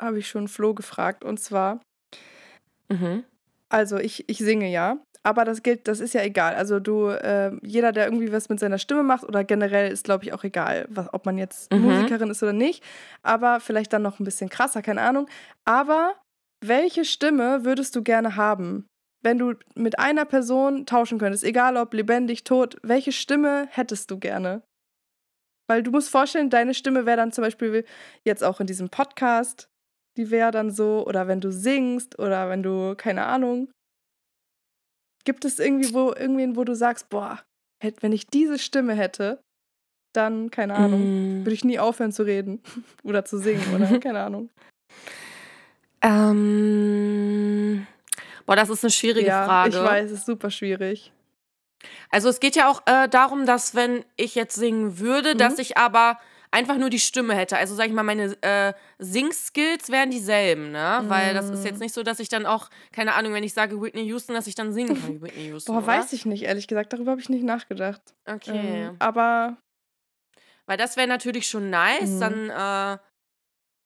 habe 0.00 0.18
ich 0.18 0.28
schon 0.28 0.46
Flo 0.48 0.74
gefragt. 0.74 1.24
Und 1.24 1.38
zwar, 1.40 1.80
Mhm. 2.88 3.24
Also 3.68 3.98
ich, 3.98 4.28
ich 4.28 4.38
singe 4.38 4.68
ja, 4.70 4.98
aber 5.22 5.44
das 5.44 5.62
gilt, 5.62 5.88
das 5.88 6.00
ist 6.00 6.14
ja 6.14 6.22
egal. 6.22 6.54
Also 6.54 6.80
du, 6.80 7.08
äh, 7.08 7.52
jeder, 7.62 7.92
der 7.92 8.06
irgendwie 8.06 8.32
was 8.32 8.48
mit 8.48 8.60
seiner 8.60 8.78
Stimme 8.78 9.02
macht 9.02 9.24
oder 9.24 9.44
generell 9.44 9.90
ist, 9.92 10.04
glaube 10.04 10.24
ich, 10.24 10.32
auch 10.32 10.44
egal, 10.44 10.86
was, 10.88 11.12
ob 11.12 11.26
man 11.26 11.36
jetzt 11.38 11.72
Mhm. 11.72 11.82
Musikerin 11.82 12.30
ist 12.30 12.42
oder 12.42 12.52
nicht. 12.52 12.82
Aber 13.22 13.60
vielleicht 13.60 13.92
dann 13.92 14.02
noch 14.02 14.20
ein 14.20 14.24
bisschen 14.24 14.48
krasser, 14.48 14.80
keine 14.80 15.02
Ahnung. 15.02 15.28
Aber 15.64 16.14
welche 16.64 17.04
Stimme 17.04 17.64
würdest 17.64 17.94
du 17.94 18.02
gerne 18.02 18.36
haben? 18.36 18.86
Wenn 19.22 19.38
du 19.38 19.54
mit 19.74 19.98
einer 19.98 20.24
Person 20.24 20.86
tauschen 20.86 21.18
könntest, 21.18 21.44
egal 21.44 21.76
ob 21.76 21.92
lebendig, 21.92 22.44
tot, 22.44 22.76
welche 22.82 23.12
Stimme 23.12 23.66
hättest 23.70 24.10
du 24.10 24.18
gerne? 24.18 24.62
Weil 25.68 25.82
du 25.82 25.90
musst 25.90 26.08
vorstellen, 26.08 26.48
deine 26.50 26.72
Stimme 26.72 27.04
wäre 27.04 27.18
dann 27.18 27.32
zum 27.32 27.42
Beispiel 27.42 27.84
jetzt 28.24 28.42
auch 28.42 28.60
in 28.60 28.66
diesem 28.66 28.88
Podcast, 28.88 29.68
die 30.18 30.30
wäre 30.30 30.50
dann 30.50 30.70
so, 30.70 31.06
oder 31.06 31.26
wenn 31.28 31.40
du 31.40 31.50
singst, 31.50 32.18
oder 32.18 32.50
wenn 32.50 32.62
du, 32.62 32.94
keine 32.96 33.24
Ahnung. 33.24 33.70
Gibt 35.24 35.44
es 35.46 35.58
irgendwie 35.58 35.94
wo, 35.94 36.12
irgendwen, 36.12 36.56
wo 36.56 36.64
du 36.64 36.74
sagst, 36.74 37.08
boah, 37.08 37.40
hätt, 37.82 38.02
wenn 38.02 38.12
ich 38.12 38.26
diese 38.26 38.58
Stimme 38.58 38.94
hätte, 38.94 39.40
dann, 40.14 40.50
keine 40.50 40.74
Ahnung, 40.74 41.02
Mm. 41.40 41.44
würde 41.44 41.52
ich 41.52 41.64
nie 41.64 41.78
aufhören 41.78 42.12
zu 42.12 42.24
reden 42.24 42.60
oder 43.04 43.24
zu 43.24 43.38
singen 43.38 43.74
oder 43.74 43.86
keine 44.00 44.20
Ahnung. 44.20 44.50
Ähm. 46.48 47.86
Boah, 48.46 48.56
das 48.56 48.70
ist 48.70 48.82
eine 48.84 48.90
schwierige 48.90 49.28
ja, 49.28 49.44
Frage. 49.44 49.70
ich 49.76 49.82
weiß, 49.82 50.06
es 50.10 50.18
ist 50.20 50.26
super 50.26 50.50
schwierig. 50.50 51.12
Also 52.10 52.28
es 52.30 52.40
geht 52.40 52.56
ja 52.56 52.68
auch 52.70 52.82
äh, 52.86 53.08
darum, 53.08 53.44
dass 53.46 53.74
wenn 53.74 54.04
ich 54.16 54.34
jetzt 54.34 54.54
singen 54.56 54.98
würde, 54.98 55.34
Mhm. 55.34 55.38
dass 55.38 55.58
ich 55.58 55.76
aber 55.76 56.18
einfach 56.50 56.76
nur 56.78 56.90
die 56.90 56.98
Stimme 56.98 57.34
hätte. 57.34 57.56
Also 57.56 57.74
sag 57.74 57.86
ich 57.86 57.92
mal, 57.92 58.02
meine 58.02 58.36
äh, 58.42 58.72
Sing-Skills 58.98 59.90
wären 59.90 60.10
dieselben, 60.10 60.70
ne? 60.72 61.00
Weil 61.08 61.34
das 61.34 61.50
ist 61.50 61.60
Mhm. 61.60 61.66
jetzt 61.66 61.80
nicht 61.80 61.94
so, 61.94 62.02
dass 62.02 62.20
ich 62.20 62.28
dann 62.28 62.46
auch, 62.46 62.70
keine 62.92 63.14
Ahnung, 63.14 63.32
wenn 63.34 63.44
ich 63.44 63.52
sage 63.54 63.80
Whitney 63.80 64.04
Houston, 64.06 64.34
dass 64.34 64.46
ich 64.46 64.54
dann 64.54 64.72
singen 64.72 64.98
kann 65.00 65.14
wie 65.16 65.22
Whitney 65.22 65.46
Houston. 65.48 65.72
Boah, 65.74 65.78
oder? 65.78 65.86
weiß 65.86 66.12
ich 66.12 66.24
nicht, 66.26 66.44
ehrlich 66.44 66.66
gesagt, 66.68 66.92
darüber 66.92 67.10
habe 67.12 67.20
ich 67.20 67.28
nicht 67.28 67.44
nachgedacht. 67.44 68.00
Okay. 68.26 68.86
Ähm, 68.88 68.96
aber 68.98 69.58
Weil 70.66 70.76
das 70.76 70.96
wäre 70.96 71.06
natürlich 71.08 71.46
schon 71.48 71.70
nice, 71.70 72.16
Mhm. 72.16 72.20
dann, 72.20 72.50
äh, 72.50 72.98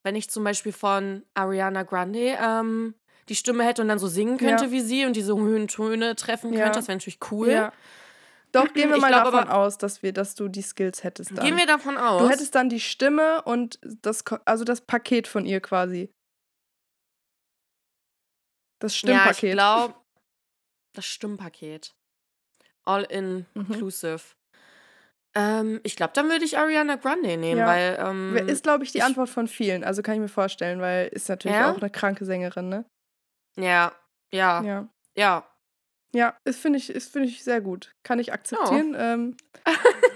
wenn 0.04 0.16
ich 0.16 0.28
zum 0.30 0.42
Beispiel 0.44 0.72
von 0.72 1.22
Ariana 1.34 1.84
Grande 1.84 2.36
ähm, 2.40 2.94
die 3.28 3.36
Stimme 3.36 3.64
hätte 3.64 3.82
und 3.82 3.88
dann 3.88 4.00
so 4.00 4.08
singen 4.08 4.36
könnte 4.36 4.64
Ja. 4.64 4.70
wie 4.72 4.80
sie 4.80 5.04
und 5.06 5.14
diese 5.14 5.34
hohen 5.36 5.68
Töne 5.68 6.16
treffen 6.16 6.52
Ja. 6.52 6.64
könnte, 6.64 6.78
das 6.80 6.88
wäre 6.88 6.96
natürlich 6.98 7.20
cool. 7.30 7.50
ja. 7.50 7.72
Doch, 8.52 8.72
gehen 8.74 8.90
wir 8.90 8.98
mal 8.98 9.08
glaub 9.08 9.24
davon 9.32 9.48
aus, 9.48 9.78
dass 9.78 10.02
wir, 10.02 10.12
dass 10.12 10.34
du 10.34 10.48
die 10.48 10.62
Skills 10.62 11.02
hättest 11.04 11.30
dann. 11.36 11.44
Gehen 11.44 11.56
wir 11.56 11.66
davon 11.66 11.96
aus. 11.96 12.20
du 12.22 12.28
hättest 12.28 12.54
dann 12.54 12.68
die 12.68 12.80
Stimme 12.80 13.42
und 13.42 13.78
das, 13.82 14.24
also 14.44 14.64
das 14.64 14.82
Paket 14.82 15.26
von 15.26 15.46
ihr 15.46 15.60
quasi. 15.60 16.12
Das 18.80 19.00
ja, 19.02 19.30
ich 19.30 19.36
Stimmpaket. 19.38 19.52
glaube, 19.52 19.94
das 20.94 21.04
Stimmpaket. 21.06 21.94
All 22.84 23.06
Mhm. 23.10 23.46
inclusive. 23.54 24.20
Ähm, 25.34 25.80
ich 25.82 25.96
glaube, 25.96 26.12
dann 26.14 26.28
würde 26.28 26.44
ich 26.44 26.58
Ariana 26.58 26.96
Grande 26.96 27.36
nehmen, 27.38 27.58
Ja. 27.60 27.66
weil 27.66 27.96
ähm, 28.00 28.36
Ist, 28.48 28.64
glaube 28.64 28.84
ich, 28.84 28.92
die 28.92 28.98
ich- 28.98 29.04
Antwort 29.04 29.30
von 29.30 29.48
vielen. 29.48 29.82
Also 29.84 30.02
kann 30.02 30.14
ich 30.14 30.20
mir 30.20 30.28
vorstellen, 30.28 30.80
weil 30.80 31.08
ist 31.08 31.28
natürlich 31.28 31.56
Ja? 31.56 31.72
auch 31.72 31.78
eine 31.78 31.88
kranke 31.90 32.24
Sängerin, 32.26 32.68
ne? 32.68 32.84
ja, 33.56 33.92
ja, 34.32 34.62
ja, 34.62 34.88
Ja. 35.16 35.48
Ja. 36.14 36.36
Das 36.44 36.56
finde 36.56 36.78
ich, 36.78 36.86
find 36.86 37.26
ich 37.26 37.42
sehr 37.42 37.60
gut. 37.60 37.92
Kann 38.02 38.18
ich 38.18 38.32
akzeptieren. 38.32 38.94
Ähm, 38.98 39.36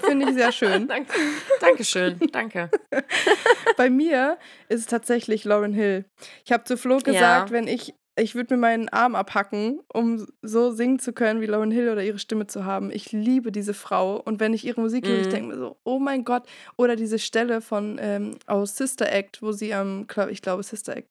finde 0.00 0.28
ich 0.28 0.34
sehr 0.34 0.52
schön. 0.52 0.88
Danke. 0.88 1.12
Dankeschön. 1.60 2.18
Danke. 2.32 2.70
Bei 3.76 3.90
mir 3.90 4.38
ist 4.68 4.80
es 4.80 4.86
tatsächlich 4.86 5.44
Lauren 5.44 5.72
Hill. 5.72 6.04
Ich 6.44 6.52
habe 6.52 6.64
zu 6.64 6.76
Flo 6.76 6.98
gesagt, 6.98 7.50
Ja. 7.50 7.50
wenn 7.50 7.68
ich, 7.68 7.94
ich 8.18 8.34
würde 8.34 8.54
mir 8.54 8.60
meinen 8.60 8.88
Arm 8.88 9.14
abhacken, 9.14 9.80
um 9.92 10.26
so 10.42 10.70
singen 10.70 10.98
zu 10.98 11.12
können 11.12 11.40
wie 11.40 11.46
Lauren 11.46 11.70
Hill 11.70 11.90
oder 11.90 12.02
ihre 12.02 12.18
Stimme 12.18 12.46
zu 12.46 12.64
haben. 12.64 12.90
Ich 12.90 13.12
liebe 13.12 13.52
diese 13.52 13.74
Frau. 13.74 14.16
Und 14.20 14.40
wenn 14.40 14.54
ich 14.54 14.64
ihre 14.66 14.80
Musik 14.80 15.06
höre, 15.06 15.20
ich 15.20 15.26
Mhm. 15.26 15.30
denke 15.30 15.48
mir 15.48 15.58
so, 15.58 15.76
oh 15.84 15.98
mein 15.98 16.24
Gott. 16.24 16.48
Oder 16.78 16.96
diese 16.96 17.18
Stelle 17.18 17.60
von 17.60 17.98
ähm, 18.00 18.38
aus 18.46 18.76
Sister 18.76 19.10
Act, 19.12 19.42
wo 19.42 19.52
sie 19.52 19.74
am, 19.74 20.06
ich 20.30 20.40
glaube 20.42 20.62
Sister 20.62 20.96
Act 20.96 21.10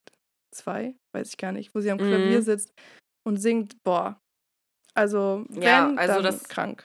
2, 0.55 0.95
weiß 1.13 1.29
ich 1.29 1.37
gar 1.37 1.51
nicht, 1.51 1.75
wo 1.75 1.79
sie 1.79 1.91
am 1.91 1.97
Klavier 1.99 2.39
Mhm. 2.39 2.43
sitzt 2.43 2.73
und 3.23 3.37
singt, 3.37 3.83
boah. 3.83 4.19
Also, 4.95 5.45
wenn, 5.49 5.61
Ja, 5.63 5.93
also 5.95 6.15
dann 6.15 6.23
das- 6.23 6.43
krank. 6.49 6.83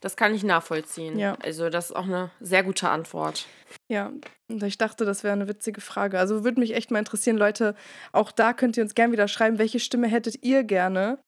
Das 0.00 0.16
kann 0.16 0.34
ich 0.34 0.44
nachvollziehen. 0.44 1.18
Ja. 1.18 1.36
Also, 1.42 1.68
das 1.68 1.90
ist 1.90 1.96
auch 1.96 2.04
eine 2.06 2.30
sehr 2.40 2.62
gute 2.62 2.88
Antwort. 2.88 3.46
Ja, 3.88 4.10
und 4.48 4.62
ich 4.62 4.78
dachte, 4.78 5.04
das 5.04 5.24
wäre 5.24 5.34
eine 5.34 5.46
witzige 5.46 5.82
Frage. 5.82 6.18
Also 6.18 6.42
würde 6.42 6.58
mich 6.58 6.74
echt 6.74 6.90
mal 6.90 7.00
interessieren, 7.00 7.36
Leute, 7.36 7.74
auch 8.12 8.32
da 8.32 8.54
könnt 8.54 8.78
ihr 8.78 8.82
uns 8.82 8.94
gerne 8.94 9.12
wieder 9.12 9.28
schreiben, 9.28 9.58
welche 9.58 9.78
Stimme 9.78 10.06
hättet 10.08 10.42
ihr 10.42 10.64
gerne? 10.64 11.18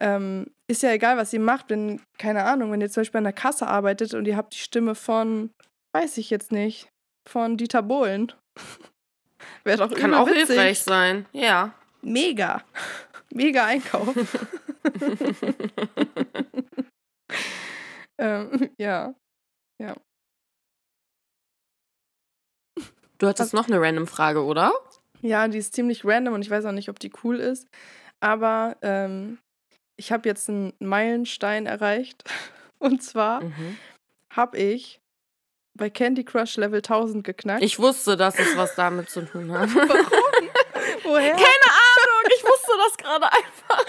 Ähm, 0.00 0.46
ist 0.68 0.82
ja 0.82 0.90
egal, 0.92 1.18
was 1.18 1.34
ihr 1.34 1.40
macht, 1.40 1.68
wenn, 1.68 2.00
keine 2.16 2.44
Ahnung, 2.44 2.72
wenn 2.72 2.80
ihr 2.80 2.88
zum 2.90 3.02
Beispiel 3.02 3.18
an 3.18 3.24
der 3.24 3.34
Kasse 3.34 3.66
arbeitet 3.66 4.14
und 4.14 4.24
ihr 4.26 4.38
habt 4.38 4.54
die 4.54 4.58
Stimme 4.58 4.94
von, 4.94 5.50
weiß 5.92 6.16
ich 6.16 6.30
jetzt 6.30 6.52
nicht, 6.52 6.88
von 7.28 7.58
Dieter 7.58 7.82
Bohlen. 7.82 8.32
Wäre 9.64 9.86
doch 9.86 9.94
Kann 9.94 10.14
auch 10.14 10.26
witzig. 10.28 10.46
hilfreich 10.46 10.80
sein. 10.80 11.26
Ja. 11.32 11.74
Mega. 12.00 12.62
Mega 13.30 13.66
Einkauf. 13.66 14.14
ähm, 18.18 18.70
ja. 18.78 19.14
Du 23.18 23.28
hattest 23.28 23.52
noch 23.52 23.66
eine 23.68 23.78
random 23.80 24.06
Frage, 24.06 24.42
oder? 24.44 24.72
Ja, 25.20 25.46
die 25.46 25.58
ist 25.58 25.74
ziemlich 25.74 26.06
random 26.06 26.32
und 26.32 26.40
ich 26.42 26.48
weiß 26.50 26.64
auch 26.64 26.72
nicht, 26.72 26.88
ob 26.88 26.98
die 26.98 27.12
cool 27.22 27.38
ist. 27.38 27.66
Aber 28.20 28.78
ähm, 28.80 29.38
ich 29.98 30.10
habe 30.10 30.26
jetzt 30.26 30.48
einen 30.48 30.72
Meilenstein 30.78 31.66
erreicht. 31.66 32.24
Und 32.78 33.02
zwar 33.02 33.42
Mhm. 33.44 33.76
habe 34.34 34.56
ich 34.56 35.00
bei 35.76 35.90
Candy 35.90 36.24
Crush 36.24 36.56
Level 36.56 36.78
1000 36.78 37.22
geknackt. 37.24 37.62
Ich 37.62 37.78
wusste, 37.78 38.16
dass 38.16 38.38
es 38.38 38.56
was 38.56 38.74
damit 38.74 39.10
zu 39.10 39.20
tun 39.26 39.52
hat. 39.52 39.68
Woher? 39.74 41.32
Keine 41.32 41.42
Ahnung, 41.42 42.32
ich 42.34 42.42
wusste 42.42 42.72
das 42.78 42.96
gerade 42.96 43.26
einfach. 43.30 43.84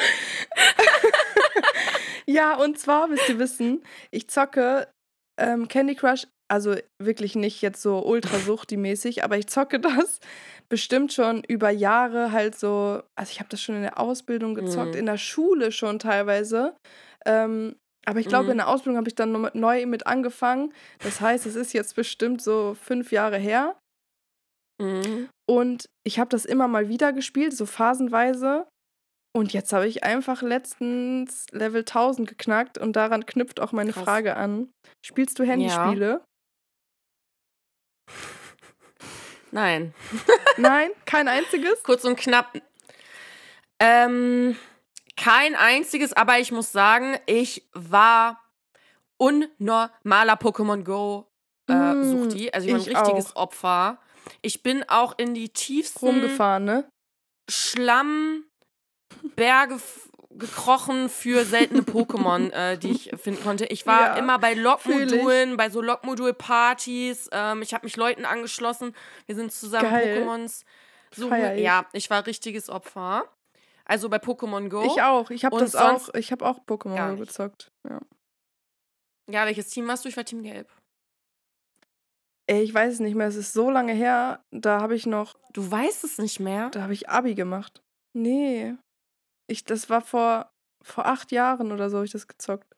Ja, 2.32 2.56
und 2.56 2.78
zwar 2.80 3.08
müsst 3.08 3.28
ihr 3.30 3.40
wissen, 3.40 3.84
ich 4.12 4.28
zocke 4.30 4.88
ähm, 5.40 5.68
Candy 5.68 5.96
Crush, 5.96 6.28
also 6.52 6.76
wirklich 7.02 7.36
nicht 7.36 7.62
jetzt 7.62 7.82
so 7.82 8.06
ultrasuchti-mäßig, 8.06 9.22
aber 9.24 9.38
ich 9.38 9.48
zocke 9.48 9.80
das 9.80 10.20
bestimmt 10.70 11.12
schon 11.14 11.44
über 11.44 11.70
Jahre 11.70 12.32
halt 12.32 12.56
so, 12.58 13.02
also 13.18 13.32
ich 13.32 13.40
habe 13.40 13.50
das 13.50 13.62
schon 13.62 13.76
in 13.76 13.82
der 13.82 14.00
Ausbildung 14.00 14.56
gezockt, 14.56 14.94
Mhm. 14.94 15.00
in 15.00 15.06
der 15.06 15.18
Schule 15.18 15.72
schon 15.72 16.00
teilweise. 16.00 16.76
Ähm, 17.26 17.76
aber 18.06 18.20
ich 18.20 18.28
glaube, 18.28 18.46
Mhm. 18.46 18.52
in 18.52 18.58
der 18.58 18.68
Ausbildung 18.70 18.98
habe 18.98 19.08
ich 19.10 19.16
dann 19.16 19.50
neu 19.54 19.86
mit 19.86 20.08
angefangen. 20.08 20.74
Das 21.04 21.22
heißt, 21.22 21.46
es 21.46 21.56
ist 21.56 21.74
jetzt 21.74 21.96
bestimmt 21.96 22.42
so 22.42 22.76
fünf 22.80 23.12
Jahre 23.12 23.38
her. 23.38 23.78
Mhm. 24.82 25.30
Und 25.50 25.86
ich 26.06 26.20
habe 26.20 26.30
das 26.30 26.46
immer 26.46 26.68
mal 26.68 26.88
wieder 26.90 27.14
gespielt, 27.14 27.54
so 27.56 27.66
phasenweise. 27.66 28.66
Und 29.34 29.54
jetzt 29.54 29.72
habe 29.72 29.88
ich 29.88 30.04
einfach 30.04 30.42
letztens 30.42 31.46
Level 31.52 31.82
1000 31.82 32.28
geknackt 32.28 32.78
und 32.78 32.94
daran 32.96 33.26
knüpft 33.26 33.60
auch 33.62 33.72
meine 33.72 33.94
Krass. 33.94 34.04
Frage 34.04 34.36
an. 34.36 34.70
Spielst 35.06 35.40
du 35.40 35.44
Handyspiele? 35.46 36.24
Nein. 39.52 39.94
Nein, 40.58 40.90
kein 41.06 41.28
einziges? 41.28 41.82
Kurz 41.84 42.04
und 42.04 42.18
knapp. 42.18 42.54
Ähm, 43.80 44.58
kein 45.18 45.56
einziges, 45.56 46.14
aber 46.14 46.40
ich 46.40 46.52
muss 46.52 46.72
sagen, 46.72 47.18
ich 47.26 47.68
war 47.74 48.44
unnormaler 49.18 50.36
Pokémon 50.36 50.84
Go 50.84 51.28
äh, 51.70 51.94
Mm, 51.94 52.04
Suchti. 52.04 52.52
Also 52.52 52.68
ich 52.68 52.74
war 52.74 52.80
ein 52.82 52.88
ich 52.88 52.98
richtiges 52.98 53.36
auch. 53.36 53.44
Opfer. 53.44 54.00
Ich 54.42 54.64
bin 54.64 54.84
auch 54.88 55.18
in 55.18 55.34
die 55.34 55.50
tiefsten 55.50 56.06
Rumgefahren, 56.06 56.64
ne? 56.66 56.90
Schlammberge 57.50 58.51
f- 59.38 60.10
gekrochen 60.34 61.10
für 61.10 61.44
seltene 61.46 61.82
Pokémon, 61.82 62.52
äh, 62.52 62.78
die 62.78 62.92
ich 62.92 63.12
finden 63.22 63.44
konnte. 63.44 63.66
Ich 63.66 63.86
war 63.86 64.02
Ja, 64.02 64.16
immer 64.16 64.40
bei 64.40 64.54
Lokmodulen, 64.54 65.58
bei 65.58 65.70
so 65.70 65.82
Lokmodul-Partys. 65.82 67.30
Ähm, 67.34 67.62
ich 67.62 67.74
habe 67.74 67.86
mich 67.86 67.98
Leuten 67.98 68.24
angeschlossen. 68.26 68.96
Wir 69.26 69.36
sind 69.36 69.52
zusammen. 69.52 69.88
Pokémons 69.92 70.64
suchen. 71.14 71.58
Ja, 71.60 71.86
ich 71.94 72.10
war 72.10 72.26
richtiges 72.26 72.70
Opfer. 72.70 73.26
Also 73.84 74.08
bei 74.08 74.18
Pokémon 74.18 74.70
Go. 74.70 74.86
Ich 74.86 75.02
auch. 75.02 75.30
Ich 75.32 75.44
habe 75.44 75.58
das 75.58 75.76
auch. 75.76 76.14
Ich 76.14 76.32
habe 76.32 76.46
auch 76.46 76.60
Pokémon 76.66 76.96
Go 77.16 77.18
gezockt. 77.18 77.72
Ja. 77.88 78.00
Ja, 79.30 79.46
welches 79.46 79.68
Team 79.70 79.88
warst 79.88 80.06
du? 80.06 80.10
Ich 80.10 80.16
war 80.18 80.24
Team 80.24 80.44
Gelb. 80.44 80.70
Ey, 82.48 82.62
ich 82.64 82.74
weiß 82.74 82.94
es 82.94 83.00
nicht 83.00 83.16
mehr. 83.16 83.28
Es 83.28 83.36
ist 83.36 83.54
so 83.54 83.70
lange 83.70 83.94
her. 83.94 84.44
Da 84.52 84.82
habe 84.82 84.96
ich 84.96 85.06
noch, 85.06 85.36
Du 85.54 85.70
weißt 85.70 86.04
es 86.04 86.18
nicht 86.18 86.40
mehr. 86.40 86.70
da 86.70 86.82
habe 86.84 86.94
ich 86.94 87.10
Abi 87.10 87.36
gemacht. 87.36 87.82
Nee. 88.14 88.76
Ich, 89.52 89.66
das 89.66 89.90
war 89.90 90.02
vor, 90.02 90.50
vor 90.82 91.06
acht 91.06 91.32
Jahren 91.34 91.74
oder 91.74 91.90
so, 91.90 91.98
habe 91.98 92.06
ich 92.06 92.12
das 92.12 92.30
gezockt. 92.30 92.74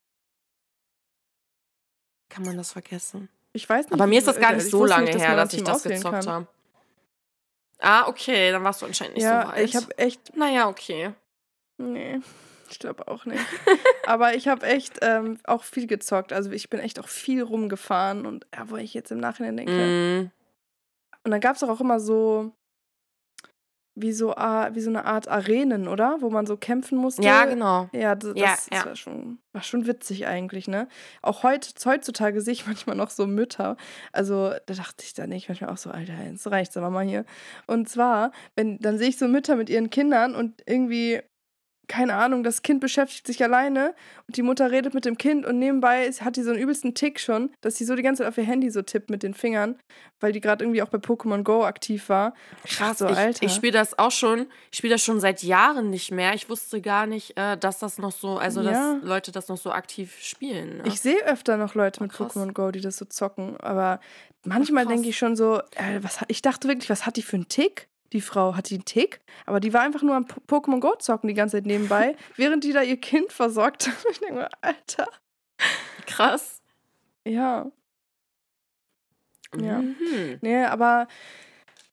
Kann 2.30 2.44
man 2.44 2.58
das 2.58 2.72
vergessen? 2.72 3.30
Ich 3.54 3.70
weiß 3.70 3.86
nicht. 3.86 3.94
Aber 3.94 4.08
mir 4.08 4.18
ist 4.18 4.28
das 4.28 4.40
gar 4.40 4.52
äh, 4.52 4.56
nicht 4.56 4.66
ich 4.66 4.72
so 4.72 4.84
lange 4.84 5.06
nicht, 5.06 5.16
dass 5.16 5.22
her, 5.22 5.36
dass 5.36 5.54
ich 5.54 5.64
das 5.64 5.84
gezockt 5.84 6.26
kann. 6.26 6.28
habe. 6.28 6.48
Ah, 7.78 8.08
okay, 8.08 8.52
dann 8.52 8.64
warst 8.64 8.82
du 8.82 8.88
anscheinend 8.88 9.16
nicht 9.16 9.24
ja, 9.24 9.44
so 9.44 9.48
weit. 9.50 9.66
ich 9.66 9.76
habe 9.76 9.98
echt 10.00 10.36
naja, 10.36 10.68
okay. 10.68 11.14
Nee, 11.78 12.22
ich 12.72 12.80
glaube 12.80 13.08
auch 13.08 13.26
nicht. 13.26 13.46
Aber 14.08 14.34
ich 14.34 14.48
habe 14.48 14.66
echt 14.66 14.98
ähm, 15.02 15.40
auch 15.44 15.64
viel 15.64 15.86
gezockt. 15.86 16.34
Also 16.34 16.50
ich 16.52 16.72
bin 16.72 16.80
echt 16.80 17.00
auch 17.00 17.08
viel 17.08 17.44
rumgefahren 17.44 18.26
und 18.26 18.48
ja, 18.52 18.68
wo 18.70 18.78
ich 18.78 18.96
jetzt 18.96 19.12
im 19.12 19.20
Nachhinein 19.20 19.58
denke. 19.58 19.72
Mm. 19.72 20.32
Und 21.24 21.32
dann 21.32 21.42
gab 21.42 21.56
es 21.56 21.64
auch 21.64 21.80
immer 21.80 22.00
so 22.00 22.52
wie 23.96 24.12
so, 24.12 24.30
wie 24.30 24.80
so 24.80 24.90
eine 24.90 25.06
Art 25.06 25.28
Arenen, 25.28 25.88
oder? 25.88 26.18
Wo 26.20 26.30
man 26.30 26.46
so 26.48 26.58
kämpfen 26.58 26.98
musste. 26.98 27.22
Ja, 27.22 27.46
genau. 27.46 27.90
Ja, 27.92 28.16
das, 28.16 28.34
Ja, 28.36 28.48
das 28.48 28.70
ja. 28.72 28.86
War, 28.86 28.96
schon, 28.96 29.40
war 29.52 29.62
schon 29.62 29.86
witzig 29.86 30.26
eigentlich, 30.26 30.68
ne? 30.68 30.88
Auch 31.22 31.44
heute, 31.44 31.70
heutzutage 31.86 32.42
sehe 32.42 32.54
ich 32.54 32.66
manchmal 32.68 32.96
noch 32.96 33.12
so 33.12 33.28
Mütter. 33.28 33.78
Also 34.12 34.54
da 34.66 34.74
dachte 34.74 35.04
ich 35.06 35.14
dann 35.14 35.30
nicht 35.30 35.48
manchmal 35.48 35.70
auch 35.70 35.78
so, 35.78 35.92
Alter, 35.92 36.14
jetzt 36.26 36.50
reicht's 36.50 36.76
aber 36.78 36.90
mal 36.90 37.06
hier. 37.06 37.26
Und 37.68 37.88
zwar, 37.88 38.32
wenn, 38.56 38.80
dann 38.80 38.98
sehe 38.98 39.10
ich 39.10 39.18
so 39.18 39.28
Mütter 39.28 39.56
mit 39.56 39.70
ihren 39.70 39.90
Kindern 39.90 40.36
und 40.36 40.64
irgendwie, 40.66 41.22
keine 41.88 42.15
Ahnung, 42.15 42.43
das 42.43 42.62
Kind 42.62 42.80
beschäftigt 42.80 43.28
sich 43.28 43.43
alleine 43.43 43.93
und 44.28 44.38
die 44.38 44.41
Mutter 44.41 44.72
redet 44.72 44.93
mit 44.93 45.06
dem 45.06 45.17
Kind 45.17 45.46
und 45.46 45.60
nebenbei 45.60 46.10
hat 46.12 46.38
die 46.38 46.41
so 46.43 46.52
einen 46.52 46.60
übelsten 46.60 46.93
Tick 46.96 47.19
schon, 47.19 47.52
dass 47.62 47.76
sie 47.76 47.86
so 47.86 47.96
die 47.96 48.02
ganze 48.02 48.24
Zeit 48.24 48.30
auf 48.30 48.38
ihr 48.38 48.46
Handy 48.46 48.69
so 48.69 48.82
tippt 48.82 49.10
mit 49.10 49.22
den 49.22 49.34
Fingern, 49.34 49.78
weil 50.19 50.32
die 50.32 50.39
gerade 50.39 50.63
irgendwie 50.63 50.82
auch 50.82 50.88
bei 50.89 50.98
Pokémon 50.98 51.43
Go 51.43 51.65
aktiv 51.65 52.08
war. 52.10 52.34
Ich 52.63 52.78
Krass, 52.78 53.00
so, 53.00 53.08
ich, 53.08 53.17
Alter. 53.17 53.46
ich 53.46 53.52
spiele 53.54 53.74
das 53.74 54.00
auch 54.00 54.12
schon, 54.12 54.48
ich 54.72 54.78
spiele 54.78 54.93
das 54.96 55.04
schon 55.04 55.19
seit 55.19 55.43
Jahren 55.43 55.89
nicht 55.89 56.12
mehr. 56.12 56.34
Ich 56.34 56.50
wusste 56.50 56.82
gar 56.82 57.06
nicht, 57.06 57.38
äh, 57.38 57.58
dass 57.58 57.80
das 57.80 57.98
noch 57.98 58.12
so, 58.12 58.38
also 58.38 58.62
Ja. 58.62 58.72
dass 58.96 59.04
Leute 59.04 59.32
das 59.32 59.50
noch 59.50 59.58
so 59.58 59.72
aktiv 59.72 60.15
spielen. 60.22 60.78
Ne? 60.78 60.84
Ich 60.86 61.02
sehe 61.02 61.24
öfter 61.26 61.58
noch 61.58 61.76
Leute 61.76 62.02
mit 62.02 62.13
krass. 62.13 62.34
Pokémon 62.36 62.54
Go, 62.54 62.72
die 62.72 62.82
das 62.82 62.98
so 62.98 63.06
zocken, 63.06 63.58
aber 63.60 64.00
manchmal 64.46 64.86
denke 64.86 65.10
ich 65.10 65.17
schon 65.17 65.36
so, 65.36 65.60
äh, 65.76 66.00
was, 66.02 66.19
ich 66.30 66.41
dachte 66.41 66.67
wirklich, 66.67 66.89
was 66.89 67.06
hat 67.06 67.17
die 67.17 67.22
für 67.24 67.36
einen 67.36 67.50
Tick? 67.50 67.88
Die 68.13 68.21
Frau 68.21 68.56
hat 68.56 68.69
die 68.69 68.76
einen 68.76 68.86
Tick, 68.86 69.19
aber 69.45 69.60
die 69.60 69.73
war 69.73 69.82
einfach 69.82 70.02
nur 70.04 70.15
am 70.15 70.26
Po- 70.26 70.39
Pokémon 70.60 70.80
Go 70.80 70.95
zocken 70.95 71.28
die 71.28 71.34
ganze 71.34 71.58
Zeit 71.58 71.65
nebenbei, 71.65 72.15
während 72.38 72.63
die 72.63 72.71
da 72.71 72.82
ihr 72.82 72.97
Kind 72.97 73.32
versorgt 73.34 73.88
hat. 73.88 73.95
Ich 74.12 74.19
denke 74.19 74.36
mir, 74.36 74.49
Alter. 74.62 75.08
Krass. 76.06 76.62
Ja, 77.26 77.71
Ja. 79.56 79.80
Mhm. 79.80 80.39
nee, 80.41 80.64
aber 80.64 81.07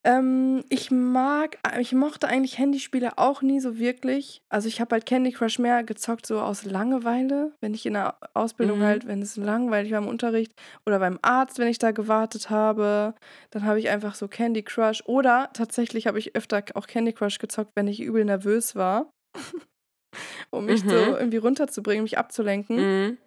ähm, 0.03 0.65
ich 0.71 0.91
mag, 0.91 1.59
ich 1.79 1.93
mochte 1.93 2.27
eigentlich 2.27 2.59
Handyspiele 2.59 3.19
auch 3.19 3.43
nie 3.43 3.61
so 3.61 3.79
wirklich. 3.79 4.41
Also 4.49 4.67
ich 4.69 4.81
habe 4.81 4.95
halt 4.95 5.05
Candy 5.05 5.31
Crush 5.33 5.59
mehr 5.59 5.85
gezockt, 5.85 6.27
so 6.27 6.41
aus 6.41 6.65
Langeweile, 6.65 7.53
wenn 7.61 7.75
ich 7.75 7.85
in 7.85 7.93
der 7.95 8.17
Ausbildung 8.35 8.79
Mhm. 8.79 8.85
halt, 8.85 9.07
wenn 9.07 9.21
es 9.21 9.37
langweilig 9.37 9.93
war 9.93 9.99
im 9.99 10.09
Unterricht 10.09 10.53
oder 10.87 10.99
beim 11.01 11.19
Arzt, 11.21 11.59
wenn 11.59 11.69
ich 11.69 11.79
da 11.79 11.91
gewartet 11.91 12.49
habe, 12.49 13.15
dann 13.51 13.65
habe 13.65 13.79
ich 13.79 13.91
einfach 13.91 14.15
so 14.15 14.27
Candy 14.27 14.63
Crush 14.63 15.03
oder 15.07 15.51
tatsächlich 15.53 16.07
habe 16.07 16.19
ich 16.19 16.35
öfter 16.35 16.63
auch 16.75 16.87
Candy 16.87 17.13
Crush 17.13 17.39
gezockt, 17.39 17.73
wenn 17.77 17.87
ich 17.89 18.01
übel 18.01 18.25
nervös 18.25 18.75
war, 18.75 19.11
um 20.51 20.67
mich 20.67 20.81
Mhm. 20.83 20.89
so 20.89 20.95
irgendwie 20.95 21.37
runterzubringen, 21.39 22.03
mich 22.05 22.19
abzulenken. 22.19 22.77
Mhm. 22.77 23.19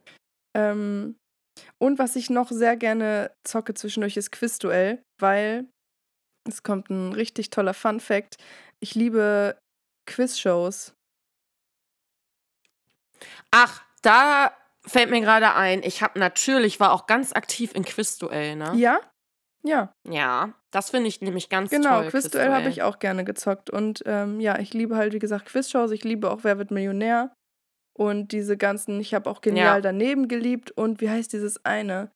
Ähm, 0.56 1.16
und 1.78 2.00
was 2.00 2.16
ich 2.16 2.30
noch 2.32 2.50
sehr 2.50 2.76
gerne 2.78 3.32
zocke 3.44 3.76
zwischendurch 3.76 4.18
ist 4.18 4.32
Quizduell, 4.32 5.04
weil 5.20 5.68
es 6.48 6.64
kommt 6.64 6.90
ein 6.90 7.14
richtig 7.14 7.50
toller 7.50 7.74
Fun 7.74 8.00
Fact. 8.00 8.38
Ich 8.80 8.96
liebe 8.96 9.58
Quizshows. 10.06 10.94
Ach, 13.52 13.82
da 14.02 14.52
fällt 14.86 15.10
mir 15.10 15.22
gerade 15.22 15.54
ein, 15.54 15.82
ich 15.84 16.02
habe 16.02 16.20
natürlich, 16.20 16.80
war 16.80 16.92
auch 16.92 17.06
ganz 17.08 17.34
aktiv 17.34 17.72
in 17.74 17.86
Quizduell, 17.86 18.56
ne? 18.56 18.74
Ja? 18.76 19.00
Ja, 19.66 19.94
Ja, 20.06 20.54
das 20.72 20.90
finde 20.90 21.08
ich 21.08 21.22
nämlich 21.22 21.48
ganz 21.48 21.72
genau. 21.72 22.02
toll. 22.02 22.10
Quizduell 22.10 22.52
habe 22.52 22.68
ich 22.68 22.82
auch 22.82 23.00
gerne 23.00 23.24
gezockt. 23.24 23.70
Und 23.70 24.04
ähm, 24.06 24.42
ja, 24.42 24.60
ich 24.60 24.74
liebe 24.74 24.98
halt, 24.98 25.14
wie 25.14 25.20
gesagt, 25.20 25.46
Quizshows. 25.46 25.92
Ich 25.92 26.04
liebe 26.04 26.30
auch 26.30 26.44
Wer 26.44 26.58
wird 26.58 26.70
Millionär. 26.70 27.34
Und 27.98 28.34
diese 28.34 28.58
ganzen, 28.58 29.00
ich 29.00 29.14
habe 29.14 29.30
auch 29.30 29.40
Genial 29.40 29.76
Ja. 29.78 29.82
daneben 29.82 30.28
geliebt. 30.28 30.72
Und 30.72 31.00
wie 31.00 31.10
heißt 31.10 31.32
dieses 31.32 31.64
eine? 31.64 32.12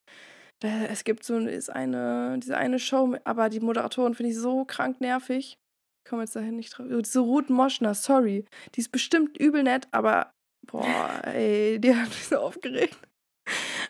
Es 0.63 1.03
gibt 1.03 1.23
so 1.23 1.37
ist 1.37 1.69
eine, 1.69 2.37
diese 2.39 2.57
eine 2.57 2.79
Show, 2.79 3.15
aber 3.23 3.49
die 3.49 3.59
Moderatorin 3.59 4.15
finde 4.15 4.31
ich 4.31 4.37
so 4.37 4.65
krank 4.65 5.01
nervig. 5.01 5.57
Ich 6.03 6.09
komme 6.09 6.23
jetzt 6.23 6.35
dahin 6.35 6.55
nicht 6.55 6.71
drauf. 6.71 6.87
So 7.05 7.23
Ruth 7.23 7.49
Moschner, 7.49 7.93
sorry. 7.93 8.45
Die 8.75 8.79
ist 8.79 8.91
bestimmt 8.91 9.37
übel 9.37 9.63
nett, 9.63 9.87
aber 9.91 10.31
boah, 10.65 11.21
ey, 11.25 11.79
die 11.81 11.95
hat 11.95 12.09
mich 12.09 12.27
so 12.27 12.37
aufgeregt. 12.37 12.97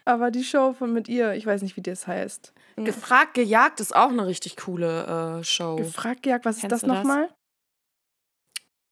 Aber 0.06 0.32
die 0.32 0.44
Show 0.44 0.74
von 0.74 0.94
mit 0.94 1.10
ihr, 1.10 1.34
ich 1.34 1.46
weiß 1.46 1.62
nicht, 1.62 1.76
wie 1.78 1.82
das 1.82 2.08
heißt. 2.08 2.54
Gefragt, 2.78 3.34
gejagt 3.34 3.80
ist 3.80 3.96
auch 3.96 4.10
eine 4.10 4.26
richtig 4.28 4.56
coole 4.56 5.40
äh, 5.40 5.44
Show. 5.44 5.78
Gefragt 5.78 6.24
gejagt, 6.24 6.46
was 6.46 6.58
ist 6.58 6.62
Kennst 6.62 6.84
du 6.84 6.88
das? 6.88 6.98
nochmal? 6.98 7.30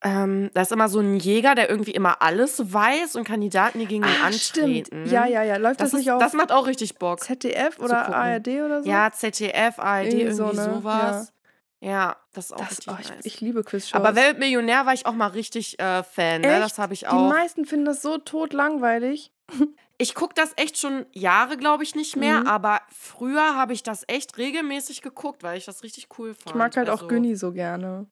Ähm, 0.05 0.51
da 0.53 0.61
ist 0.61 0.71
immer 0.71 0.87
so 0.87 0.99
ein 0.99 1.17
Jäger, 1.17 1.55
der 1.55 1.67
irgendwie 1.69 1.91
immer 1.91 2.21
alles 2.21 2.71
weiß 2.71 3.15
und 3.15 3.23
Kandidaten, 3.23 3.79
die 3.79 3.87
gegen 3.87 4.03
ihn 4.03 4.33
stimmt. 4.33 4.65
antreten. 4.93 5.05
Ja, 5.07 5.25
ja, 5.25 5.41
ja. 5.41 5.57
Läuft 5.57 5.81
das, 5.81 5.89
Das, 5.91 5.93
ist, 5.99 6.05
nicht 6.05 6.11
auf 6.11 6.19
das 6.21 6.33
macht 6.33 6.51
auch 6.51 6.67
richtig 6.67 6.99
Bock. 6.99 7.21
ZDF 7.21 7.79
oder. 7.79 8.13
ARD 8.15 8.47
oder 8.63 8.83
so? 8.83 8.89
Ja, 8.89 9.11
ZDF, 9.11 9.79
ARD, 9.79 10.13
Irgendwie 10.13 10.31
so, 10.33 10.45
ne? 10.51 10.53
sowas. 10.75 11.33
Ja. 11.81 12.15
das 12.33 12.45
ist 12.45 12.51
auch 12.53 12.59
das, 12.59 12.69
richtig 12.71 12.87
oh, 12.93 12.97
ich, 13.01 13.09
nice. 13.09 13.25
ich 13.25 13.41
liebe 13.41 13.63
Quizshows. 13.63 13.93
Aber 13.95 14.15
Wer 14.15 14.27
wird 14.27 14.39
Millionär 14.39 14.85
war 14.85 14.93
ich 14.93 15.05
auch 15.07 15.13
mal 15.13 15.27
richtig 15.27 15.79
äh, 15.79 16.03
Fan. 16.03 16.41
Ne? 16.41 16.59
Das 16.59 16.77
habe 16.77 16.93
ich 16.93 17.01
Die 17.01 17.07
auch. 17.07 17.29
meisten 17.29 17.65
finden 17.65 17.85
das 17.85 18.01
so 18.01 18.17
totlangweilig. 18.19 19.31
Ich 19.97 20.13
gucke 20.13 20.33
das 20.35 20.51
echt 20.57 20.77
schon 20.77 21.05
Jahre, 21.13 21.55
glaube 21.55 21.83
ich, 21.83 21.95
nicht 21.95 22.17
mehr. 22.17 22.41
Mhm. 22.41 22.47
Aber 22.47 22.81
früher 22.93 23.55
habe 23.55 23.71
ich 23.71 23.81
das 23.81 24.03
echt 24.07 24.37
regelmäßig 24.37 25.01
geguckt, 25.01 25.41
weil 25.41 25.57
ich 25.57 25.63
das 25.63 25.83
richtig 25.83 26.09
cool 26.19 26.33
fand. 26.33 26.47
Ich 26.47 26.53
mag 26.55 26.75
halt 26.75 26.89
auch 26.89 26.95
Also- 26.95 27.07
Günni 27.07 27.37
so 27.37 27.53
gerne. 27.53 28.05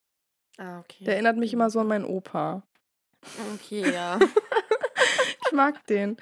Ah, 0.57 0.79
okay. 0.79 1.03
Der 1.05 1.15
erinnert 1.15 1.37
mich 1.37 1.53
immer 1.53 1.69
so 1.69 1.79
an 1.79 1.87
meinen 1.87 2.05
Opa. 2.05 2.63
Okay, 3.55 3.91
ja. 3.93 4.19
Ich 5.45 5.51
mag 5.51 5.85
den. 5.87 6.17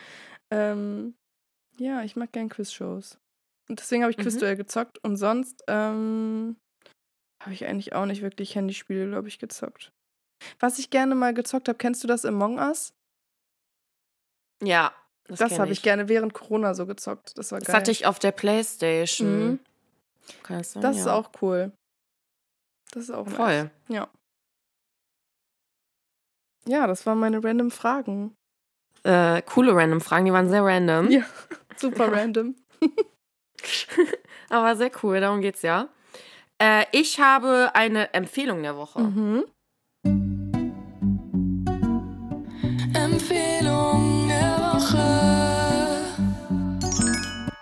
Ähm, 0.49 1.15
ja, 1.77 2.03
ich 2.03 2.15
mag 2.15 2.31
gern 2.31 2.49
Quizshows. 2.49 3.17
Und 3.69 3.79
deswegen 3.79 4.03
habe 4.03 4.11
ich 4.11 4.17
Mhm. 4.17 4.23
Quizduell 4.23 4.55
gezockt. 4.55 4.99
Und 5.03 5.17
sonst 5.17 5.63
ähm, 5.67 6.57
habe 7.41 7.53
ich 7.53 7.65
eigentlich 7.65 7.93
auch 7.93 8.05
nicht 8.05 8.21
wirklich 8.21 8.55
Handyspiele, 8.55 9.07
glaube 9.09 9.27
ich, 9.27 9.39
gezockt. 9.39 9.91
Was 10.59 10.79
ich 10.79 10.89
gerne 10.89 11.15
mal 11.15 11.33
gezockt 11.33 11.67
habe, 11.67 11.77
kennst 11.77 12.03
du 12.03 12.07
das 12.07 12.25
Among 12.25 12.57
Us? 12.59 12.93
ja. 14.63 14.93
Das, 15.27 15.39
Das, 15.39 15.59
habe 15.59 15.71
ich 15.71 15.81
gerne 15.81 16.09
während 16.09 16.33
Corona 16.33 16.73
so 16.73 16.85
gezockt. 16.85 17.37
Das 17.37 17.51
war 17.53 17.59
Das 17.59 17.67
geil. 17.67 17.75
hatte 17.77 17.91
ich 17.91 18.05
auf 18.05 18.19
der 18.19 18.31
Playstation. 18.33 19.51
Mhm. 19.51 19.59
Das 20.47 20.73
sein? 20.73 20.81
das 20.81 20.97
ist 20.97 21.05
ja. 21.05 21.13
auch 21.13 21.31
cool. 21.41 21.71
Das 22.91 23.03
ist 23.03 23.11
auch 23.11 23.27
nice. 23.27 23.35
voll. 23.35 23.71
Ja. 23.87 24.09
Ja, 26.67 26.87
das 26.87 27.05
waren 27.05 27.19
meine 27.19 27.43
random 27.43 27.71
Fragen. 27.71 28.35
Äh, 29.03 29.41
coole 29.43 29.75
random 29.75 30.01
Fragen, 30.01 30.25
die 30.25 30.33
waren 30.33 30.49
sehr 30.49 30.63
random. 30.63 31.09
Ja. 31.09 31.23
Super 31.77 32.11
random. 32.11 32.55
Aber 34.49 34.75
sehr 34.75 34.91
cool, 35.01 35.19
darum 35.19 35.41
geht's 35.41 35.63
ja. 35.63 35.89
Äh, 36.59 36.85
ich 36.91 37.19
habe 37.19 37.71
eine 37.73 38.13
Empfehlung 38.13 38.61
der 38.61 38.77
Woche. 38.77 38.99
Mhm. 38.99 39.45
Empfehlung 42.93 44.27
der 44.27 44.57
Woche. 44.59 45.01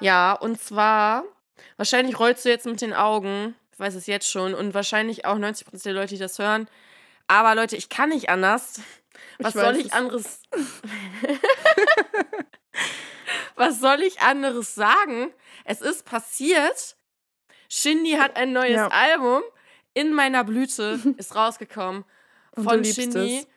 Ja, 0.01 0.33
und 0.33 0.59
zwar, 0.59 1.23
wahrscheinlich 1.77 2.19
rollst 2.19 2.43
du 2.43 2.49
jetzt 2.49 2.65
mit 2.65 2.81
den 2.81 2.93
Augen, 2.93 3.55
ich 3.71 3.79
weiß 3.79 3.95
es 3.95 4.07
jetzt 4.07 4.29
schon, 4.29 4.53
und 4.53 4.73
wahrscheinlich 4.73 5.25
auch 5.25 5.37
90% 5.37 5.83
der 5.83 5.93
Leute, 5.93 6.15
die 6.15 6.19
das 6.19 6.37
hören. 6.37 6.67
Aber 7.29 7.53
Leute, 7.55 7.75
ich 7.77 7.89
kann 7.89 8.09
nicht 8.09 8.27
anders. 8.29 8.81
Was 9.37 9.53
Ich 9.55 9.61
soll 9.61 9.75
ich 9.77 9.85
es. 9.85 9.91
anderes. 9.93 10.41
Was 13.55 13.79
soll 13.79 14.01
ich 14.01 14.19
anderes 14.21 14.73
sagen? 14.75 15.31
Es 15.65 15.81
ist 15.81 16.05
passiert. 16.05 16.95
Shindy 17.69 18.13
hat 18.13 18.35
ein 18.37 18.53
neues 18.53 18.75
Ja. 18.75 18.87
Album. 18.87 19.41
In 19.93 20.13
meiner 20.13 20.43
Blüte 20.43 20.99
ist 21.17 21.35
rausgekommen. 21.35 22.05
Von 22.55 22.83
Shindy. 22.83 23.39
es. 23.41 23.47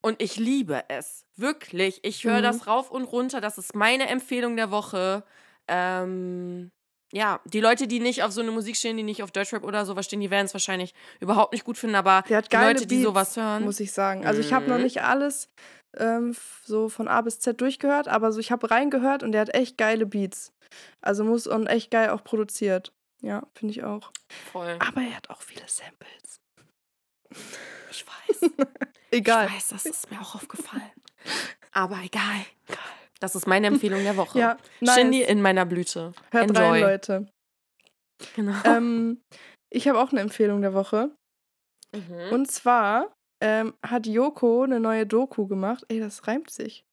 Und 0.00 0.20
ich 0.22 0.36
liebe 0.36 0.84
es. 0.88 1.24
Wirklich. 1.36 2.00
Ich 2.02 2.24
höre 2.24 2.38
Mhm. 2.38 2.42
das 2.44 2.66
rauf 2.66 2.90
und 2.90 3.04
runter. 3.04 3.40
Das 3.40 3.58
ist 3.58 3.74
meine 3.74 4.08
Empfehlung 4.08 4.56
der 4.56 4.70
Woche. 4.70 5.24
Ähm, 5.68 6.70
ja, 7.12 7.40
die 7.44 7.60
Leute, 7.60 7.86
die 7.86 8.00
nicht 8.00 8.22
auf 8.22 8.32
so 8.32 8.40
eine 8.40 8.50
Musik 8.50 8.76
stehen, 8.76 8.96
die 8.96 9.02
nicht 9.02 9.22
auf 9.22 9.30
Deutschrap 9.30 9.62
oder 9.64 9.86
sowas 9.86 10.06
stehen, 10.06 10.20
die 10.20 10.30
werden 10.30 10.46
es 10.46 10.54
wahrscheinlich 10.54 10.94
überhaupt 11.20 11.52
nicht 11.52 11.64
gut 11.64 11.78
finden. 11.78 11.94
Aber 11.96 12.22
die 12.26 12.34
Leute, 12.34 12.86
die 12.86 12.96
Beats, 12.96 13.02
sowas 13.06 13.36
hören. 13.36 13.62
Muss 13.64 13.80
ich 13.80 13.92
sagen. 13.92 14.26
Also 14.26 14.40
ich 14.40 14.52
habe 14.52 14.68
noch 14.68 14.76
Mhm. 14.78 14.82
nicht 14.84 15.02
alles 15.02 15.48
ähm, 15.96 16.36
so 16.64 16.88
von 16.88 17.08
A 17.08 17.20
bis 17.22 17.38
Z 17.38 17.60
durchgehört, 17.60 18.08
aber 18.08 18.32
so 18.32 18.40
ich 18.40 18.50
habe 18.50 18.70
reingehört 18.70 19.22
und 19.22 19.32
der 19.32 19.40
hat 19.42 19.54
echt 19.54 19.78
geile 19.78 20.04
Beats. 20.04 20.52
Also 21.00 21.24
muss 21.24 21.46
und 21.46 21.68
echt 21.68 21.90
geil 21.90 22.10
auch 22.10 22.22
produziert. 22.24 22.92
Ja, 23.22 23.44
finde 23.54 23.72
ich 23.72 23.82
auch. 23.84 24.12
voll. 24.52 24.76
Aber 24.86 25.00
er 25.00 25.16
hat 25.16 25.30
auch 25.30 25.40
viele 25.40 25.66
Samples. 25.66 26.40
Ich 27.90 28.04
weiß. 28.06 28.50
Egal. 29.10 29.46
Ich 29.46 29.54
weiß, 29.54 29.68
das 29.68 29.86
ist 29.86 30.10
mir 30.10 30.20
auch 30.20 30.34
aufgefallen. 30.34 30.90
Aber 31.72 31.98
egal. 32.04 32.44
Das 33.20 33.34
ist 33.34 33.46
meine 33.46 33.66
Empfehlung 33.72 34.02
der 34.02 34.16
Woche. 34.16 34.38
Ja, 34.38 34.56
nice. 34.80 34.94
Shindy 34.94 35.22
in 35.22 35.40
meiner 35.42 35.64
Blüte. 35.66 36.12
Hört 36.30 36.50
Enjoy. 36.50 36.62
rein, 36.64 36.80
Leute. 36.82 37.28
Genau. 38.34 38.54
ähm, 38.64 39.20
ich 39.70 39.88
habe 39.88 39.98
auch 40.00 40.10
eine 40.10 40.20
Empfehlung 40.20 40.62
der 40.62 40.74
Woche. 40.74 41.10
Mhm. 41.94 42.32
Und 42.32 42.50
zwar 42.50 43.12
ähm, 43.42 43.74
hat 43.86 44.06
Joko 44.06 44.62
eine 44.62 44.80
neue 44.80 45.06
Doku 45.06 45.46
gemacht. 45.46 45.84
Ey, 45.88 46.00
das 46.00 46.26
reimt 46.26 46.50
sich. 46.50 46.84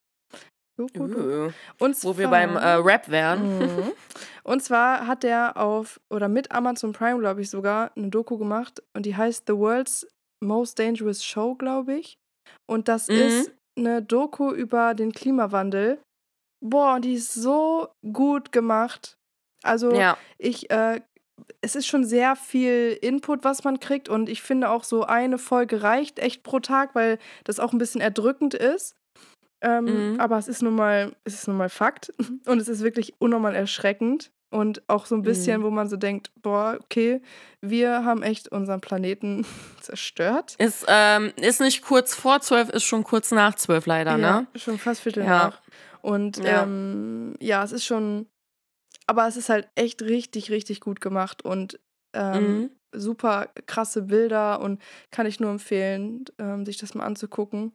Joko. 0.78 1.03
Uh, 1.03 1.51
Und 1.80 1.95
zwar, 1.95 2.13
wo 2.13 2.17
wir 2.17 2.28
beim 2.30 2.55
äh, 2.57 2.74
Rap 2.74 3.07
wären. 3.09 3.59
Mhm. 3.59 3.91
Und 4.43 4.63
zwar 4.63 5.05
hat 5.07 5.24
er 5.24 5.55
auf, 5.57 5.99
oder 6.11 6.28
mit 6.28 6.51
Amazon 6.51 6.93
Prime, 6.93 7.19
glaube 7.19 7.41
ich 7.41 7.49
sogar, 7.49 7.91
eine 7.95 8.09
Doku 8.09 8.38
gemacht 8.38 8.82
und 8.95 9.05
die 9.05 9.15
heißt 9.15 9.43
The 9.47 9.53
World's 9.55 10.07
Most 10.43 10.80
Dangerous 10.80 11.24
Show, 11.24 11.55
glaube 11.55 11.93
ich. 11.95 12.15
Und 12.69 12.88
das 12.88 13.07
Mhm. 13.07 13.15
ist 13.15 13.51
eine 13.78 14.01
Doku 14.01 14.51
über 14.51 14.93
den 14.95 15.11
Klimawandel. 15.13 16.01
Boah, 16.66 16.95
und 16.95 17.03
die 17.05 17.14
ist 17.16 17.34
so 17.34 17.89
gut 18.14 18.51
gemacht. 18.53 19.18
Also 19.64 19.93
Ja. 19.93 20.18
ich, 20.38 20.70
äh, 20.72 21.01
es 21.61 21.76
ist 21.76 21.88
schon 21.88 22.05
sehr 22.05 22.36
viel 22.36 22.97
Input, 23.01 23.43
was 23.43 23.64
man 23.66 23.80
kriegt. 23.80 24.07
Und 24.07 24.30
ich 24.30 24.41
finde 24.41 24.70
auch 24.70 24.84
so 24.84 25.03
eine 25.03 25.38
Folge 25.38 25.84
reicht 25.84 26.20
echt 26.20 26.43
pro 26.43 26.59
Tag, 26.59 26.95
weil 26.95 27.20
das 27.43 27.59
auch 27.59 27.74
ein 27.74 27.78
bisschen 27.80 27.99
erdrückend 28.01 28.53
ist. 28.53 28.95
Ähm, 29.61 30.14
Mhm. 30.14 30.20
Aber 30.20 30.38
es 30.38 30.47
ist 30.47 30.61
nun 30.61 30.76
mal, 30.76 31.14
es 31.26 31.34
ist 31.34 31.47
nun 31.47 31.57
mal 31.57 31.70
Fakt. 31.70 32.14
Und 32.47 32.59
es 32.59 32.68
ist 32.68 32.82
wirklich 32.82 33.14
unnormal 33.20 33.55
erschreckend. 33.55 34.32
Und 34.49 34.84
auch 34.88 35.07
so 35.07 35.16
ein 35.16 35.24
bisschen, 35.24 35.61
Mhm. 35.61 35.66
wo 35.66 35.70
man 35.72 35.89
so 35.89 35.97
denkt, 35.97 36.32
boah, 36.41 36.78
okay, 36.84 37.22
wir 37.59 38.05
haben 38.05 38.22
echt 38.22 38.49
unseren 38.49 38.82
Planeten 38.82 39.45
zerstört. 39.82 40.55
Ist, 40.59 40.86
ähm, 40.88 41.34
ist 41.41 41.59
nicht 41.59 41.82
kurz 41.82 42.14
vor 42.14 42.39
zwölf, 42.41 42.70
ist 42.70 42.84
schon 42.84 43.03
kurz 43.03 43.32
nach 43.32 43.55
zwölf 43.55 43.86
leider, 43.88 44.16
ne? 44.18 44.47
Ja, 44.53 44.59
schon 44.59 44.78
fast 44.78 45.01
Viertel 45.01 45.24
Ja. 45.24 45.30
nach. 45.47 45.61
Und 46.04 46.41
Ja. 46.43 46.64
ähm, 46.64 47.36
ja, 47.39 47.64
es 47.64 47.72
ist 47.72 47.86
schon, 47.86 48.28
aber 49.08 49.28
es 49.28 49.38
ist 49.38 49.49
halt 49.49 49.70
echt 49.76 50.01
richtig, 50.01 50.51
richtig 50.51 50.82
gut 50.82 51.01
gemacht 51.01 51.43
und 51.45 51.80
ähm, 52.16 52.64
Mhm. 52.64 52.70
super 52.95 53.47
krasse 53.68 54.04
Bilder 54.04 54.62
und 54.62 54.82
kann 55.12 55.26
ich 55.26 55.39
nur 55.39 55.51
empfehlen, 55.51 56.26
ähm, 56.39 56.66
sich 56.66 56.78
das 56.78 56.93
mal 56.95 57.06
anzugucken. 57.06 57.74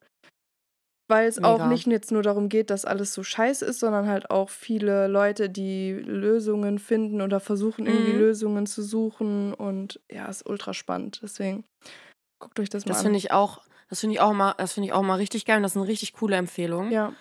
Weil 1.11 1.26
es 1.26 1.43
auch 1.43 1.64
nicht 1.64 1.87
jetzt 1.87 2.12
nur 2.12 2.22
darum 2.22 2.51
geht, 2.51 2.68
dass 2.68 2.85
alles 2.85 3.14
so 3.14 3.22
scheiße 3.22 3.64
ist, 3.64 3.81
sondern 3.81 4.07
halt 4.09 4.31
auch 4.31 4.51
viele 4.51 5.07
Leute, 5.09 5.49
die 5.49 5.93
Lösungen 5.93 6.79
finden 6.79 7.22
oder 7.22 7.41
versuchen, 7.41 7.87
irgendwie 7.87 8.12
Mhm. 8.12 8.18
Lösungen 8.18 8.66
zu 8.66 8.83
suchen. 8.83 9.55
Und 9.55 10.01
ja, 10.12 10.26
ist 10.26 10.47
ultra 10.47 10.74
spannend. 10.74 11.20
Deswegen 11.22 11.64
guckt 12.41 12.61
euch 12.61 12.68
das 12.68 12.85
mal 12.85 12.93
Das 12.93 12.99
an. 12.99 13.05
finde 13.05 13.18
ich 13.18 13.31
auch, 13.33 13.62
das 13.89 14.01
finde 14.01 14.14
ich 14.16 14.20
auch 14.20 14.35
mal, 14.35 14.55
das 14.59 14.74
finde 14.74 14.89
ich 14.89 14.93
auch 14.93 15.03
mal 15.03 15.14
richtig 15.16 15.47
geil 15.47 15.57
und 15.57 15.62
das 15.62 15.72
ist 15.72 15.76
eine 15.79 15.89
richtig 15.89 16.12
coole 16.12 16.37
Empfehlung. 16.37 16.91
Ja, 16.91 17.12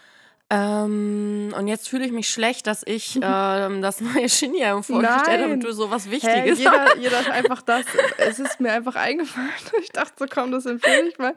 Ähm, 0.49 1.53
und 1.57 1.67
jetzt 1.67 1.89
fühle 1.89 2.05
ich 2.05 2.13
mich 2.13 2.29
schlecht, 2.29 2.67
dass 2.67 2.81
ich 2.85 3.19
ähm, 3.21 3.81
das 3.81 3.99
neue 3.99 4.29
Shindy-Album 4.29 4.83
vorgestellt 4.83 5.41
habe 5.43 5.51
und 5.53 5.63
du 5.63 5.73
sowas 5.73 6.05
Hä, 6.07 6.11
Wichtiges 6.11 6.59
jeder, 6.59 6.97
jeder 6.97 7.17
hat 7.19 7.29
einfach 7.31 7.61
das. 7.61 7.85
Es 8.17 8.39
ist 8.39 8.59
mir 8.59 8.71
einfach 8.71 8.95
eingefallen. 8.95 9.49
Ich 9.81 9.89
dachte 9.89 10.13
so, 10.17 10.25
komm, 10.29 10.51
das 10.51 10.65
empfehle 10.65 11.09
ich 11.09 11.17
mal. 11.17 11.33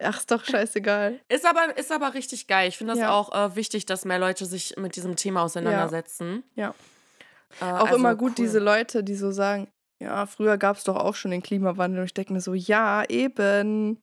Ach, 0.00 0.16
ist 0.16 0.30
doch 0.30 0.44
scheißegal. 0.44 1.18
Ist 1.28 1.44
aber, 1.44 1.76
ist 1.76 1.90
aber 1.90 2.14
richtig 2.14 2.46
geil. 2.46 2.68
Ich 2.68 2.78
finde 2.78 2.92
das 2.92 3.00
Ja. 3.00 3.12
auch 3.12 3.32
äh, 3.32 3.56
wichtig, 3.56 3.84
dass 3.86 4.04
mehr 4.04 4.18
Leute 4.20 4.46
sich 4.46 4.76
mit 4.76 4.94
diesem 4.96 5.16
Thema 5.16 5.42
auseinandersetzen. 5.42 6.44
Ja. 6.54 6.74
Äh, 7.60 7.64
Auch 7.64 7.86
also 7.86 7.96
immer 7.96 8.14
gut, 8.14 8.30
cool. 8.38 8.44
diese 8.44 8.60
Leute, 8.60 9.02
die 9.02 9.16
so 9.16 9.32
sagen, 9.32 9.68
ja, 9.98 10.26
früher 10.26 10.56
gab 10.56 10.76
es 10.76 10.84
doch 10.84 10.96
auch 10.96 11.14
schon 11.16 11.30
den 11.32 11.42
Klimawandel. 11.42 12.00
Und 12.00 12.06
ich 12.06 12.14
denke 12.14 12.32
mir 12.32 12.40
so, 12.40 12.54
ja, 12.54 13.04
eben. 13.08 14.00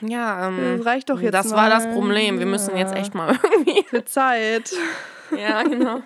Ja, 0.00 0.48
ähm, 0.48 0.78
Das 0.78 0.86
reicht 0.86 1.08
doch 1.10 1.20
jetzt 1.20 1.32
das 1.34 1.52
war 1.52 1.70
das 1.70 1.84
mal. 1.86 1.94
Problem. 1.94 2.38
Wir 2.38 2.46
müssen 2.46 2.76
jetzt 2.76 2.94
echt 2.94 3.14
mal 3.14 3.38
irgendwie. 3.42 3.82
Für 3.88 4.04
Zeit. 4.04 4.72
Ja, 5.36 5.64
genau. 5.64 6.02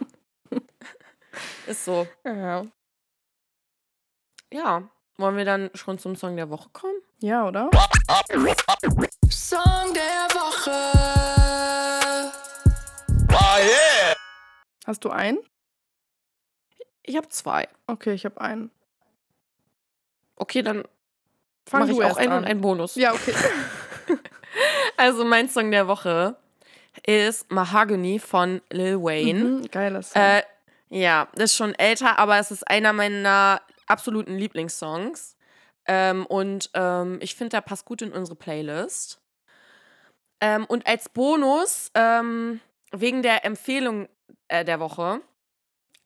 Ist 1.66 1.84
so. 1.84 2.06
Ja. 2.24 2.64
Ja. 4.50 4.88
Wollen 5.18 5.36
wir 5.36 5.44
dann 5.44 5.68
schon 5.74 5.98
zum 5.98 6.16
Song 6.16 6.36
der 6.36 6.48
Woche 6.48 6.70
kommen? 6.72 6.94
Ja, 7.18 7.46
oder? 7.46 7.68
Song 9.30 9.92
der 9.92 10.26
Woche. 10.32 10.80
Hast 14.86 15.04
du 15.04 15.10
einen? 15.10 15.38
Ich 17.02 17.16
habe 17.16 17.28
zwei. 17.28 17.68
Okay, 17.86 18.14
ich 18.14 18.24
habe 18.24 18.40
einen. 18.40 18.70
Okay, 20.36 20.62
dann 20.62 20.84
Fang 21.70 21.80
mache 21.80 21.90
du 21.92 22.00
ich 22.02 22.06
auch 22.06 22.16
einen 22.16 22.32
an. 22.32 22.38
und 22.38 22.44
einen 22.46 22.60
Bonus. 22.60 22.94
Ja, 22.96 23.12
okay. 23.12 23.34
Also 24.96 25.24
mein 25.24 25.48
Song 25.48 25.70
der 25.70 25.86
Woche 25.86 26.36
ist 27.06 27.50
Mahogany 27.50 28.18
von 28.18 28.60
Lil 28.70 28.96
Wayne. 29.00 29.44
Mhm, 29.44 29.70
geiler 29.70 30.02
Song. 30.02 30.20
Äh, 30.20 30.42
ja, 30.88 31.28
das 31.34 31.52
ist 31.52 31.56
schon 31.56 31.74
älter, 31.74 32.18
aber 32.18 32.38
es 32.38 32.50
ist 32.50 32.68
einer 32.68 32.92
meiner 32.92 33.60
absoluten 33.86 34.36
Lieblingssongs. 34.36 35.36
Ähm, 35.86 36.26
und 36.26 36.70
ähm, 36.74 37.18
ich 37.22 37.36
finde, 37.36 37.50
der 37.56 37.60
passt 37.62 37.84
gut 37.84 38.02
in 38.02 38.12
unsere 38.12 38.36
Playlist. 38.36 39.20
Ähm, 40.40 40.64
und 40.66 40.86
als 40.86 41.08
Bonus, 41.08 41.90
ähm, 41.94 42.60
wegen 42.92 43.22
der 43.22 43.44
Empfehlung 43.44 44.08
äh, 44.48 44.64
der 44.64 44.80
Woche, 44.80 45.20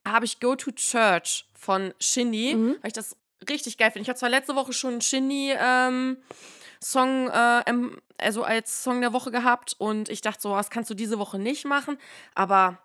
habe 0.07 0.27
ich 0.27 0.39
Go 0.39 0.55
to 0.55 0.71
Church 0.73 1.47
von 1.55 1.95
Shindy, 1.99 2.55
Mhm. 2.55 2.77
weil 2.83 2.89
ich 2.89 2.93
das 2.93 3.17
richtig 3.49 3.79
geil 3.79 3.91
finde. 3.91 4.03
Ich 4.03 4.09
habe 4.09 4.19
zwar 4.19 4.29
letzte 4.31 4.55
Woche 4.57 4.73
schon 4.73 4.93
einen 4.95 5.01
Shindy-Song 5.01 7.29
äh, 7.29 7.61
em- 7.67 8.01
also 8.19 8.43
als 8.45 8.83
Song 8.83 9.01
der 9.01 9.13
Woche 9.13 9.31
gehabt 9.31 9.75
und 9.79 10.09
ich 10.09 10.21
dachte 10.21 10.41
so, 10.43 10.51
was 10.53 10.71
kannst 10.71 10.91
du 10.91 10.95
diese 10.95 11.19
Woche 11.19 11.39
nicht 11.39 11.65
machen, 11.65 11.99
aber 12.35 12.79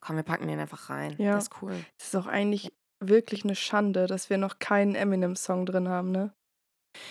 komm, 0.00 0.16
wir 0.16 0.22
packen 0.22 0.48
den 0.48 0.58
einfach 0.60 0.90
rein. 0.90 1.14
Ja. 1.18 1.32
Das 1.32 1.44
ist 1.44 1.62
cool. 1.62 1.74
Es 1.98 2.08
ist 2.08 2.16
auch 2.16 2.26
eigentlich 2.26 2.72
wirklich 3.00 3.44
eine 3.44 3.54
Schande, 3.54 4.06
dass 4.06 4.28
wir 4.30 4.38
noch 4.38 4.58
keinen 4.58 4.94
Eminem-Song 4.94 5.66
drin 5.66 5.88
haben, 5.88 6.10
ne? 6.10 6.32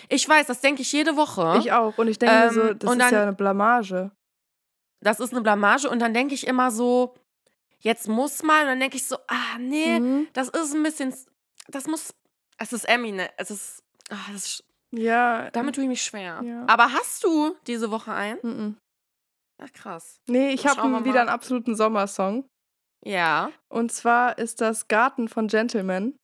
Ich 0.08 0.28
weiß, 0.28 0.46
das 0.46 0.60
denke 0.60 0.82
ich 0.82 0.92
jede 0.92 1.16
Woche. 1.16 1.58
Ich 1.60 1.72
auch. 1.72 1.96
Und 1.98 2.08
ich 2.08 2.18
denke 2.18 2.34
Ähm, 2.34 2.50
so, 2.52 2.74
das 2.74 2.90
ist 2.92 2.98
ja 2.98 3.10
dann- 3.10 3.22
eine 3.22 3.32
Blamage. 3.32 4.10
das 5.00 5.20
ist 5.20 5.32
eine 5.32 5.42
Blamage 5.42 5.88
und 5.88 6.00
dann 6.00 6.12
denke 6.12 6.34
ich 6.34 6.46
immer 6.46 6.70
so, 6.70 7.14
jetzt 7.78 8.08
muss 8.08 8.42
mal 8.42 8.62
und 8.62 8.66
dann 8.68 8.80
denke 8.80 8.96
ich 8.96 9.06
so, 9.06 9.16
ah 9.28 9.58
nee, 9.58 10.00
Mhm. 10.00 10.26
das 10.32 10.48
ist 10.48 10.74
ein 10.74 10.82
bisschen, 10.82 11.14
das 11.68 11.86
muss, 11.86 12.12
es 12.60 12.72
ist 12.72 12.84
Eminem, 12.88 13.28
es 13.36 13.50
ist, 13.50 13.82
das 14.08 14.28
ist 14.34 14.64
Ja. 14.94 15.50
damit 15.50 15.74
tue 15.74 15.84
ich 15.84 15.88
mich 15.88 16.02
schwer. 16.02 16.40
Ja. 16.44 16.64
Aber 16.66 16.92
hast 16.92 17.24
du 17.24 17.56
diese 17.66 17.90
Woche 17.90 18.12
einen? 18.12 18.38
Mhm. 18.42 18.76
Ach 19.62 19.72
krass. 19.72 20.20
Nee, 20.28 20.50
ich 20.50 20.66
habe 20.66 21.04
wieder 21.04 21.20
einen 21.20 21.28
absoluten 21.28 21.74
Sommersong. 21.74 22.46
Ja. 23.04 23.50
Und 23.68 23.92
zwar 23.92 24.38
ist 24.38 24.60
das 24.60 24.88
Garten 24.88 25.28
von 25.28 25.48
Gentleman. 25.48 26.16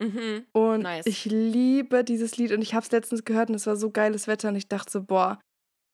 Mhm. 0.00 0.46
Und 0.52 0.82
Nice. 0.82 1.06
ich 1.06 1.24
liebe 1.26 2.02
dieses 2.04 2.36
Lied 2.36 2.52
und 2.52 2.62
ich 2.62 2.74
habe 2.74 2.84
es 2.84 2.90
letztens 2.90 3.24
gehört 3.24 3.50
und 3.50 3.54
es 3.56 3.66
war 3.66 3.76
so 3.76 3.90
geiles 3.90 4.26
Wetter 4.26 4.48
und 4.48 4.56
ich 4.56 4.68
dachte 4.68 4.90
so, 4.90 5.02
boah, 5.02 5.40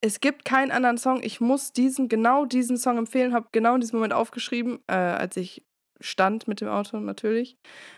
es 0.02 0.20
gibt 0.20 0.44
keinen 0.44 0.70
anderen 0.70 0.96
Song. 0.96 1.22
Ich 1.22 1.40
muss 1.40 1.72
diesen, 1.72 2.08
genau 2.08 2.44
diesen 2.46 2.78
Song 2.78 2.96
empfehlen, 2.98 3.34
habe 3.34 3.48
genau 3.52 3.74
in 3.74 3.80
diesem 3.80 3.98
Moment 3.98 4.12
aufgeschrieben, 4.14 4.78
äh, 4.86 4.94
als 4.94 5.36
ich 5.36 5.62
stand 6.00 6.48
mit 6.48 6.60
dem 6.60 6.68
Auto 6.68 6.98
natürlich. 6.98 7.56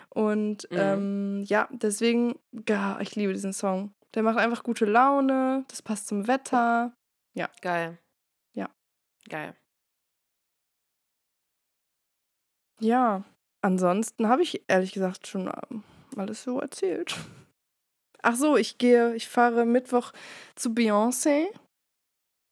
Und 0.08 0.68
Mhm. 0.70 0.78
ähm, 0.78 1.42
ja, 1.46 1.68
deswegen, 1.70 2.38
ja, 2.68 2.98
ich 3.00 3.14
liebe 3.16 3.32
diesen 3.32 3.52
Song. 3.52 3.92
Der 4.14 4.22
macht 4.24 4.38
einfach 4.38 4.62
gute 4.64 4.84
Laune, 4.86 5.64
das 5.68 5.82
passt 5.82 6.08
zum 6.08 6.26
Wetter. 6.26 6.92
Geil. 7.62 7.98
Ja. 8.54 8.68
Geil. 9.28 9.54
Ja, 12.80 13.24
ansonsten 13.62 14.28
habe 14.28 14.42
ich 14.42 14.62
ehrlich 14.68 14.92
gesagt 14.92 15.26
schon 15.26 15.48
ähm, 15.70 15.84
alles 16.16 16.42
so 16.42 16.60
erzählt. 16.60 17.14
Ach 18.22 18.34
so, 18.34 18.56
ich 18.56 18.78
gehe, 18.78 19.14
ich 19.14 19.28
fahre 19.28 19.64
Mittwoch 19.64 20.12
zu 20.56 20.70
Beyoncé. 20.70 21.46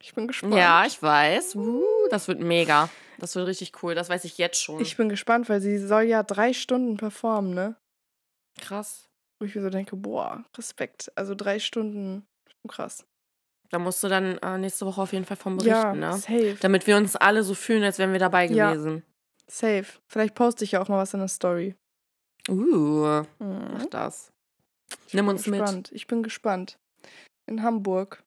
Ich 0.01 0.15
bin 0.15 0.27
gespannt. 0.29 0.55
Ja, 0.55 0.85
ich 0.87 1.03
weiß. 1.03 1.57
Uh, 1.57 1.83
das 2.11 2.29
wird 2.29 2.41
mega. 2.41 2.89
Das 3.19 3.35
wird 3.35 3.47
richtig 3.49 3.83
cool. 3.83 3.95
Das 3.95 4.09
weiß 4.09 4.25
ich 4.25 4.39
jetzt 4.39 4.63
schon. 4.63 4.81
Ich 4.81 4.97
bin 4.97 5.09
gespannt, 5.09 5.49
weil 5.49 5.61
sie 5.61 5.79
soll 5.79 6.03
ja 6.05 6.23
drei 6.23 6.53
Stunden 6.53 6.97
performen, 6.97 7.55
ne? 7.55 7.77
krass. 8.61 9.09
Wo 9.41 9.47
ich 9.47 9.55
mir 9.55 9.63
so 9.63 9.71
denke, 9.71 9.95
boah, 9.95 10.45
Respekt. 10.57 11.13
Also 11.15 11.37
drei 11.37 11.61
Stunden, 11.61 12.27
schon 12.51 12.69
krass. 12.69 13.05
Da 13.71 13.79
musst 13.79 14.03
du 14.03 14.09
dann 14.09 14.37
äh, 14.39 14.59
nächste 14.59 14.85
Woche 14.87 15.01
auf 15.01 15.13
jeden 15.13 15.25
Fall 15.25 15.37
von 15.37 15.59
ja, 15.61 15.93
berichten, 15.93 16.01
ne? 16.01 16.13
safe. 16.19 16.57
Damit 16.61 16.87
wir 16.89 16.97
uns 16.97 17.15
alle 17.15 17.45
so 17.45 17.55
fühlen, 17.55 17.85
als 17.85 17.99
wären 17.99 18.11
wir 18.13 18.19
dabei 18.19 18.47
Ja. 18.47 18.73
gewesen. 18.73 19.05
Safe. 19.47 19.87
Vielleicht 20.09 20.35
poste 20.35 20.65
ich 20.65 20.73
ja 20.73 20.83
auch 20.83 20.89
mal 20.89 20.99
was 20.99 21.15
in 21.15 21.21
der 21.21 21.29
Story. 21.29 21.77
Uh, 22.49 23.23
mach 23.39 23.85
Mhm. 23.85 23.91
das. 23.91 24.33
Ich 25.07 25.15
Nimm 25.15 25.29
uns 25.29 25.47
mit. 25.47 25.61
gespannt. 25.61 25.91
Ich 25.93 26.07
bin 26.09 26.23
gespannt. 26.25 26.79
In 27.47 27.63
Hamburg. 27.63 28.25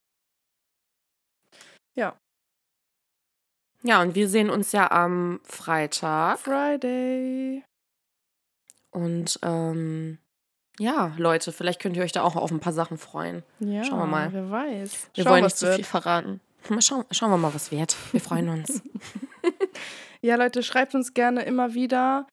Ja, 1.96 2.18
und 3.84 4.16
wir 4.16 4.30
sehen 4.30 4.50
uns 4.50 4.72
ja 4.72 4.92
am 4.92 5.40
Freitag. 5.44 6.40
Friday. 6.40 7.64
Und 8.92 9.40
ähm, 9.42 10.18
ja, 10.80 11.14
Leute, 11.18 11.52
vielleicht 11.52 11.82
könnt 11.82 11.96
ihr 11.98 12.04
euch 12.04 12.12
da 12.12 12.24
auch 12.24 12.36
auf 12.36 12.52
ein 12.52 12.60
paar 12.60 12.74
Sachen 12.74 12.98
freuen. 12.98 13.44
Ja, 13.60 13.84
Schauen 13.84 14.00
wir 14.00 14.06
mal. 14.08 14.34
Wer 14.34 14.52
weiß. 14.52 15.10
Wir 15.14 15.24
Schauen, 15.24 15.34
wollen 15.34 15.44
nicht 15.46 15.58
zu 15.58 15.66
wird. 15.66 15.76
viel 15.76 15.86
verraten. 15.86 16.42
Mal 16.70 16.82
schauen, 16.82 17.06
schauen 17.12 17.32
wir 17.32 17.38
mal, 17.38 17.54
was 17.54 17.72
wird. 17.72 17.96
Wir 18.12 18.22
freuen 18.22 18.50
uns. 18.56 18.82
Ja, 20.22 20.36
Leute, 20.36 20.62
schreibt 20.62 20.94
uns 20.94 21.14
gerne 21.14 21.44
immer 21.44 21.74
wieder. 21.74 22.28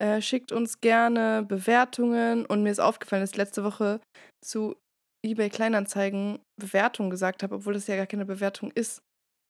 Äh, 0.00 0.20
schickt 0.20 0.52
uns 0.52 0.80
gerne 0.80 1.44
Bewertungen. 1.46 2.46
Und 2.46 2.62
mir 2.62 2.70
ist 2.70 2.80
aufgefallen, 2.80 3.22
dass 3.22 3.30
ich 3.30 3.36
letzte 3.36 3.64
Woche 3.64 4.00
zu 4.44 4.76
eBay 5.24 5.50
Kleinanzeigen 5.50 6.38
Bewertung 6.60 7.10
gesagt 7.10 7.42
habe, 7.42 7.56
obwohl 7.56 7.74
das 7.74 7.86
ja 7.86 7.96
gar 7.96 8.06
keine 8.06 8.24
Bewertung 8.24 8.70
ist. 8.72 9.02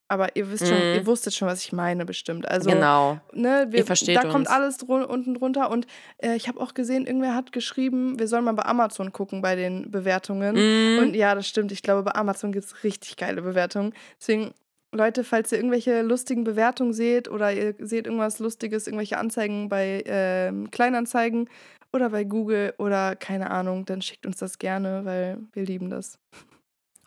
Aber 0.08 0.36
ihr 0.36 0.50
wisst 0.50 0.66
schon, 0.68 0.76
Mhm. 0.76 0.94
ihr 0.96 1.06
wusstet 1.06 1.32
schon, 1.34 1.48
was 1.48 1.64
ich 1.64 1.72
meine, 1.72 2.04
bestimmt. 2.04 2.46
Also, 2.46 2.68
genau. 2.70 3.18
ne, 3.32 3.66
wir, 3.70 3.78
Ihr 3.78 3.86
versteht 3.86 4.16
da 4.16 4.22
kommt 4.22 4.46
uns. 4.46 4.48
alles 4.50 4.76
drun 4.76 5.02
unten 5.04 5.32
drunter. 5.34 5.70
Und 5.70 5.86
äh, 6.18 6.36
ich 6.36 6.48
habe 6.48 6.60
auch 6.60 6.74
gesehen, 6.74 7.06
irgendwer 7.06 7.34
hat 7.34 7.52
geschrieben, 7.52 8.18
wir 8.18 8.28
sollen 8.28 8.44
mal 8.44 8.52
bei 8.52 8.64
Amazon 8.66 9.12
gucken 9.12 9.40
bei 9.40 9.56
den 9.56 9.90
Bewertungen. 9.90 10.54
Mhm. 10.54 10.98
Und 11.02 11.14
ja, 11.16 11.34
das 11.34 11.48
stimmt. 11.48 11.72
Ich 11.72 11.82
glaube, 11.82 12.02
bei 12.02 12.14
Amazon 12.14 12.52
gibt 12.52 12.66
es 12.66 12.84
richtig 12.84 13.16
geile 13.16 13.40
Bewertungen. 13.40 13.94
Deswegen, 14.20 14.52
Leute, 14.94 15.24
falls 15.24 15.50
ihr 15.50 15.56
irgendwelche 15.58 16.02
lustigen 16.02 16.44
Bewertungen 16.44 16.92
seht 16.92 17.30
oder 17.30 17.50
ihr 17.50 17.74
seht 17.78 18.06
irgendwas 18.06 18.38
Lustiges, 18.38 18.86
irgendwelche 18.86 19.16
Anzeigen 19.16 19.70
bei 19.70 20.02
ähm, 20.04 20.70
Kleinanzeigen 20.70 21.48
oder 21.94 22.10
bei 22.10 22.24
Google 22.24 22.74
oder 22.76 23.16
keine 23.16 23.50
Ahnung, 23.50 23.86
dann 23.86 24.02
schickt 24.02 24.26
uns 24.26 24.36
das 24.36 24.58
gerne, 24.58 25.06
weil 25.06 25.38
wir 25.54 25.64
lieben 25.64 25.88
das. 25.88 26.18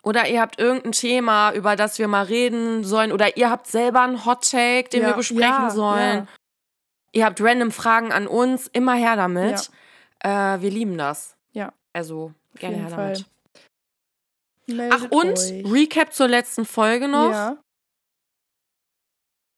Oder 0.06 0.28
ihr 0.28 0.40
habt 0.40 0.60
irgendein 0.60 0.92
Thema, 0.92 1.52
über 1.52 1.74
das 1.74 1.98
wir 1.98 2.06
mal 2.06 2.22
reden 2.24 2.84
sollen. 2.84 3.10
Oder 3.10 3.36
ihr 3.36 3.50
habt 3.50 3.66
selber 3.66 4.02
einen 4.02 4.24
Hot 4.24 4.48
Take, 4.48 4.88
den 4.90 5.02
Ja, 5.02 5.08
wir 5.08 5.14
besprechen 5.14 5.42
ja, 5.42 5.70
sollen. 5.70 6.16
ja. 6.18 6.26
Ihr 7.10 7.24
habt 7.24 7.40
random 7.40 7.72
Fragen 7.72 8.12
an 8.12 8.28
uns. 8.28 8.68
Immer 8.68 8.94
her 8.94 9.16
damit. 9.16 9.68
Äh, 10.20 10.28
wir 10.60 10.70
lieben 10.70 10.96
das. 10.96 11.34
Ja. 11.52 11.72
Also 11.92 12.32
gerne 12.54 12.76
her 12.76 12.88
damit. 12.88 13.24
Meldet 14.68 14.92
Ach, 14.92 15.10
und 15.10 15.38
euch. 15.38 15.72
Recap 15.72 16.14
zur 16.14 16.28
letzten 16.28 16.66
Folge 16.66 17.08
noch. 17.08 17.32
Ja, 17.32 17.56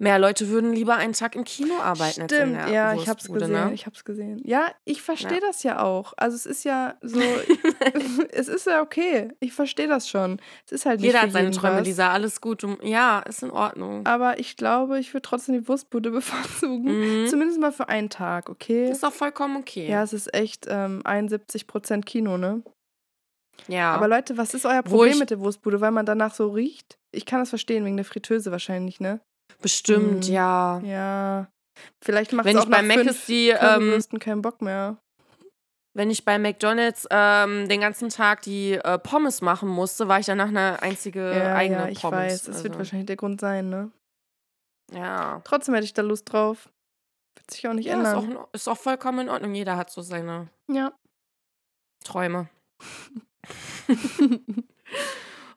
Mehr 0.01 0.21
Leute 0.21 0.49
würden 0.49 0.73
lieber 0.73 0.95
einen 0.95 1.13
Tag 1.13 1.35
im 1.35 1.43
Kino 1.43 1.75
arbeiten 1.75 2.23
als 2.23 2.33
in 2.33 2.37
stimmt. 2.39 2.55
der 2.57 2.69
Ja, 2.69 2.95
ich 2.95 3.09
hab's 3.09 3.27
gesehen. 3.27 3.51
Ne? 3.51 3.73
Ich 3.75 3.85
hab's 3.85 4.05
gesehen. 4.05 4.41
Ja, 4.45 4.71
ich 4.85 5.03
verstehe 5.03 5.41
Ja. 5.41 5.47
das 5.47 5.65
ja 5.65 5.83
auch. 5.83 6.15
Also 6.17 6.37
es 6.37 6.47
ist 6.47 6.65
ja 6.65 6.95
so, 7.03 7.21
es 8.31 8.47
ist 8.47 8.67
ja 8.67 8.81
okay. 8.81 9.33
Ich 9.41 9.53
verstehe 9.53 9.89
das 9.89 10.09
schon. 10.09 10.41
Es 10.67 10.71
ist 10.73 10.87
halt 10.87 11.01
nicht 11.01 11.07
Jeder 11.09 11.23
hat 11.23 11.33
seine 11.33 11.51
Träume. 11.51 11.81
Lisa. 11.81 12.13
Alles 12.13 12.41
gut. 12.41 12.65
Ja, 12.83 13.19
ist 13.21 13.43
in 13.43 13.51
Ordnung. 13.51 14.07
Aber 14.07 14.39
ich 14.39 14.57
glaube, 14.57 15.01
ich 15.01 15.13
würde 15.15 15.23
trotzdem 15.23 15.55
die 15.61 15.67
Wurstbude 15.67 16.11
bevorzugen. 16.13 17.23
Mhm. 17.25 17.27
Zumindest 17.27 17.59
mal 17.59 17.73
für 17.73 17.89
einen 17.89 18.09
Tag, 18.09 18.51
okay? 18.51 18.91
Ist 18.91 19.03
doch 19.03 19.13
vollkommen 19.13 19.57
okay. 19.57 19.89
Ja, 19.91 20.05
es 20.05 20.13
ist 20.13 20.33
echt 20.33 20.67
ähm, 20.69 21.03
71% 21.05 22.03
Kino, 22.03 22.39
ne? 22.39 22.63
ja. 23.67 23.93
Aber 23.95 24.07
Leute, 24.07 24.37
was 24.37 24.55
ist 24.55 24.65
euer 24.65 24.83
Problem 24.83 25.19
mit 25.19 25.31
der 25.31 25.41
Wurstbude? 25.41 25.81
Weil 25.81 25.91
man 25.91 26.07
danach 26.07 26.35
so 26.35 26.51
riecht? 26.51 26.97
Ich 27.11 27.27
kann 27.27 27.41
das 27.41 27.49
verstehen, 27.49 27.85
wegen 27.85 27.97
der 27.97 28.05
Fritteuse 28.05 28.53
wahrscheinlich, 28.53 29.01
ne? 29.01 29.21
Bestimmt, 29.61 30.27
Mhm. 30.29 30.33
ja. 30.35 30.79
Ja. 30.85 31.49
Vielleicht 32.03 32.33
macht 32.33 32.47
es 32.47 32.55
ich 32.55 32.59
auch 32.61 32.67
bei 32.67 32.83
Mac 32.83 32.99
fünf 32.99 33.11
ist 33.11 33.29
die, 33.29 33.51
ähm, 33.51 33.99
keinen 34.21 34.43
Bock 34.43 34.63
mehr. 34.63 34.97
wenn 35.95 36.11
ich 36.11 36.25
bei 36.25 36.39
McDonalds 36.39 37.07
ähm, 37.11 37.69
den 37.69 37.81
ganzen 37.81 38.09
Tag 38.09 38.43
die 38.43 38.73
äh, 38.75 38.99
Pommes 38.99 39.41
machen 39.41 39.69
musste, 39.69 40.07
war 40.09 40.19
ich 40.21 40.27
danach 40.27 40.49
eine 40.49 40.81
einzige 40.83 41.33
ja, 41.37 41.55
eigene 41.55 41.81
ja, 41.83 41.89
ich 41.89 42.01
Pommes. 42.01 42.19
weiß. 42.19 42.43
Das 42.45 42.57
wird 42.63 42.67
also, 42.75 42.79
wahrscheinlich 42.79 43.07
der 43.07 43.17
Grund 43.17 43.41
sein, 43.41 43.69
ne? 43.69 43.91
Ja. 44.93 45.41
Trotzdem 45.45 45.75
hätte 45.75 45.85
ich 45.85 45.93
da 45.95 46.03
Lust 46.03 46.33
drauf. 46.33 46.69
Wird 47.37 47.51
sich 47.51 47.67
auch 47.69 47.73
nicht 47.75 47.87
ja 47.87 48.01
ist, 48.01 48.09
auch, 48.15 48.23
ändern. 48.25 48.39
in- 48.43 48.47
ist 48.53 48.69
auch 48.69 48.79
vollkommen 48.79 49.21
in 49.21 49.29
Ordnung. 49.29 49.55
Jeder 49.55 49.77
hat 49.77 49.91
so 49.91 50.03
seine 50.03 50.49
Ja. 50.69 50.93
Träume. 52.05 52.49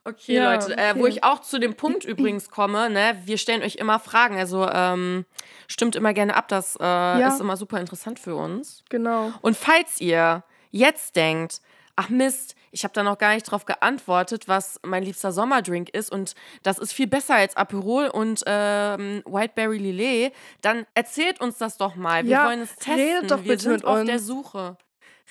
Okay, 0.03 0.33
Ja, 0.35 0.53
Leute, 0.53 0.75
Äh, 0.77 0.95
wo 0.95 1.01
okay. 1.01 1.09
ich 1.09 1.23
auch 1.23 1.41
zu 1.41 1.59
dem 1.59 1.75
Punkt 1.75 2.05
übrigens 2.05 2.49
komme, 2.49 2.89
ne, 2.89 3.15
wir 3.25 3.37
stellen 3.37 3.61
euch 3.61 3.75
immer 3.75 3.99
Fragen, 3.99 4.35
also 4.37 4.67
ähm, 4.67 5.25
stimmt 5.67 5.95
immer 5.95 6.13
gerne 6.13 6.35
ab, 6.35 6.47
das 6.47 6.75
äh, 6.81 7.27
ist 7.27 7.39
immer 7.39 7.55
super 7.55 7.79
interessant 7.79 8.17
für 8.19 8.35
uns. 8.35 8.83
Genau. 8.89 9.31
Und 9.41 9.55
falls 9.55 10.01
ihr 10.01 10.43
jetzt 10.71 11.15
denkt, 11.15 11.61
ach 11.95 12.09
Mist, 12.09 12.55
ich 12.71 12.83
habe 12.83 12.93
da 12.95 13.03
noch 13.03 13.17
gar 13.19 13.33
nicht 13.35 13.43
drauf 13.43 13.65
geantwortet, 13.65 14.47
was 14.47 14.79
mein 14.83 15.03
liebster 15.03 15.31
Sommerdrink 15.31 15.89
ist 15.89 16.11
und 16.11 16.33
das 16.63 16.79
ist 16.79 16.93
viel 16.93 17.05
besser 17.07 17.35
als 17.35 17.55
Aperol 17.55 18.07
und 18.07 18.41
ähm, 18.47 19.21
Whiteberry 19.25 19.77
Lillet, 19.77 20.33
dann 20.61 20.87
erzählt 20.95 21.41
uns 21.41 21.57
das 21.59 21.77
doch 21.77 21.95
mal. 21.95 22.23
Wir 22.23 22.31
Ja, 22.31 22.45
wollen 22.47 22.61
es 22.61 22.75
testen. 22.77 22.93
redet 22.95 23.29
doch 23.29 23.43
wir 23.43 23.51
bitte 23.51 23.63
sind 23.63 23.71
mit 23.73 23.85
auf 23.85 23.99
uns. 23.99 24.07
der 24.07 24.19
Suche. 24.19 24.77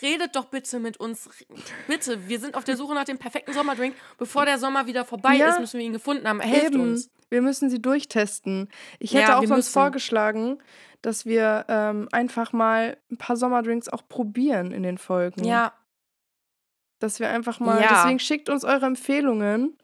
Redet 0.03 0.35
doch 0.37 0.47
bitte 0.47 0.79
mit 0.81 0.99
uns. 0.99 1.29
Bitte, 1.87 2.29
wir 2.29 2.39
sind 2.41 2.55
auf 2.55 2.65
der 2.65 2.77
Suche 2.77 2.95
nach 2.95 3.05
dem 3.05 3.19
perfekten 3.19 3.53
Sommerdrink. 3.53 3.95
Bevor 4.19 4.45
der 4.47 4.59
Sommer 4.59 4.87
wieder 4.87 5.05
vorbei 5.05 5.35
Ja. 5.37 5.49
ist, 5.51 5.61
müssen 5.61 5.79
wir 5.79 5.87
ihn 5.87 5.93
gefunden 5.93 6.27
haben. 6.29 6.41
Helft 6.41 6.75
Eben. 6.75 6.81
uns. 6.81 7.11
Wir 7.29 7.43
müssen 7.43 7.71
sie 7.71 7.81
durchtesten. 7.81 8.69
Ich 8.99 9.13
Ja, 9.13 9.21
hätte 9.21 9.37
auch 9.37 9.41
wir 9.43 9.49
sonst 9.49 9.67
müssen. 9.67 9.73
vorgeschlagen, 9.73 10.63
dass 11.03 11.27
wir 11.27 11.65
ähm, 11.69 12.09
einfach 12.13 12.53
mal 12.53 12.97
ein 13.11 13.17
paar 13.19 13.37
Sommerdrinks 13.37 13.89
auch 13.89 14.07
probieren 14.09 14.73
in 14.73 14.83
den 14.83 14.99
Folgen. 14.99 15.45
Ja, 15.45 15.73
Dass 16.99 17.19
wir 17.21 17.31
einfach 17.31 17.61
mal. 17.61 17.81
Ja. 17.81 17.89
Deswegen 18.03 18.19
schickt 18.19 18.49
uns 18.51 18.65
eure 18.65 18.85
Empfehlungen 18.87 19.79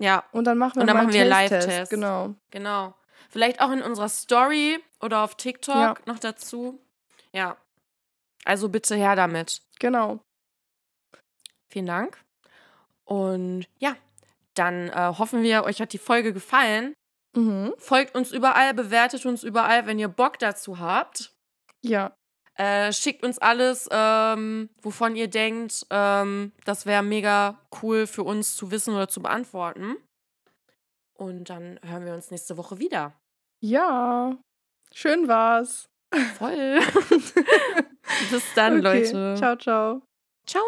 ja, 0.00 0.24
und 0.32 0.44
dann 0.44 0.58
machen 0.58 0.76
wir 0.76 0.80
Und 0.82 0.86
dann 0.88 0.96
mal 0.96 1.02
machen 1.04 1.14
einen 1.14 1.22
wir. 1.24 1.28
Live-Test. 1.28 1.90
Genau. 1.90 2.34
genau. 2.50 2.94
Vielleicht 3.30 3.60
auch 3.60 3.70
in 3.70 3.82
unserer 3.82 4.08
Story 4.08 4.78
oder 5.00 5.22
auf 5.22 5.36
TikTok 5.36 5.74
Ja. 5.74 5.94
noch 6.06 6.18
dazu. 6.18 6.80
Ja. 7.32 7.56
Also 8.44 8.68
bitte 8.68 8.94
her 8.96 9.16
damit. 9.16 9.62
Genau. 9.78 10.20
Vielen 11.68 11.86
Dank. 11.86 12.18
Und 13.04 13.66
ja, 13.78 13.96
dann 14.54 14.88
äh, 14.88 15.14
hoffen 15.18 15.42
wir, 15.42 15.64
euch 15.64 15.80
hat 15.80 15.92
die 15.92 15.98
Folge 15.98 16.32
gefallen. 16.32 16.94
Mhm. 17.34 17.74
Folgt 17.78 18.14
uns 18.14 18.32
überall, 18.32 18.74
bewertet 18.74 19.26
uns 19.26 19.42
überall, 19.42 19.86
wenn 19.86 19.98
ihr 19.98 20.08
Bock 20.08 20.38
dazu 20.38 20.78
habt. 20.78 21.32
Ja. 21.82 22.14
Äh, 22.54 22.92
schickt 22.92 23.22
uns 23.22 23.38
alles, 23.38 23.88
ähm, 23.92 24.68
wovon 24.82 25.14
ihr 25.14 25.28
denkt, 25.28 25.86
ähm, 25.90 26.52
das 26.64 26.86
wäre 26.86 27.04
mega 27.04 27.60
cool 27.82 28.06
für 28.08 28.24
uns 28.24 28.56
zu 28.56 28.72
wissen 28.72 28.94
oder 28.94 29.08
zu 29.08 29.22
beantworten. 29.22 29.96
Und 31.14 31.50
dann 31.50 31.78
hören 31.84 32.04
wir 32.04 32.14
uns 32.14 32.30
nächste 32.30 32.56
Woche 32.56 32.78
wieder. 32.78 33.12
Ja. 33.60 34.36
Schön 34.92 35.28
war's. 35.28 35.88
Voll. 36.36 36.80
Bis 38.30 38.44
dann, 38.54 38.78
Okay. 38.78 39.04
Leute. 39.12 39.34
Ciao, 39.38 39.56
ciao. 39.56 40.02
Ciao. 40.46 40.62